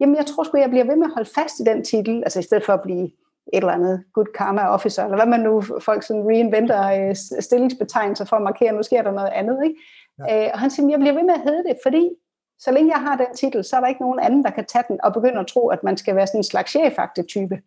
[0.00, 2.38] Jamen jeg tror sgu, jeg bliver ved med at holde fast i den titel, altså
[2.38, 3.04] i stedet for at blive
[3.52, 8.24] et eller andet good karma officer, eller hvad man nu, folk sådan reinventer øh, stillingsbetegnelser
[8.24, 9.58] for at markere, nu sker der noget andet.
[9.64, 9.76] Ikke?
[10.18, 10.44] Ja.
[10.44, 12.10] Øh, og han siger, jeg bliver ved med at hedde det, fordi
[12.58, 14.84] så længe jeg har den titel, så er der ikke nogen anden, der kan tage
[14.88, 17.60] den og begynde at tro, at man skal være sådan en slags chefagtig type.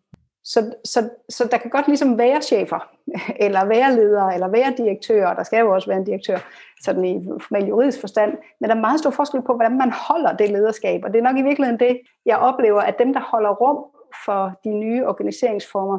[0.44, 2.90] Så, så, så der kan godt ligesom være chefer,
[3.46, 6.38] eller være ledere, eller være direktører, der skal jo også være en direktør,
[6.84, 10.36] sådan i formel juridisk forstand, men der er meget stor forskel på, hvordan man holder
[10.36, 13.50] det lederskab, og det er nok i virkeligheden det, jeg oplever, at dem, der holder
[13.50, 13.86] rum
[14.26, 15.98] for de nye organiseringsformer,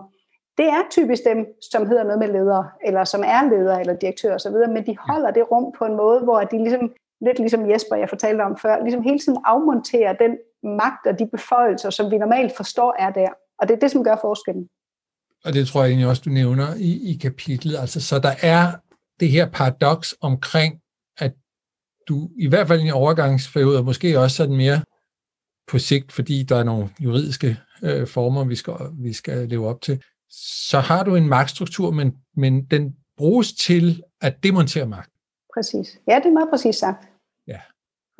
[0.58, 4.34] det er typisk dem, som hedder noget med ledere, eller som er ledere eller direktører
[4.34, 7.96] osv., men de holder det rum på en måde, hvor de ligesom lidt ligesom Jesper,
[7.96, 12.18] jeg fortalte om før, ligesom hele tiden afmontere den magt og de beføjelser, som vi
[12.18, 13.28] normalt forstår er der.
[13.58, 14.68] Og det er det, som gør forskellen.
[15.44, 17.76] Og det tror jeg egentlig også, du nævner i, i kapitlet.
[17.78, 18.72] Altså, så der er
[19.20, 20.80] det her paradoks omkring,
[21.18, 21.32] at
[22.08, 24.80] du i hvert fald i en overgangsperiode, og måske også sådan mere
[25.68, 29.80] på sigt, fordi der er nogle juridiske øh, former, vi skal, vi skal leve op
[29.80, 30.02] til,
[30.68, 35.10] så har du en magtstruktur, men, men den bruges til at demontere magt.
[35.54, 35.98] Præcis.
[36.08, 37.07] Ja, det er meget præcis sagt.
[37.48, 37.60] Ja.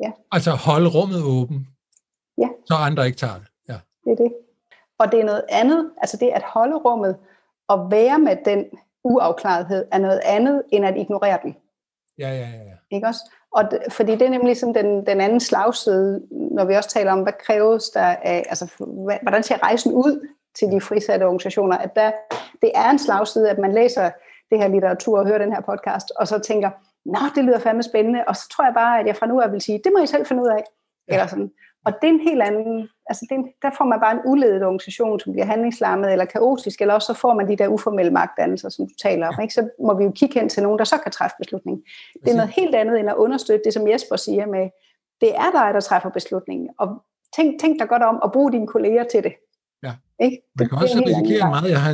[0.03, 0.11] ja.
[0.31, 1.67] Altså holde rummet åben,
[2.37, 2.47] ja.
[2.65, 3.47] så andre ikke tager det.
[3.69, 3.77] Ja.
[4.03, 4.33] Det er det.
[4.99, 7.17] Og det er noget andet, altså det at holde rummet
[7.67, 8.65] og være med den
[9.03, 11.55] uafklarethed er noget andet, end at ignorere den.
[12.17, 12.75] Ja, ja, ja.
[12.91, 13.31] Ikke også?
[13.51, 17.11] Og det, fordi det er nemlig ligesom den, den anden slagside, når vi også taler
[17.11, 18.67] om, hvad kræves der af, altså
[19.21, 20.27] hvordan ser rejsen ud
[20.59, 22.11] til de frisatte organisationer, at der,
[22.61, 24.11] det er en slagside, at man læser
[24.51, 26.69] det her litteratur og hører den her podcast, og så tænker,
[27.05, 29.51] nå, det lyder fandme spændende, og så tror jeg bare, at jeg fra nu af
[29.51, 30.63] vil sige, det må I selv finde ud af.
[31.07, 31.13] Ja.
[31.13, 31.51] Eller sådan.
[31.85, 34.63] Og det er en helt anden, altså det er, der får man bare en uledet
[34.63, 38.69] organisation, som bliver handlingslammet eller kaotisk, eller også så får man de der uformelle magtdannelser,
[38.69, 39.41] som du taler om.
[39.41, 39.53] Ikke?
[39.53, 41.83] Så må vi jo kigge hen til nogen, der så kan træffe beslutningen.
[42.23, 44.69] Det er noget helt andet end at understøtte det, som Jesper siger med,
[45.21, 46.69] det er dig, der træffer beslutningen.
[46.79, 47.03] Og
[47.35, 49.33] tænk, tænk dig godt om at bruge dine kolleger til det.
[49.83, 49.93] Ja.
[50.19, 50.37] Ikke?
[50.59, 51.69] Det, man kan også risikere meget.
[51.69, 51.91] Jeg har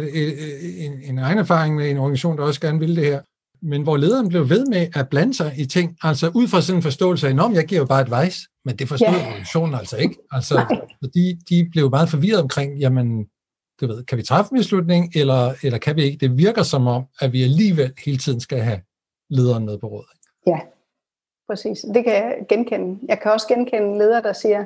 [0.86, 3.22] en, en egen erfaring med en organisation, der også gerne vil det her
[3.66, 6.80] men hvor lederen blev ved med at blande sig i ting, altså ud fra sådan
[6.80, 9.28] en forståelse af, at jeg giver jo bare advice, men det forstod ja.
[9.28, 10.18] organisationen altså ikke.
[10.32, 10.55] Altså,
[11.03, 13.28] fordi de blev meget forvirret omkring, jamen,
[13.82, 16.18] du ved, kan vi træffe en beslutning, eller, eller kan vi ikke?
[16.18, 18.82] Det virker som om, at vi alligevel hele tiden skal have
[19.30, 20.05] lederen med på råd.
[20.47, 20.59] Ja,
[21.49, 21.80] præcis.
[21.93, 22.99] Det kan jeg genkende.
[23.07, 24.66] Jeg kan også genkende ledere, der siger,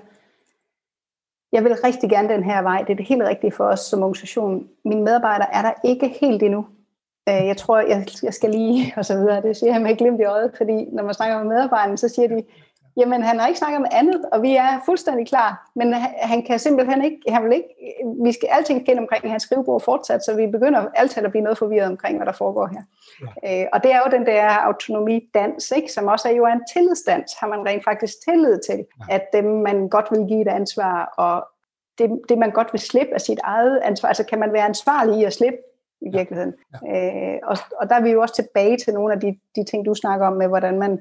[1.52, 2.82] jeg vil rigtig gerne den her vej.
[2.82, 4.68] Det er det helt rigtige for os som organisation.
[4.86, 6.66] Mine medarbejdere er der ikke helt endnu.
[7.30, 9.41] Øh, jeg tror, jeg, jeg skal lige, og så videre.
[9.41, 12.28] Det siger jeg med glimt i øjet, fordi når man snakker med medarbejderne, så siger
[12.28, 12.43] de,
[12.97, 16.59] jamen han har ikke snakket om andet, og vi er fuldstændig klar, men han kan
[16.59, 17.70] simpelthen ikke, han vil ikke,
[18.24, 21.57] vi skal alting gennem omkring hans skrivebord fortsat, så vi begynder altid at blive noget
[21.57, 22.82] forvirret omkring, hvad der foregår her.
[23.43, 23.61] Ja.
[23.61, 27.34] Øh, og det er jo den der autonomidans, ikke, som også er jo en tillidsdans,
[27.39, 29.15] har man rent faktisk tillid til, ja.
[29.15, 31.47] at dem man godt vil give et ansvar, og
[31.97, 35.20] det, det man godt vil slippe af sit eget ansvar, altså kan man være ansvarlig
[35.20, 35.57] i at slippe
[36.02, 36.54] i virkeligheden.
[36.86, 37.34] Ja.
[37.34, 39.86] Øh, og, og der er vi jo også tilbage til nogle af de, de ting,
[39.86, 41.00] du snakker om med, hvordan man,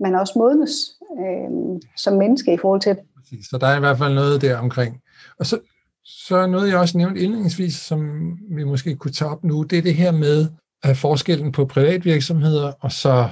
[0.00, 0.72] man også modnes
[1.20, 3.46] øh, som menneske i forhold til Præcis.
[3.46, 5.00] Så der er i hvert fald noget der omkring.
[5.38, 5.58] Og så,
[6.04, 9.82] så noget, jeg også nævnte indledningsvis, som vi måske kunne tage op nu, det er
[9.82, 10.48] det her med
[10.82, 13.28] at forskellen på privatvirksomheder og så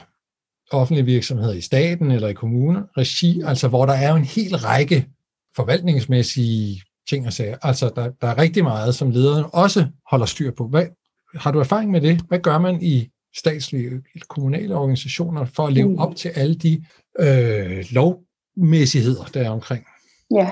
[0.72, 4.56] offentlige virksomheder i staten eller i kommuner, regi, altså hvor der er jo en hel
[4.56, 5.08] række
[5.56, 7.56] forvaltningsmæssige ting og sager.
[7.62, 10.68] Altså der, der er rigtig meget, som lederen også holder styr på.
[10.68, 10.86] Hvad,
[11.34, 12.20] har du erfaring med det?
[12.28, 15.98] Hvad gør man i statslige eller kommunale organisationer for at leve mm.
[15.98, 16.84] op til alle de
[17.18, 19.86] øh, lovmæssigheder, der er omkring?
[20.30, 20.50] Ja,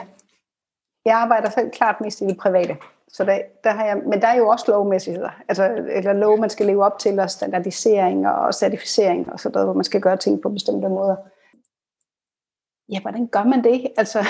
[1.04, 2.76] jeg arbejder selv klart mest i det private.
[3.08, 6.50] Så der, der har jeg, men der er jo også lovmæssigheder, altså, eller lov, man
[6.50, 10.16] skal leve op til, og standardisering og certificering og sådan noget, hvor man skal gøre
[10.16, 11.16] ting på bestemte måder.
[12.92, 13.86] Ja, hvordan gør man det?
[13.96, 14.18] Altså,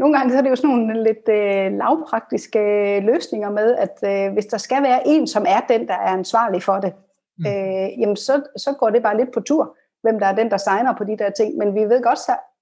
[0.00, 3.96] nogle gange så er det jo sådan nogle lidt øh, lavpraktiske øh, løsninger med, at
[4.04, 6.92] øh, hvis der skal være en, som er den, der er ansvarlig for det,
[7.38, 7.46] mm.
[7.46, 10.56] øh, jamen så, så går det bare lidt på tur, hvem der er den, der
[10.56, 11.56] signer på de der ting.
[11.58, 12.18] Men vi ved godt,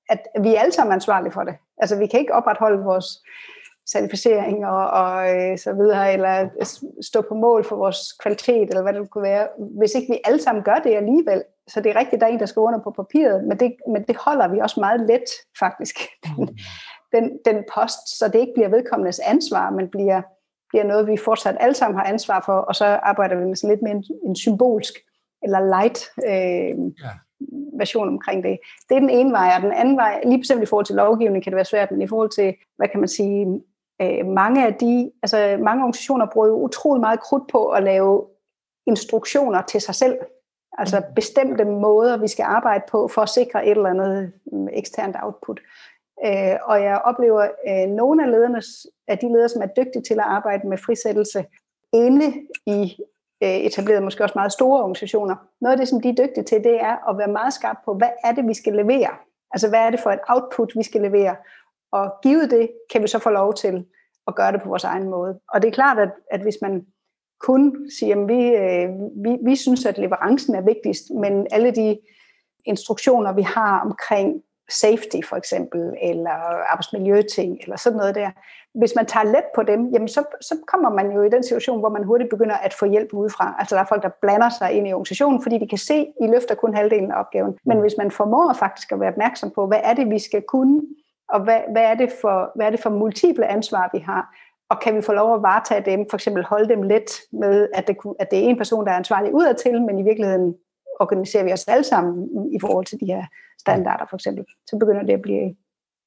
[0.09, 1.55] at vi er alle sammen ansvarlige for det.
[1.79, 3.07] Altså vi kan ikke opretholde vores
[3.93, 6.49] certificering og, og øh, så videre, eller
[7.03, 10.43] stå på mål for vores kvalitet, eller hvad det kunne være, hvis ikke vi alle
[10.43, 11.43] sammen gør det alligevel.
[11.69, 14.03] Så det er rigtigt, der er en, der skal under på papiret, men det, men
[14.03, 15.29] det holder vi også meget let,
[15.59, 16.49] faktisk, den, mm.
[17.13, 20.23] den, den post, så det ikke bliver vedkommendes ansvar, men bliver,
[20.69, 23.71] bliver noget, vi fortsat alle sammen har ansvar for, og så arbejder vi med sådan
[23.71, 24.95] lidt mere en, en symbolsk
[25.43, 27.11] eller light øh, ja.
[27.79, 28.59] version omkring det.
[28.89, 31.45] Det er den ene vej, og den anden vej, lige bestemt i forhold til lovgivning
[31.45, 33.63] kan det være svært, men i forhold til, hvad kan man sige,
[34.03, 38.25] øh, mange af de, altså mange organisationer bruger jo utrolig meget krudt på at lave
[38.87, 40.19] instruktioner til sig selv.
[40.79, 41.15] Altså mm.
[41.15, 45.61] bestemte måder, vi skal arbejde på for at sikre et eller andet mm, eksternt output.
[46.27, 50.15] Øh, og jeg oplever, at nogle af, ledernes, af de ledere, som er dygtige til
[50.15, 51.45] at arbejde med frisættelse,
[51.93, 52.33] inde
[52.67, 52.97] i
[53.43, 55.37] øh, etablerede, måske også meget store organisationer.
[55.61, 57.95] Noget af det, som de er dygtige til, det er at være meget skarp på,
[57.95, 59.11] hvad er det, vi skal levere?
[59.51, 61.37] Altså, hvad er det for et output, vi skal levere?
[61.93, 63.85] Og givet det, kan vi så få lov til
[64.27, 65.41] at gøre det på vores egen måde.
[65.53, 66.87] Og det er klart, at, at hvis man
[67.41, 68.89] kun siger, at vi, øh,
[69.25, 71.99] vi, vi synes, at leverancen er vigtigst, men alle de
[72.65, 76.31] instruktioner, vi har omkring safety for eksempel, eller
[76.71, 78.31] arbejdsmiljøting, eller sådan noget der.
[78.75, 81.79] Hvis man tager let på dem, jamen så, så kommer man jo i den situation,
[81.79, 83.55] hvor man hurtigt begynder at få hjælp udefra.
[83.59, 86.07] Altså der er folk, der blander sig ind i organisationen, fordi de kan se, at
[86.21, 87.59] I løfter kun halvdelen af opgaven.
[87.65, 90.83] Men hvis man formår faktisk at være opmærksom på, hvad er det, vi skal kunne,
[91.29, 94.35] og hvad, hvad, er, det for, hvad er det for multiple ansvar, vi har,
[94.71, 97.89] og kan vi få lov at varetage dem, for eksempel holde dem let med, at
[97.89, 100.55] det, at det er en person, der er ansvarlig udadtil, men i virkeligheden
[101.01, 103.27] organiserer vi os alle sammen i forhold til de her
[103.59, 105.57] standarder for eksempel, så begynder det at blive,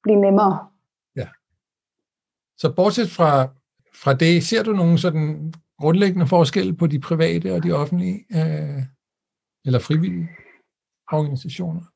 [0.02, 0.68] blive nemmere.
[1.16, 1.28] Ja.
[2.56, 3.48] Så bortset fra,
[3.94, 8.82] fra det, ser du nogle sådan grundlæggende forskelle på de private og de offentlige øh,
[9.66, 10.28] eller frivillige
[11.12, 11.91] organisationer?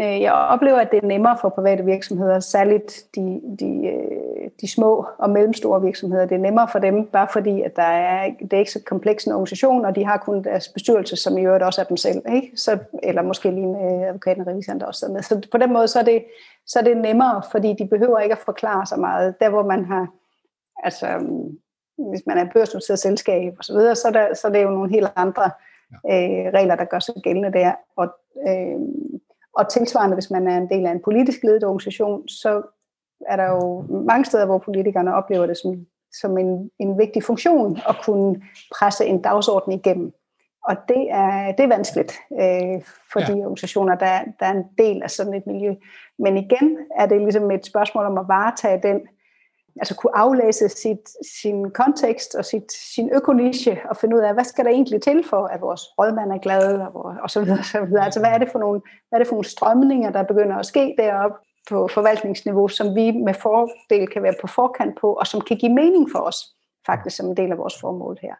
[0.00, 4.72] Øh, jeg oplever, at det er nemmere for private virksomheder, særligt de, de, øh, de
[4.72, 6.26] små og mellemstore virksomheder.
[6.26, 9.24] Det er nemmere for dem, bare fordi at der er, det er ikke så kompleks
[9.24, 12.22] en organisation, og de har kun deres bestyrelse, som i øvrigt også er dem selv.
[12.34, 12.52] Ikke?
[12.56, 15.22] Så, eller måske lige med advokaten og revisoren, der også er med.
[15.22, 16.24] Så på den måde så er, det,
[16.66, 19.40] så er det nemmere, fordi de behøver ikke at forklare så meget.
[19.40, 20.08] Der hvor man har,
[20.82, 21.06] altså
[21.98, 24.70] hvis man er børsnoteret selskab og så videre, så er, der, så er det jo
[24.70, 25.44] nogle helt andre
[26.06, 27.72] øh, regler, der gør sig gældende der.
[27.96, 28.08] Og
[28.48, 28.80] øh,
[29.56, 32.62] og tilsvarende, hvis man er en del af en politisk ledet organisation, så
[33.28, 35.86] er der jo mange steder, hvor politikerne oplever det som,
[36.20, 38.42] som en, en vigtig funktion at kunne
[38.78, 40.12] presse en dagsorden igennem.
[40.64, 42.82] Og det er, det er vanskeligt øh,
[43.12, 43.26] for ja.
[43.26, 45.74] de organisationer, der, der er en del af sådan et miljø.
[46.18, 49.00] Men igen er det ligesom et spørgsmål om at varetage den
[49.80, 51.08] altså kunne aflæse sit,
[51.40, 55.24] sin kontekst og sit, sin økoniche og finde ud af, hvad skal der egentlig til
[55.30, 57.64] for, at vores rådmand er glad og, og så videre.
[57.64, 58.04] Så videre.
[58.04, 60.66] Altså hvad er, det for nogle, hvad er det for nogle strømninger, der begynder at
[60.66, 61.36] ske deroppe
[61.70, 65.72] på forvaltningsniveau, som vi med fordel kan være på forkant på, og som kan give
[65.72, 66.36] mening for os
[66.86, 68.34] faktisk som en del af vores formål her.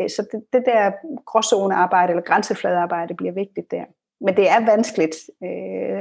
[0.00, 0.92] Øh, så det, det der
[1.26, 3.84] gråzonearbejde eller grænsefladearbejde bliver vigtigt der
[4.20, 5.16] men det er vanskeligt.
[5.44, 5.48] Øh,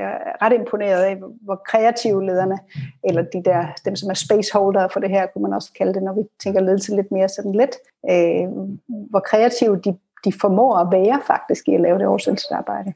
[0.01, 2.59] jeg er ret imponeret af, hvor kreative lederne,
[3.03, 6.03] eller de der, dem som er spaceholder for det her, kunne man også kalde det,
[6.03, 7.74] når vi tænker ledelse lidt mere sådan let,
[8.09, 8.47] øh,
[9.09, 12.93] hvor kreative de, de formår at være faktisk i at lave det oversættelsesarbejde.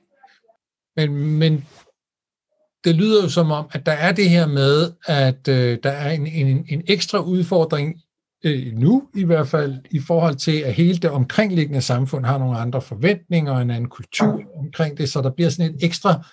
[0.95, 1.65] Men, men
[2.83, 6.11] det lyder jo som om, at der er det her med, at øh, der er
[6.11, 8.02] en, en, en ekstra udfordring
[8.43, 12.57] øh, nu i hvert fald, i forhold til, at hele det omkringliggende samfund har nogle
[12.57, 16.25] andre forventninger og en anden kultur omkring det, så der bliver sådan en ekstra,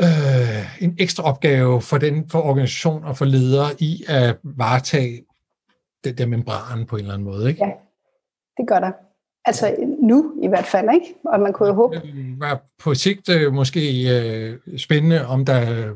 [0.00, 5.24] øh, en ekstra opgave for den for organisation og for ledere i at varetage
[6.04, 7.48] det der membran på en eller anden måde.
[7.48, 7.64] Ikke?
[7.64, 7.72] Ja,
[8.56, 8.92] det gør der.
[9.44, 11.14] Altså nu i hvert fald, ikke?
[11.24, 11.94] Og man kunne jo håbe...
[11.94, 13.80] Det var på sigt øh, måske
[14.16, 15.90] øh, spændende, om der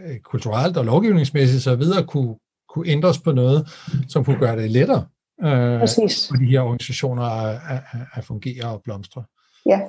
[0.00, 2.36] øh, kulturelt og lovgivningsmæssigt så videre kunne,
[2.74, 3.68] kunne ændres på noget,
[4.08, 5.04] som kunne gøre det lettere
[5.42, 9.24] øh, for de her organisationer at, at, at fungere og blomstre.
[9.66, 9.80] Ja.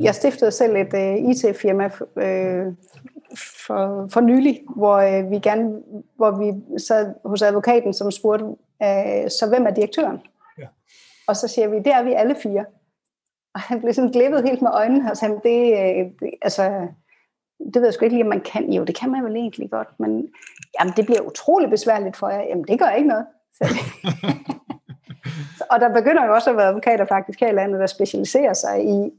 [0.00, 2.74] Jeg stiftede selv et uh, IT-firma uh,
[3.66, 5.82] for, for nylig, hvor uh, vi gerne,
[6.16, 10.18] hvor vi sad hos advokaten, som spurgte, uh, så hvem er direktøren?
[10.58, 10.66] Ja.
[11.28, 12.64] Og så siger vi, det er vi alle fire.
[13.54, 15.74] Og han blev sådan glippet helt med øjnene, og sagde, det,
[16.20, 16.86] det, altså,
[17.66, 18.72] det ved jeg sgu ikke lige, om man kan.
[18.72, 20.28] Jo, det kan man vel egentlig godt, men
[20.80, 22.42] jamen, det bliver utrolig besværligt for jer.
[22.42, 23.26] Jamen, det gør ikke noget.
[25.70, 28.84] og der begynder jo også at være advokater faktisk her i landet, der specialiserer sig
[28.84, 29.10] i,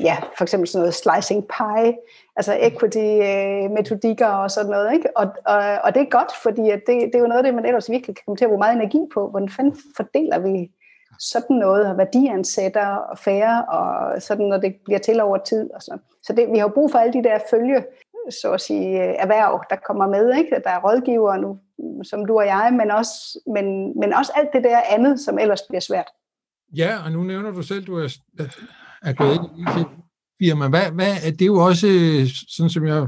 [0.00, 1.96] ja, for eksempel sådan noget slicing pie,
[2.36, 5.16] altså equity-metodikker øh, og sådan noget, ikke?
[5.16, 7.54] Og, og, og det er godt, fordi at det, det er jo noget af det,
[7.54, 9.28] man ellers virkelig kan komme til at bruge meget energi på.
[9.30, 10.70] Hvordan fanden fordeler vi
[11.18, 15.70] sådan noget, og værdiansætter og færre, og sådan, når det bliver til over tid.
[15.74, 15.98] Og så
[16.28, 17.84] så det, vi har brug for alle de der følge,
[18.30, 20.34] så at sige, øh, erhverv, der kommer med.
[20.38, 20.62] Ikke?
[20.64, 21.58] Der er rådgiver nu,
[22.02, 23.66] som du og jeg, men også, men,
[24.00, 26.08] men også alt det der andet, som ellers bliver svært.
[26.76, 28.08] Ja, og nu nævner du selv, du er,
[29.02, 29.84] er gået ind i
[30.40, 30.68] firma.
[30.68, 33.06] Hvad, hvad, det er jo også, øh, sådan som jeg,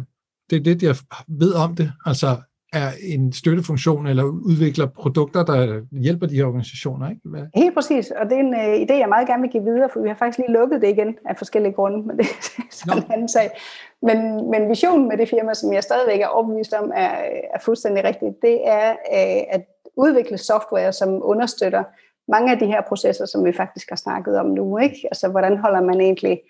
[0.50, 0.96] det er det, jeg
[1.28, 1.92] ved om det.
[2.06, 2.36] Altså,
[2.72, 7.10] er en støttefunktion eller udvikler produkter, der hjælper de her organisationer.
[7.10, 7.20] Ikke?
[7.24, 7.42] Hvad?
[7.54, 10.00] Helt præcis, og det er en uh, idé, jeg meget gerne vil give videre, for
[10.00, 13.12] vi har faktisk lige lukket det igen af forskellige grunde, men det er sådan en
[13.12, 13.50] anden sag.
[14.02, 17.10] Men, men visionen med det firma, som jeg stadigvæk er overbevist om, er,
[17.54, 19.62] er fuldstændig rigtigt, det er uh, at
[19.96, 21.84] udvikle software, som understøtter
[22.28, 24.78] mange af de her processer, som vi faktisk har snakket om nu.
[24.78, 24.96] Ikke?
[25.04, 26.40] Altså, hvordan holder man egentlig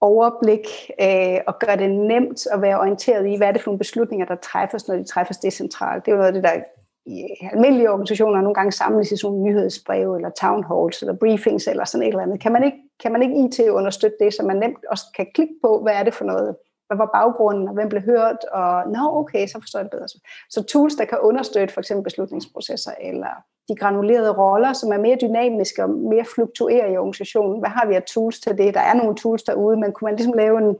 [0.00, 0.66] overblik
[1.00, 4.26] øh, og gøre det nemt at være orienteret i, hvad er det for nogle beslutninger,
[4.26, 6.04] der træffes, når de træffes decentralt.
[6.04, 6.62] Det er jo noget af det, der
[7.06, 11.66] i almindelige organisationer nogle gange samles i sådan nogle nyhedsbreve, eller town halls, eller briefings,
[11.66, 12.40] eller sådan et eller andet.
[12.40, 15.54] Kan man ikke, kan man ikke IT understøtte det, så man nemt også kan klikke
[15.62, 16.56] på, hvad er det for noget,
[16.86, 20.08] hvad var baggrunden, og hvem blev hørt, og nå, okay, så forstår jeg det bedre.
[20.50, 23.34] Så tools, der kan understøtte for eksempel beslutningsprocesser, eller
[23.68, 27.60] de granulerede roller, som er mere dynamiske og mere fluktuerer i organisationen.
[27.60, 28.74] Hvad har vi af tools til det?
[28.74, 30.76] Der er nogle tools derude, men kunne man ligesom lave en,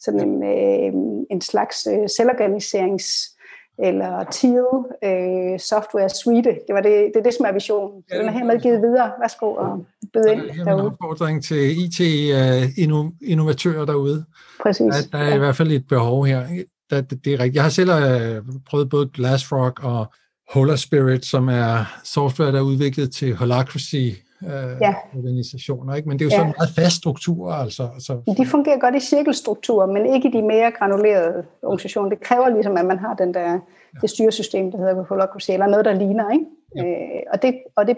[0.00, 0.92] sådan en, øh,
[1.30, 3.37] en slags øh, selvorganiserings
[3.84, 4.70] eller TEAL
[5.04, 6.50] øh, software suite.
[6.50, 8.02] Det, var det, det er det, som er visionen.
[8.08, 9.12] Så den er hermed givet videre.
[9.20, 10.58] Værsgo og byde ind derude.
[10.58, 14.24] Det er en opfordring til IT-innovatører øh, derude.
[14.62, 14.94] Præcis.
[14.94, 15.34] Der, der er ja.
[15.34, 16.46] i hvert fald et behov her.
[16.90, 17.54] Der, det, det er rigtigt.
[17.54, 20.06] Jeg har selv øh, prøvet både Glassfrog og
[20.52, 24.06] Hola Spirit, som er software, der er udviklet til holacracy
[24.42, 24.94] øh, ja.
[25.16, 26.08] organisationer, ikke?
[26.08, 26.36] men det er jo ja.
[26.36, 27.52] sådan en meget fast struktur.
[27.52, 28.34] Altså, altså.
[28.38, 32.08] De fungerer godt i cirkelstruktur, men ikke i de mere granulerede organisationer.
[32.10, 33.58] Det kræver ligesom, at man har den der, ja.
[34.00, 36.30] det styresystem, der hedder holacracy, eller noget, der ligner.
[36.30, 36.44] Ikke?
[36.76, 36.84] Ja.
[36.84, 37.96] Øh, og det, og det,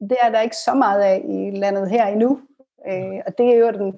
[0.00, 2.40] det er der ikke så meget af i landet her endnu.
[2.88, 3.94] Øh, og det er jo den,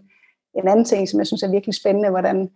[0.55, 2.51] en anden ting, som jeg synes er virkelig spændende, hvordan,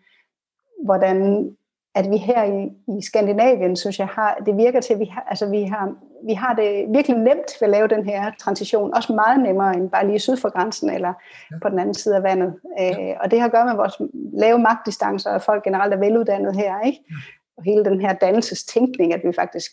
[0.85, 1.51] hvordan
[1.99, 2.61] at vi her i,
[2.99, 5.95] i Skandinavien, synes jeg, har, det virker til, at vi har, altså vi har,
[6.27, 8.95] vi har det virkelig nemt ved at lave den her transition.
[8.95, 11.13] Også meget nemmere end bare lige syd for grænsen eller
[11.53, 11.57] ja.
[11.63, 12.55] på den anden side af vandet.
[12.79, 13.11] Ja.
[13.11, 13.95] Øh, og det har at gøre med vores
[14.33, 16.81] lave magtdistancer, og folk generelt er veluddannede her.
[16.81, 16.99] Ikke?
[17.11, 17.15] Ja.
[17.57, 19.71] Og hele den her dannelsestænkning, at vi faktisk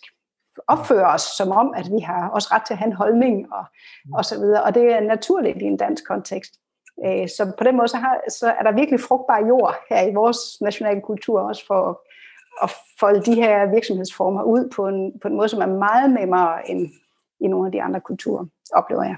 [0.67, 3.65] opfører os som om, at vi har også ret til at have en holdning og,
[4.13, 4.63] og så videre.
[4.63, 6.51] Og det er naturligt i en dansk kontekst.
[7.05, 10.13] Øh, så på den måde så, har, så er der virkelig frugtbar jord her i
[10.13, 12.04] vores nationale kultur også for
[12.63, 16.69] at folde de her virksomhedsformer ud på en, på en måde, som er meget nemmere
[16.69, 16.89] end
[17.39, 19.15] i nogle af de andre kulturer, oplever jeg.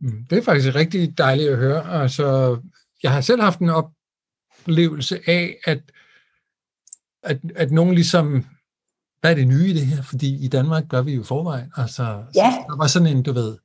[0.00, 2.02] Mm, det er faktisk rigtig dejligt at høre.
[2.02, 2.58] Altså,
[3.02, 5.80] jeg har selv haft en oplevelse af, at,
[7.22, 8.44] at, at nogen ligesom,
[9.20, 10.02] hvad er det nye i det her?
[10.02, 11.72] Fordi i Danmark gør vi jo forvejen.
[11.76, 12.02] Altså,
[12.34, 12.50] ja.
[12.52, 13.58] så der var sådan en, du ved,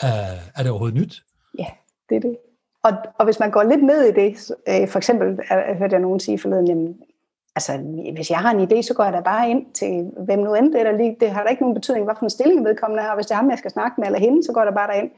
[0.00, 1.24] er, er det overhovedet nyt?
[1.58, 1.66] Ja,
[2.08, 2.36] det er det.
[2.82, 5.38] Og, og hvis man går lidt ned i det, øh, for eksempel
[5.78, 7.00] hørte jeg nogen sige forleden, jamen,
[7.58, 7.72] altså,
[8.14, 10.72] hvis jeg har en idé, så går jeg da bare ind til hvem nu end
[10.72, 11.16] det er lige.
[11.20, 13.14] Det har da ikke nogen betydning, hvad for en stilling vedkommende har.
[13.14, 14.92] Hvis det er ham, jeg skal snakke med, eller hende, så går jeg da bare
[14.92, 15.10] derind.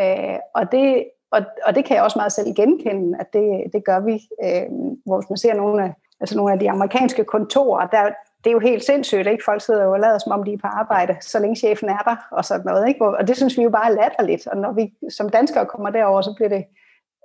[0.00, 3.84] Øh, og, det, og, og det kan jeg også meget selv genkende, at det, det
[3.84, 4.66] gør vi, øh,
[5.06, 8.02] hvor man ser nogle af, altså nogle af de amerikanske kontorer, der,
[8.44, 9.44] det er jo helt sindssygt, ikke?
[9.44, 12.02] Folk sidder jo og lader som om de er på arbejde, så længe chefen er
[12.08, 13.04] der, og sådan noget, ikke?
[13.04, 16.20] Og det synes vi jo bare er latterligt, og når vi som danskere kommer derover,
[16.22, 16.64] så bliver det,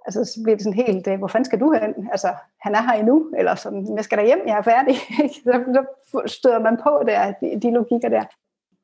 [0.10, 2.10] altså, så bliver det sådan helt, øh, hvor fanden skal du hen?
[2.12, 2.30] Altså,
[2.62, 4.96] han er her endnu, eller sådan, jeg skal da hjem, jeg er færdig.
[5.44, 8.24] så, så støder man på der, de, de logikker der.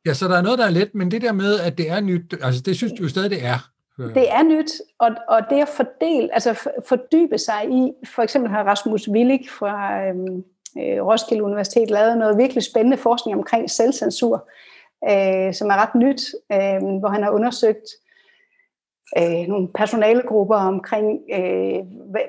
[0.06, 2.00] Ja, så der er noget, der er let, men det der med, at det er
[2.00, 3.60] nyt, altså det synes du jo stadig, det er.
[3.98, 8.64] Det er nyt, og, og det at fordele, altså fordybe sig i, for eksempel har
[8.64, 10.44] Rasmus Willig fra øhm,
[10.78, 14.50] øh, Roskilde Universitet lavet noget virkelig spændende forskning omkring selvcensur,
[15.10, 16.22] øh, som er ret nyt,
[16.52, 18.05] øh, hvor han har undersøgt øh,
[19.18, 21.80] Øh, nogle personalegrupper omkring, øh,
[22.11, 22.22] hvad,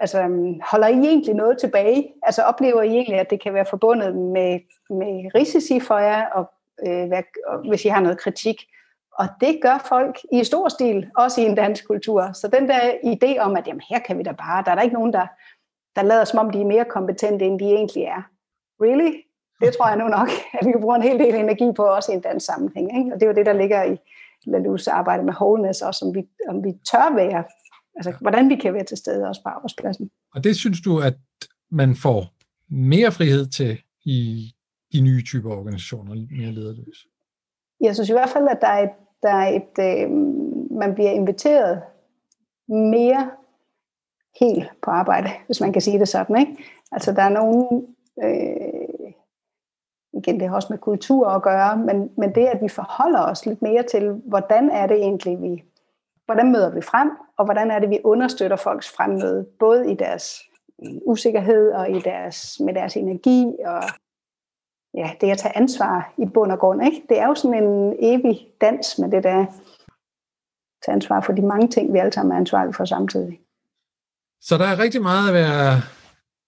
[0.00, 2.12] altså øhm, holder I egentlig noget tilbage?
[2.22, 4.60] Altså oplever I egentlig, at det kan være forbundet med,
[4.90, 6.50] med risici for jer, og,
[6.86, 8.56] øh, hvad, og hvis I har noget kritik?
[9.12, 12.32] Og det gør folk i stor stil, også i en dansk kultur.
[12.32, 14.82] Så den der idé om, at jamen, her kan vi da bare, der er der
[14.82, 15.26] ikke nogen, der,
[15.96, 18.22] der lader som om, de er mere kompetente, end de egentlig er.
[18.82, 19.12] Really?
[19.60, 20.28] Det tror jeg nu nok,
[20.60, 22.98] at vi kan bruge en hel del energi på, også i en dansk sammenhæng.
[22.98, 23.14] Ikke?
[23.14, 23.96] Og det er jo det, der ligger i
[24.46, 27.44] Lalus arbejde med wholeness, også om vi, om vi tør være,
[27.96, 30.10] altså hvordan vi kan være til stede også på arbejdspladsen.
[30.34, 31.14] Og det synes du, at
[31.70, 32.24] man får
[32.68, 34.50] mere frihed til i
[34.92, 37.08] de nye typer organisationer, mere lederløse?
[37.80, 40.10] Jeg synes i hvert fald, at der er et, der er et øh,
[40.78, 41.82] man bliver inviteret
[42.68, 43.30] mere
[44.40, 46.38] helt på arbejde, hvis man kan sige det sådan.
[46.40, 46.56] Ikke?
[46.92, 47.86] Altså der er nogen,
[48.24, 48.77] øh,
[50.18, 53.46] igen det har også med kultur at gøre, men, men det at vi forholder os
[53.46, 55.64] lidt mere til, hvordan er det egentlig vi,
[56.24, 60.42] hvordan møder vi frem, og hvordan er det vi understøtter folks fremmøde, både i deres
[61.06, 63.82] usikkerhed og i deres, med deres energi og
[64.94, 66.84] ja, det at tage ansvar i bund og grund.
[66.84, 67.02] Ikke?
[67.08, 69.46] Det er jo sådan en evig dans med det der
[70.84, 73.40] tage ansvar for de mange ting, vi alle sammen er ansvarlige for samtidig.
[74.40, 75.82] Så der er rigtig meget at være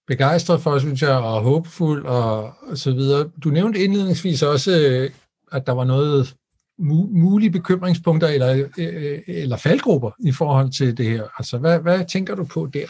[0.07, 3.29] begejstret for, synes jeg, og håbefuld og, og så videre.
[3.43, 5.09] Du nævnte indledningsvis også, øh,
[5.51, 6.35] at der var noget
[6.79, 11.23] mu- mulige bekymringspunkter eller, øh, øh, eller faldgrupper i forhold til det her.
[11.37, 12.87] Altså, hvad, hvad tænker du på der?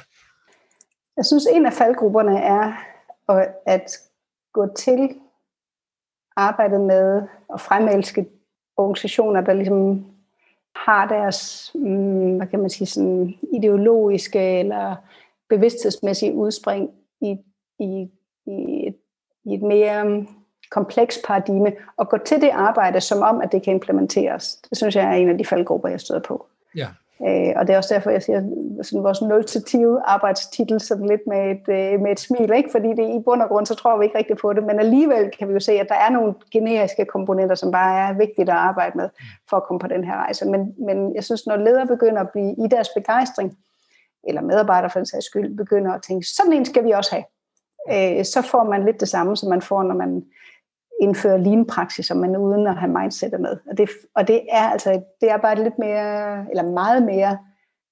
[1.17, 2.73] Jeg synes, en af faldgrupperne er
[3.65, 3.91] at
[4.53, 5.09] gå til
[6.35, 7.21] arbejdet med
[7.53, 8.25] at fremelske
[8.77, 10.05] organisationer, der ligesom
[10.75, 14.95] har deres, mm, hvad kan man sige, sådan ideologiske eller
[15.49, 16.89] bevidsthedsmæssige udspring
[17.21, 17.37] i,
[17.79, 18.09] i,
[18.45, 18.95] i, et,
[19.45, 20.25] i et mere
[20.71, 24.55] kompleks paradigme, og gå til det arbejde som om, at det kan implementeres.
[24.69, 26.45] Det synes jeg er en af de faldgrupper, jeg støder på.
[26.75, 26.87] Ja.
[27.27, 28.41] Øh, og det er også derfor, jeg siger
[28.81, 32.71] sådan vores 0-10 arbejdstitel sådan lidt med et, øh, med et smil, ikke?
[32.71, 35.31] fordi det i bund og grund, så tror vi ikke rigtigt på det, men alligevel
[35.39, 38.55] kan vi jo se, at der er nogle generiske komponenter, som bare er vigtigt at
[38.55, 39.09] arbejde med
[39.49, 40.45] for at komme på den her rejse.
[40.45, 43.57] Men, men jeg synes, når ledere begynder at blive i deres begejstring,
[44.27, 47.25] eller medarbejdere for den sags skyld, begynder at tænke, sådan en skal vi også have,
[48.19, 50.23] øh, så får man lidt det samme, som man får, når man
[51.01, 53.57] indføre lean-praksis, men uden at have mindsetet med.
[53.69, 57.37] Og det, og det er altså det er bare lidt mere, eller meget mere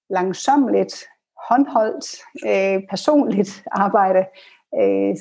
[0.10, 1.06] langsomligt,
[1.50, 2.06] håndholdt,
[2.48, 4.26] øh, personligt arbejde,
[4.82, 5.16] øh,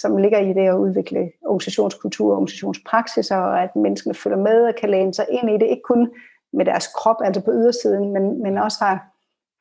[0.00, 4.74] som ligger i det at udvikle organisationskultur og organisationspraksis, og at menneskene følger med og
[4.80, 6.10] kan læne sig ind i det, ikke kun
[6.52, 9.07] med deres krop, altså på ydersiden, men, men også har,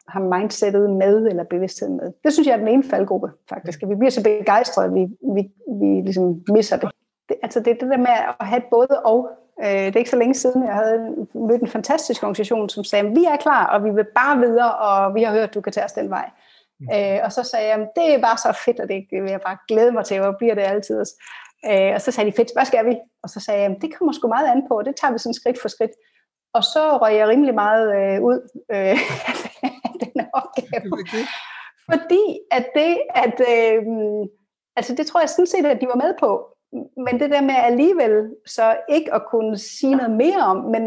[0.08, 2.12] har mindsetet med, eller bevidstheden med.
[2.24, 3.84] Det synes jeg er den ene faldgruppe, faktisk.
[3.84, 5.52] At vi bliver så begejstrede, at vi, vi,
[5.82, 6.92] vi ligesom misser det
[7.30, 9.30] det, altså det er det der med at have både og.
[9.64, 13.10] Øh, det er ikke så længe siden, jeg havde mødt en fantastisk organisation, som sagde,
[13.10, 15.74] vi er klar, og vi vil bare videre, og vi har hørt, at du kan
[15.74, 16.30] tage os den vej.
[16.80, 16.88] Mm.
[16.94, 19.58] Øh, og så sagde jeg, det er bare så fedt, og det vil jeg bare
[19.68, 21.06] glæde mig til, og bliver det altid.
[21.66, 22.98] Øh, og så sagde de, fedt, hvad skal vi?
[23.24, 25.34] Og så sagde jeg, det kommer sgu meget an på, og det tager vi sådan
[25.34, 25.92] skridt for skridt.
[26.54, 28.40] Og så røg jeg rimelig meget øh, ud
[28.72, 28.98] øh,
[29.30, 29.37] af
[30.56, 31.26] den opgave.
[31.92, 33.84] Fordi at det, at, øh,
[34.76, 36.58] altså det tror jeg sådan set, at de var med på,
[37.06, 40.84] men det der med alligevel så ikke at kunne sige noget mere om, men,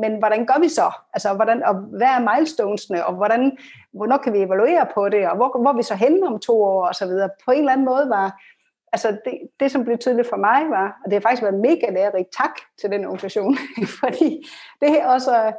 [0.00, 0.92] men hvordan gør vi så?
[1.12, 3.58] Altså, hvordan, og hvad er milestonesene, og hvordan,
[3.92, 6.62] hvornår kan vi evaluere på det, og hvor, hvor er vi så henne om to
[6.62, 7.30] år, og så videre.
[7.44, 8.42] På en eller anden måde var,
[8.92, 11.90] altså det, det som blev tydeligt for mig var, og det har faktisk været mega
[11.90, 13.56] lærerigt, tak til den organisation,
[14.00, 14.46] fordi
[14.80, 15.52] det er også,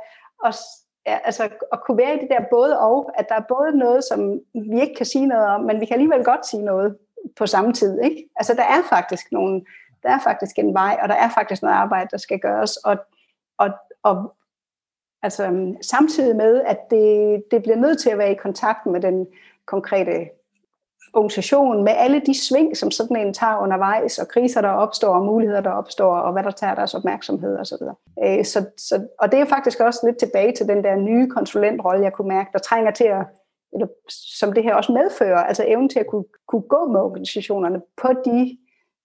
[0.44, 0.64] også
[1.08, 4.04] ja, altså at kunne være i det der både og, at der er både noget,
[4.04, 6.98] som vi ikke kan sige noget om, men vi kan alligevel godt sige noget
[7.38, 8.02] på samme tid.
[8.02, 8.30] Ikke?
[8.36, 9.66] Altså der er faktisk nogle,
[10.04, 12.98] der er faktisk en vej, og der er faktisk noget arbejde, der skal gøres, og,
[13.58, 13.70] og,
[14.04, 14.36] og
[15.22, 19.28] altså, samtidig med, at det, det bliver nødt til at være i kontakt med den
[19.66, 20.30] konkrete
[21.14, 25.26] organisation med alle de sving, som sådan en tager undervejs, og kriser, der opstår, og
[25.26, 27.78] muligheder, der opstår, og hvad der tager deres opmærksomhed osv.
[27.78, 31.30] Så, øh, så, så, og det er faktisk også lidt tilbage til den der nye
[31.30, 33.26] konsulentrolle, jeg kunne mærke, der trænger til at,
[33.74, 37.82] eller, som det her også medfører, altså evnen til at kunne, kunne gå med organisationerne
[38.02, 38.58] på de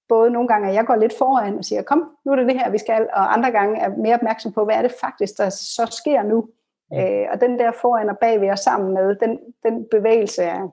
[0.08, 2.58] både nogle gange, at jeg går lidt foran og siger, kom, nu er det det
[2.58, 5.48] her, vi skal, og andre gange er mere opmærksom på, hvad er det faktisk, der
[5.48, 6.48] så sker nu.
[6.94, 10.68] Øh, og den der foran og bag ved os sammen med, den, den bevægelse er,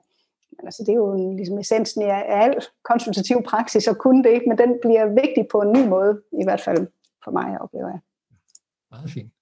[0.62, 2.54] altså det er jo ligesom essensen af al
[2.84, 6.60] konsultativ praksis, og kun det, men den bliver vigtig på en ny måde, i hvert
[6.60, 6.86] fald
[7.24, 8.00] for mig, oplever jeg.
[8.90, 9.32] Meget fint.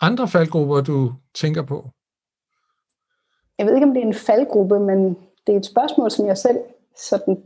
[0.00, 1.90] Andre faldgrupper, du tænker på?
[3.58, 5.14] Jeg ved ikke, om det er en faldgruppe, men
[5.46, 6.58] det er et spørgsmål, som jeg selv
[6.96, 7.42] sådan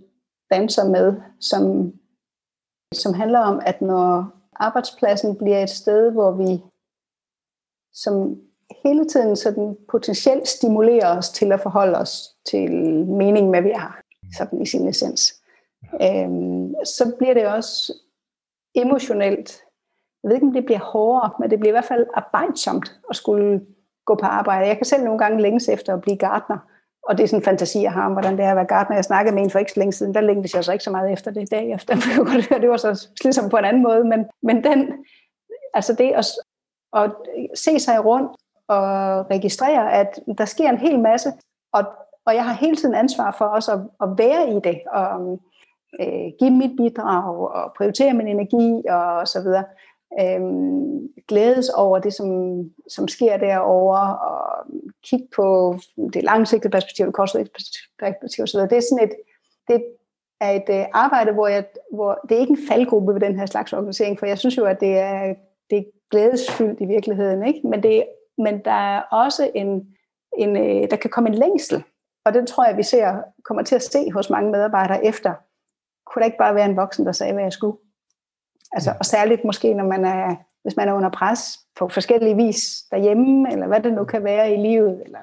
[0.50, 1.92] danser med, som,
[2.94, 6.62] som handler om, at når arbejdspladsen bliver et sted, hvor vi
[7.92, 8.40] som
[8.84, 12.70] hele tiden sådan potentielt stimulerer os til at forholde os til
[13.06, 14.02] meningen med, vi har,
[14.36, 15.34] sådan i sin essens,
[16.02, 17.92] øhm, så bliver det også
[18.74, 19.62] emotionelt,
[20.22, 23.16] jeg ved ikke, om det bliver hårdere, men det bliver i hvert fald arbejdsomt at
[23.16, 23.60] skulle
[24.04, 24.66] gå på arbejde.
[24.66, 26.58] Jeg kan selv nogle gange længes efter at blive gartner,
[27.08, 28.96] og det er sådan en fantasi, jeg har om, hvordan det er at være gartner.
[28.96, 30.90] Jeg snakkede med en for ikke så længe siden, der længtes jeg så ikke så
[30.90, 31.94] meget efter det dag efter.
[32.60, 34.92] Det var så ligesom på en anden måde, men, men den,
[35.74, 36.26] altså det at,
[36.96, 37.12] at
[37.54, 38.32] se sig rundt
[38.70, 41.32] og registrere, at der sker en hel masse,
[41.72, 41.84] og,
[42.26, 45.40] og jeg har hele tiden ansvar for også at, at være i det, og
[46.00, 49.64] øh, give mit bidrag, og prioritere min energi, og så videre
[50.20, 52.30] øhm, glædes over det, som,
[52.88, 54.66] som sker derovre, og
[55.02, 55.76] kigge på
[56.12, 57.50] det langsigtede perspektiv, det kortsigtede
[57.98, 58.60] perspektiv osv.
[58.60, 59.14] Det er sådan et,
[59.68, 59.84] det
[60.40, 63.46] er et øh, arbejde, hvor, jeg, hvor det er ikke en faldgruppe ved den her
[63.46, 65.34] slags organisering, for jeg synes jo, at det er,
[65.70, 67.60] det er glædesfyldt i virkeligheden, ikke?
[67.68, 68.04] Men, det,
[68.42, 69.96] men der er også en,
[70.38, 71.84] en, øh, der kan komme en længsel,
[72.24, 75.34] og den tror jeg, vi ser, kommer til at se hos mange medarbejdere efter.
[76.06, 77.78] Kunne der ikke bare være en voksen, der sagde, hvad jeg skulle?
[78.72, 82.82] Altså, og særligt måske, når man er, hvis man er under pres på forskellige vis
[82.90, 85.18] derhjemme, eller hvad det nu kan være i livet, eller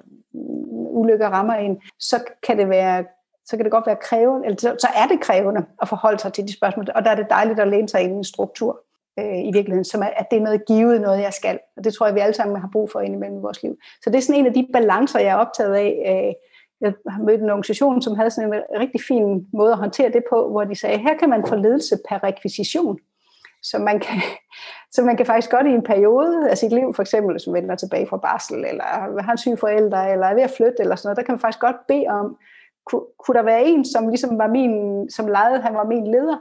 [0.90, 3.06] ulykker rammer en, så kan det være
[3.46, 6.34] så kan det godt være krævende, eller så, så er det krævende at forholde sig
[6.34, 8.82] til de spørgsmål, og der er det dejligt at læne sig ind i en struktur
[9.20, 11.94] øh, i virkeligheden, som er, at det er noget givet, noget jeg skal, og det
[11.94, 13.78] tror jeg, vi alle sammen har brug for indimellem i vores liv.
[14.02, 15.92] Så det er sådan en af de balancer, jeg er optaget af.
[16.08, 16.34] Øh,
[16.82, 20.24] jeg har mødt en organisation, som havde sådan en rigtig fin måde at håndtere det
[20.30, 23.00] på, hvor de sagde, her kan man få ledelse per rekvisition.
[23.64, 24.22] Så man kan,
[24.96, 27.76] så man kan faktisk godt i en periode af sit liv, for eksempel som vender
[27.76, 28.84] tilbage fra barsel, eller
[29.22, 31.40] har en syg forældre, eller er ved at flytte, eller sådan noget, der kan man
[31.40, 32.38] faktisk godt bede om,
[32.86, 36.38] kunne, kunne der være en, som ligesom var min, som lejede, han var min leder,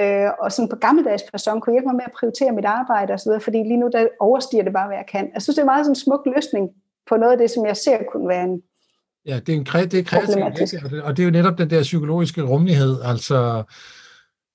[0.00, 3.20] øh, og sådan på gammeldags person kunne hjælpe mig med at prioritere mit arbejde og
[3.20, 5.30] så videre, fordi lige nu der overstiger det bare, hvad jeg kan.
[5.34, 6.64] Jeg synes, det er meget sådan en smuk løsning
[7.08, 8.62] på noget af det, som jeg ser kunne være en
[9.26, 12.42] Ja, det er, en, det er kreativt, og det er jo netop den der psykologiske
[12.42, 13.62] rummelighed, altså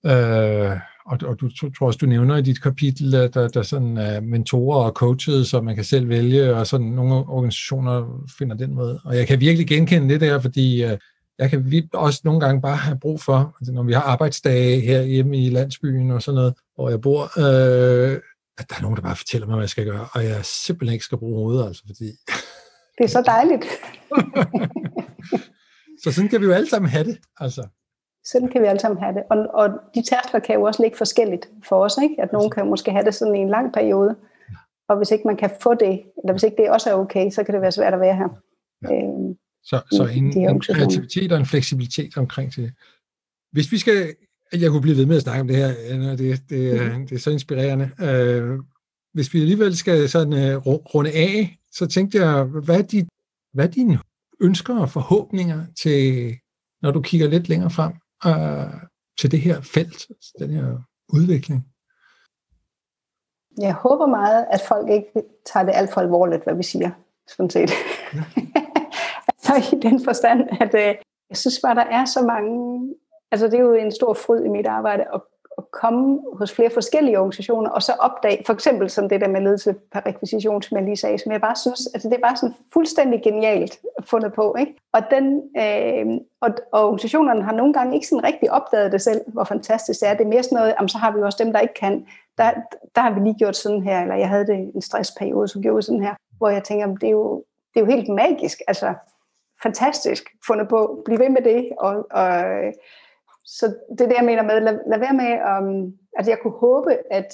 [0.05, 3.97] øh, og, og du tror også, du nævner i dit kapitel, at der, der sådan
[3.97, 8.75] er mentorer og coaches, så man kan selv vælge, og sådan nogle organisationer finder den
[8.75, 9.01] måde.
[9.05, 10.91] Og jeg kan virkelig genkende det der, fordi uh,
[11.39, 14.79] jeg kan vi også nogle gange bare have brug for, altså når vi har arbejdsdage
[14.79, 18.19] her hjemme i landsbyen og sådan noget, hvor jeg bor, øh,
[18.57, 20.93] at der er nogen, der bare fortæller mig, hvad jeg skal gøre, og jeg simpelthen
[20.93, 22.05] ikke skal bruge hovedet, altså fordi...
[22.97, 23.65] Det er så dejligt.
[26.03, 27.67] så sådan kan vi jo alle sammen have det, altså.
[28.25, 29.23] Sådan kan vi alle sammen have det.
[29.29, 31.97] Og, og de tærskler kan jo også ligge forskelligt for os.
[32.03, 32.15] Ikke?
[32.19, 34.15] At nogen kan måske have det sådan i en lang periode.
[34.89, 37.43] Og hvis ikke man kan få det, eller hvis ikke det også er okay, så
[37.43, 38.29] kan det være svært at være her.
[38.89, 38.95] Ja.
[38.95, 42.73] Øh, så så en, en kreativitet og en fleksibilitet omkring det.
[43.51, 44.15] Hvis vi skal,
[44.53, 47.07] jeg kunne blive ved med at snakke om det her, det, det, mm.
[47.07, 47.91] det er så inspirerende.
[48.01, 48.59] Øh,
[49.13, 53.07] hvis vi alligevel skal sådan uh, runde af, så tænkte jeg, hvad er, dit,
[53.53, 53.99] hvad er dine
[54.41, 56.35] ønsker og forhåbninger til,
[56.81, 57.93] når du kigger lidt længere frem?
[58.25, 58.73] øh,
[59.19, 60.07] til det her felt,
[60.39, 60.77] den her
[61.09, 61.67] udvikling?
[63.61, 65.11] Jeg håber meget, at folk ikke
[65.53, 66.91] tager det alt for alvorligt, hvad vi siger,
[67.27, 67.71] sådan set.
[68.13, 68.23] Ja.
[69.75, 70.95] i den forstand, at øh,
[71.29, 72.93] jeg synes bare, der er så mange...
[73.31, 75.21] Altså det er jo en stor fryd i mit arbejde at
[75.57, 79.41] at komme hos flere forskellige organisationer, og så opdage, for eksempel som det der med
[79.41, 82.37] ledelse per rekvisition, som jeg lige sagde, som jeg bare synes, altså det er bare
[82.37, 84.55] sådan fuldstændig genialt fundet på.
[84.59, 84.75] Ikke?
[84.93, 86.05] Og, den, øh,
[86.41, 90.09] og, og organisationerne har nogle gange ikke sådan rigtig opdaget det selv, hvor fantastisk det
[90.09, 90.13] er.
[90.13, 92.05] Det er mere sådan noget, jamen, så har vi jo også dem, der ikke kan.
[92.37, 92.51] Der,
[92.95, 95.75] der har vi lige gjort sådan her, eller jeg havde det en stressperiode, så gjorde
[95.75, 97.43] vi sådan her, hvor jeg tænker, det er jo,
[97.73, 98.93] det er jo helt magisk, altså
[99.63, 101.01] fantastisk fundet på.
[101.05, 102.43] Bliv ved med det, og, og
[103.45, 106.59] så det er det, jeg mener med, lad, lad være med, um, altså jeg kunne
[106.59, 107.33] håbe, at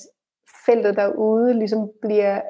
[0.65, 2.41] feltet derude ligesom bliver,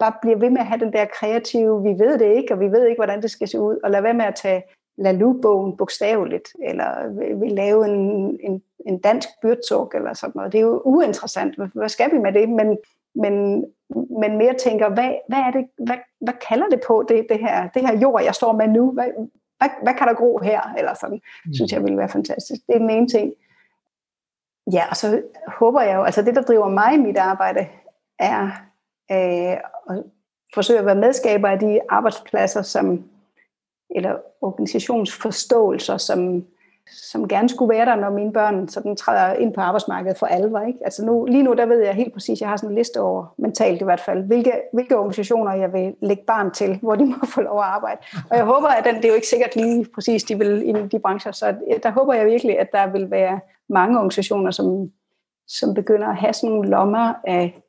[0.00, 2.72] bare bliver ved med at have den der kreative, vi ved det ikke, og vi
[2.72, 4.62] ved ikke, hvordan det skal se ud, og lad være med at tage
[4.98, 7.08] Lalu-bogen bogstaveligt, eller
[7.40, 8.00] vi lave en,
[8.40, 10.52] en, en dansk byrdsuk, eller sådan noget.
[10.52, 11.54] Det er jo uinteressant.
[11.74, 12.48] Hvad skal vi med det?
[12.48, 12.78] Men,
[13.14, 13.64] men,
[14.20, 17.68] men mere tænker, hvad, hvad, er det, hvad, hvad kalder det på, det, det, her,
[17.68, 18.92] det her jord, jeg står med nu?
[18.92, 19.04] Hvad,
[19.58, 20.74] hvad, hvad kan der gro her?
[20.78, 21.54] Eller sådan, mm.
[21.54, 22.60] synes jeg ville være fantastisk.
[22.66, 23.32] Det er den ene ting.
[24.72, 27.66] Ja, og så håber jeg jo, altså det, der driver mig i mit arbejde,
[28.18, 28.42] er
[29.12, 29.56] øh,
[29.90, 30.04] at
[30.54, 33.04] forsøge at være medskaber af de arbejdspladser, som,
[33.90, 36.46] eller organisationsforståelser, som,
[36.92, 40.60] som gerne skulle være der, når mine børn sådan træder ind på arbejdsmarkedet for alvor.
[40.60, 40.78] Ikke?
[40.84, 43.34] Altså nu, lige nu, der ved jeg helt præcis, jeg har sådan en liste over,
[43.38, 47.16] mentalt i hvert fald, hvilke, hvilke organisationer jeg vil lægge barn til, hvor de må
[47.24, 48.00] få lov at arbejde.
[48.30, 50.78] Og jeg håber, at den, det er jo ikke sikkert lige præcis, de vil ind
[50.78, 54.90] i de brancher, så der håber jeg virkelig, at der vil være mange organisationer, som,
[55.48, 57.62] som begynder at have sådan nogle lommer af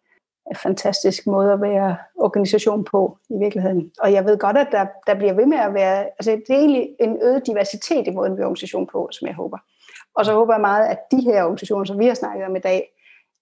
[0.57, 3.91] fantastisk måde at være organisation på i virkeligheden.
[3.99, 6.59] Og jeg ved godt, at der, der bliver ved med at være, altså det er
[6.59, 9.57] egentlig en øget diversitet i måden, vi er organisation på, som jeg håber.
[10.15, 12.59] Og så håber jeg meget, at de her organisationer, som vi har snakket om i
[12.59, 12.87] dag,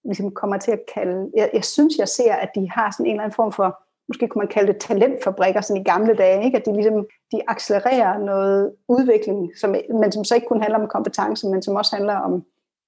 [0.04, 3.12] ligesom kommer til at kalde, jeg, jeg synes, jeg ser, at de har sådan en
[3.12, 6.58] eller anden form for, måske kunne man kalde det talentfabrikker, sådan i gamle dage, ikke?
[6.58, 10.88] at de ligesom, de accelererer noget udvikling, som, men som så ikke kun handler om
[10.88, 12.44] kompetence, men som også handler om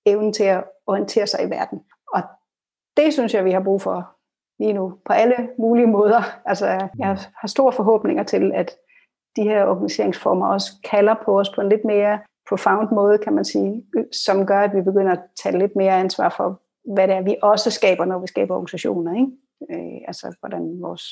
[0.06, 1.80] evnen til at orientere sig i verden.
[2.96, 4.16] Det synes jeg, vi har brug for
[4.58, 6.22] lige nu, på alle mulige måder.
[6.44, 6.66] Altså,
[6.98, 8.70] jeg har store forhåbninger til, at
[9.36, 13.44] de her organiseringsformer også kalder på os på en lidt mere profound måde, kan man
[13.44, 13.84] sige,
[14.24, 16.60] som gør, at vi begynder at tage lidt mere ansvar for,
[16.94, 19.14] hvad det er, vi også skaber, når vi skaber organisationer.
[19.14, 19.32] Ikke?
[19.70, 21.04] Øh, altså, hvordan vores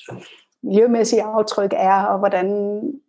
[0.62, 2.46] miljømæssige aftryk er, og hvordan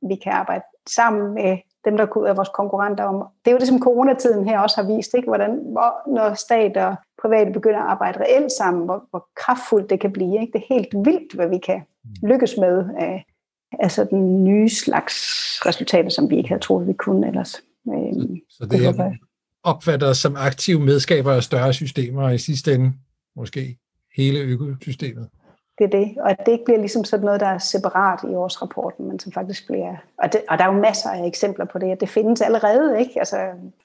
[0.09, 3.27] vi kan arbejde sammen med dem, der er vores konkurrenter om.
[3.45, 5.27] Det er jo det, som coronatiden her også har vist, ikke?
[5.27, 9.99] Hvordan, hvor, når stat og private begynder at arbejde reelt sammen, hvor, hvor kraftfuldt det
[9.99, 10.41] kan blive.
[10.41, 10.53] Ikke?
[10.53, 11.81] Det er helt vildt, hvad vi kan
[12.23, 13.25] lykkes med af,
[13.79, 15.15] af sådan nye slags
[15.65, 17.55] resultater, som vi ikke havde troet, vi kunne ellers.
[17.87, 19.11] Øhm, så det, det er
[19.63, 22.93] opfatter som aktive medskaber af større systemer, og i sidste ende
[23.35, 23.77] måske
[24.17, 25.29] hele økosystemet
[25.81, 26.17] det er det.
[26.17, 29.31] Og at det ikke bliver ligesom sådan noget, der er separat i årsrapporten, men som
[29.31, 29.95] faktisk bliver...
[30.17, 32.99] Og, det, og der er jo masser af eksempler på det, at det findes allerede,
[32.99, 33.19] ikke?
[33.19, 33.37] Altså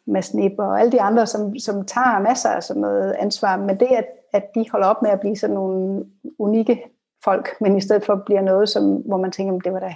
[0.06, 3.56] Mads og alle de andre, som, som tager masser af sådan noget ansvar.
[3.56, 6.04] Men det, at, at de holder op med at blive sådan nogle
[6.38, 6.82] unikke
[7.24, 9.94] folk, men i stedet for bliver noget, som, hvor man tænker, det var da...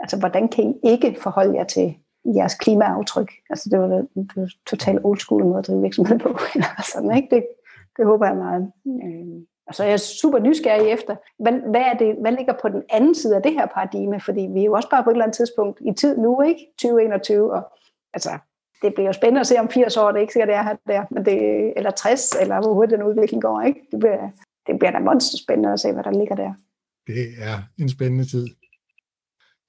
[0.00, 1.94] Altså, hvordan kan I ikke forholde jer til
[2.24, 3.32] jeres klimaaftryk?
[3.50, 4.02] Altså, det var da
[4.66, 6.28] totalt old school måde at drive virksomhed på.
[6.54, 7.28] Eller sådan, ikke?
[7.34, 7.46] Det,
[7.96, 8.72] det håber jeg meget.
[8.86, 9.51] Øh.
[9.72, 12.82] Og så er jeg super nysgerrig efter, hvad, hvad, er det, hvad ligger på den
[12.90, 14.20] anden side af det her paradigme?
[14.20, 16.60] Fordi vi er jo også bare på et eller andet tidspunkt i tid nu, ikke?
[16.78, 17.62] 2021, og
[18.14, 18.30] altså,
[18.82, 20.62] det bliver jo spændende at se om 80 år, det er ikke sikkert, det er
[20.62, 21.36] her der, men det,
[21.76, 23.80] eller 60, eller hvor hurtigt den udvikling går, ikke?
[23.90, 24.30] Det bliver,
[24.66, 26.52] det bliver da monster spændende at se, hvad der ligger der.
[27.06, 28.46] Det er en spændende tid.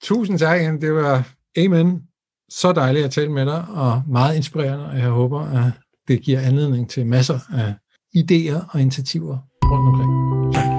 [0.01, 1.15] Tusind tak, Det var
[1.57, 2.03] amen.
[2.49, 5.71] Så dejligt at tale med dig, og meget inspirerende, og jeg håber, at
[6.07, 7.73] det giver anledning til masser af
[8.17, 9.37] idéer og initiativer
[9.73, 10.72] 本の回。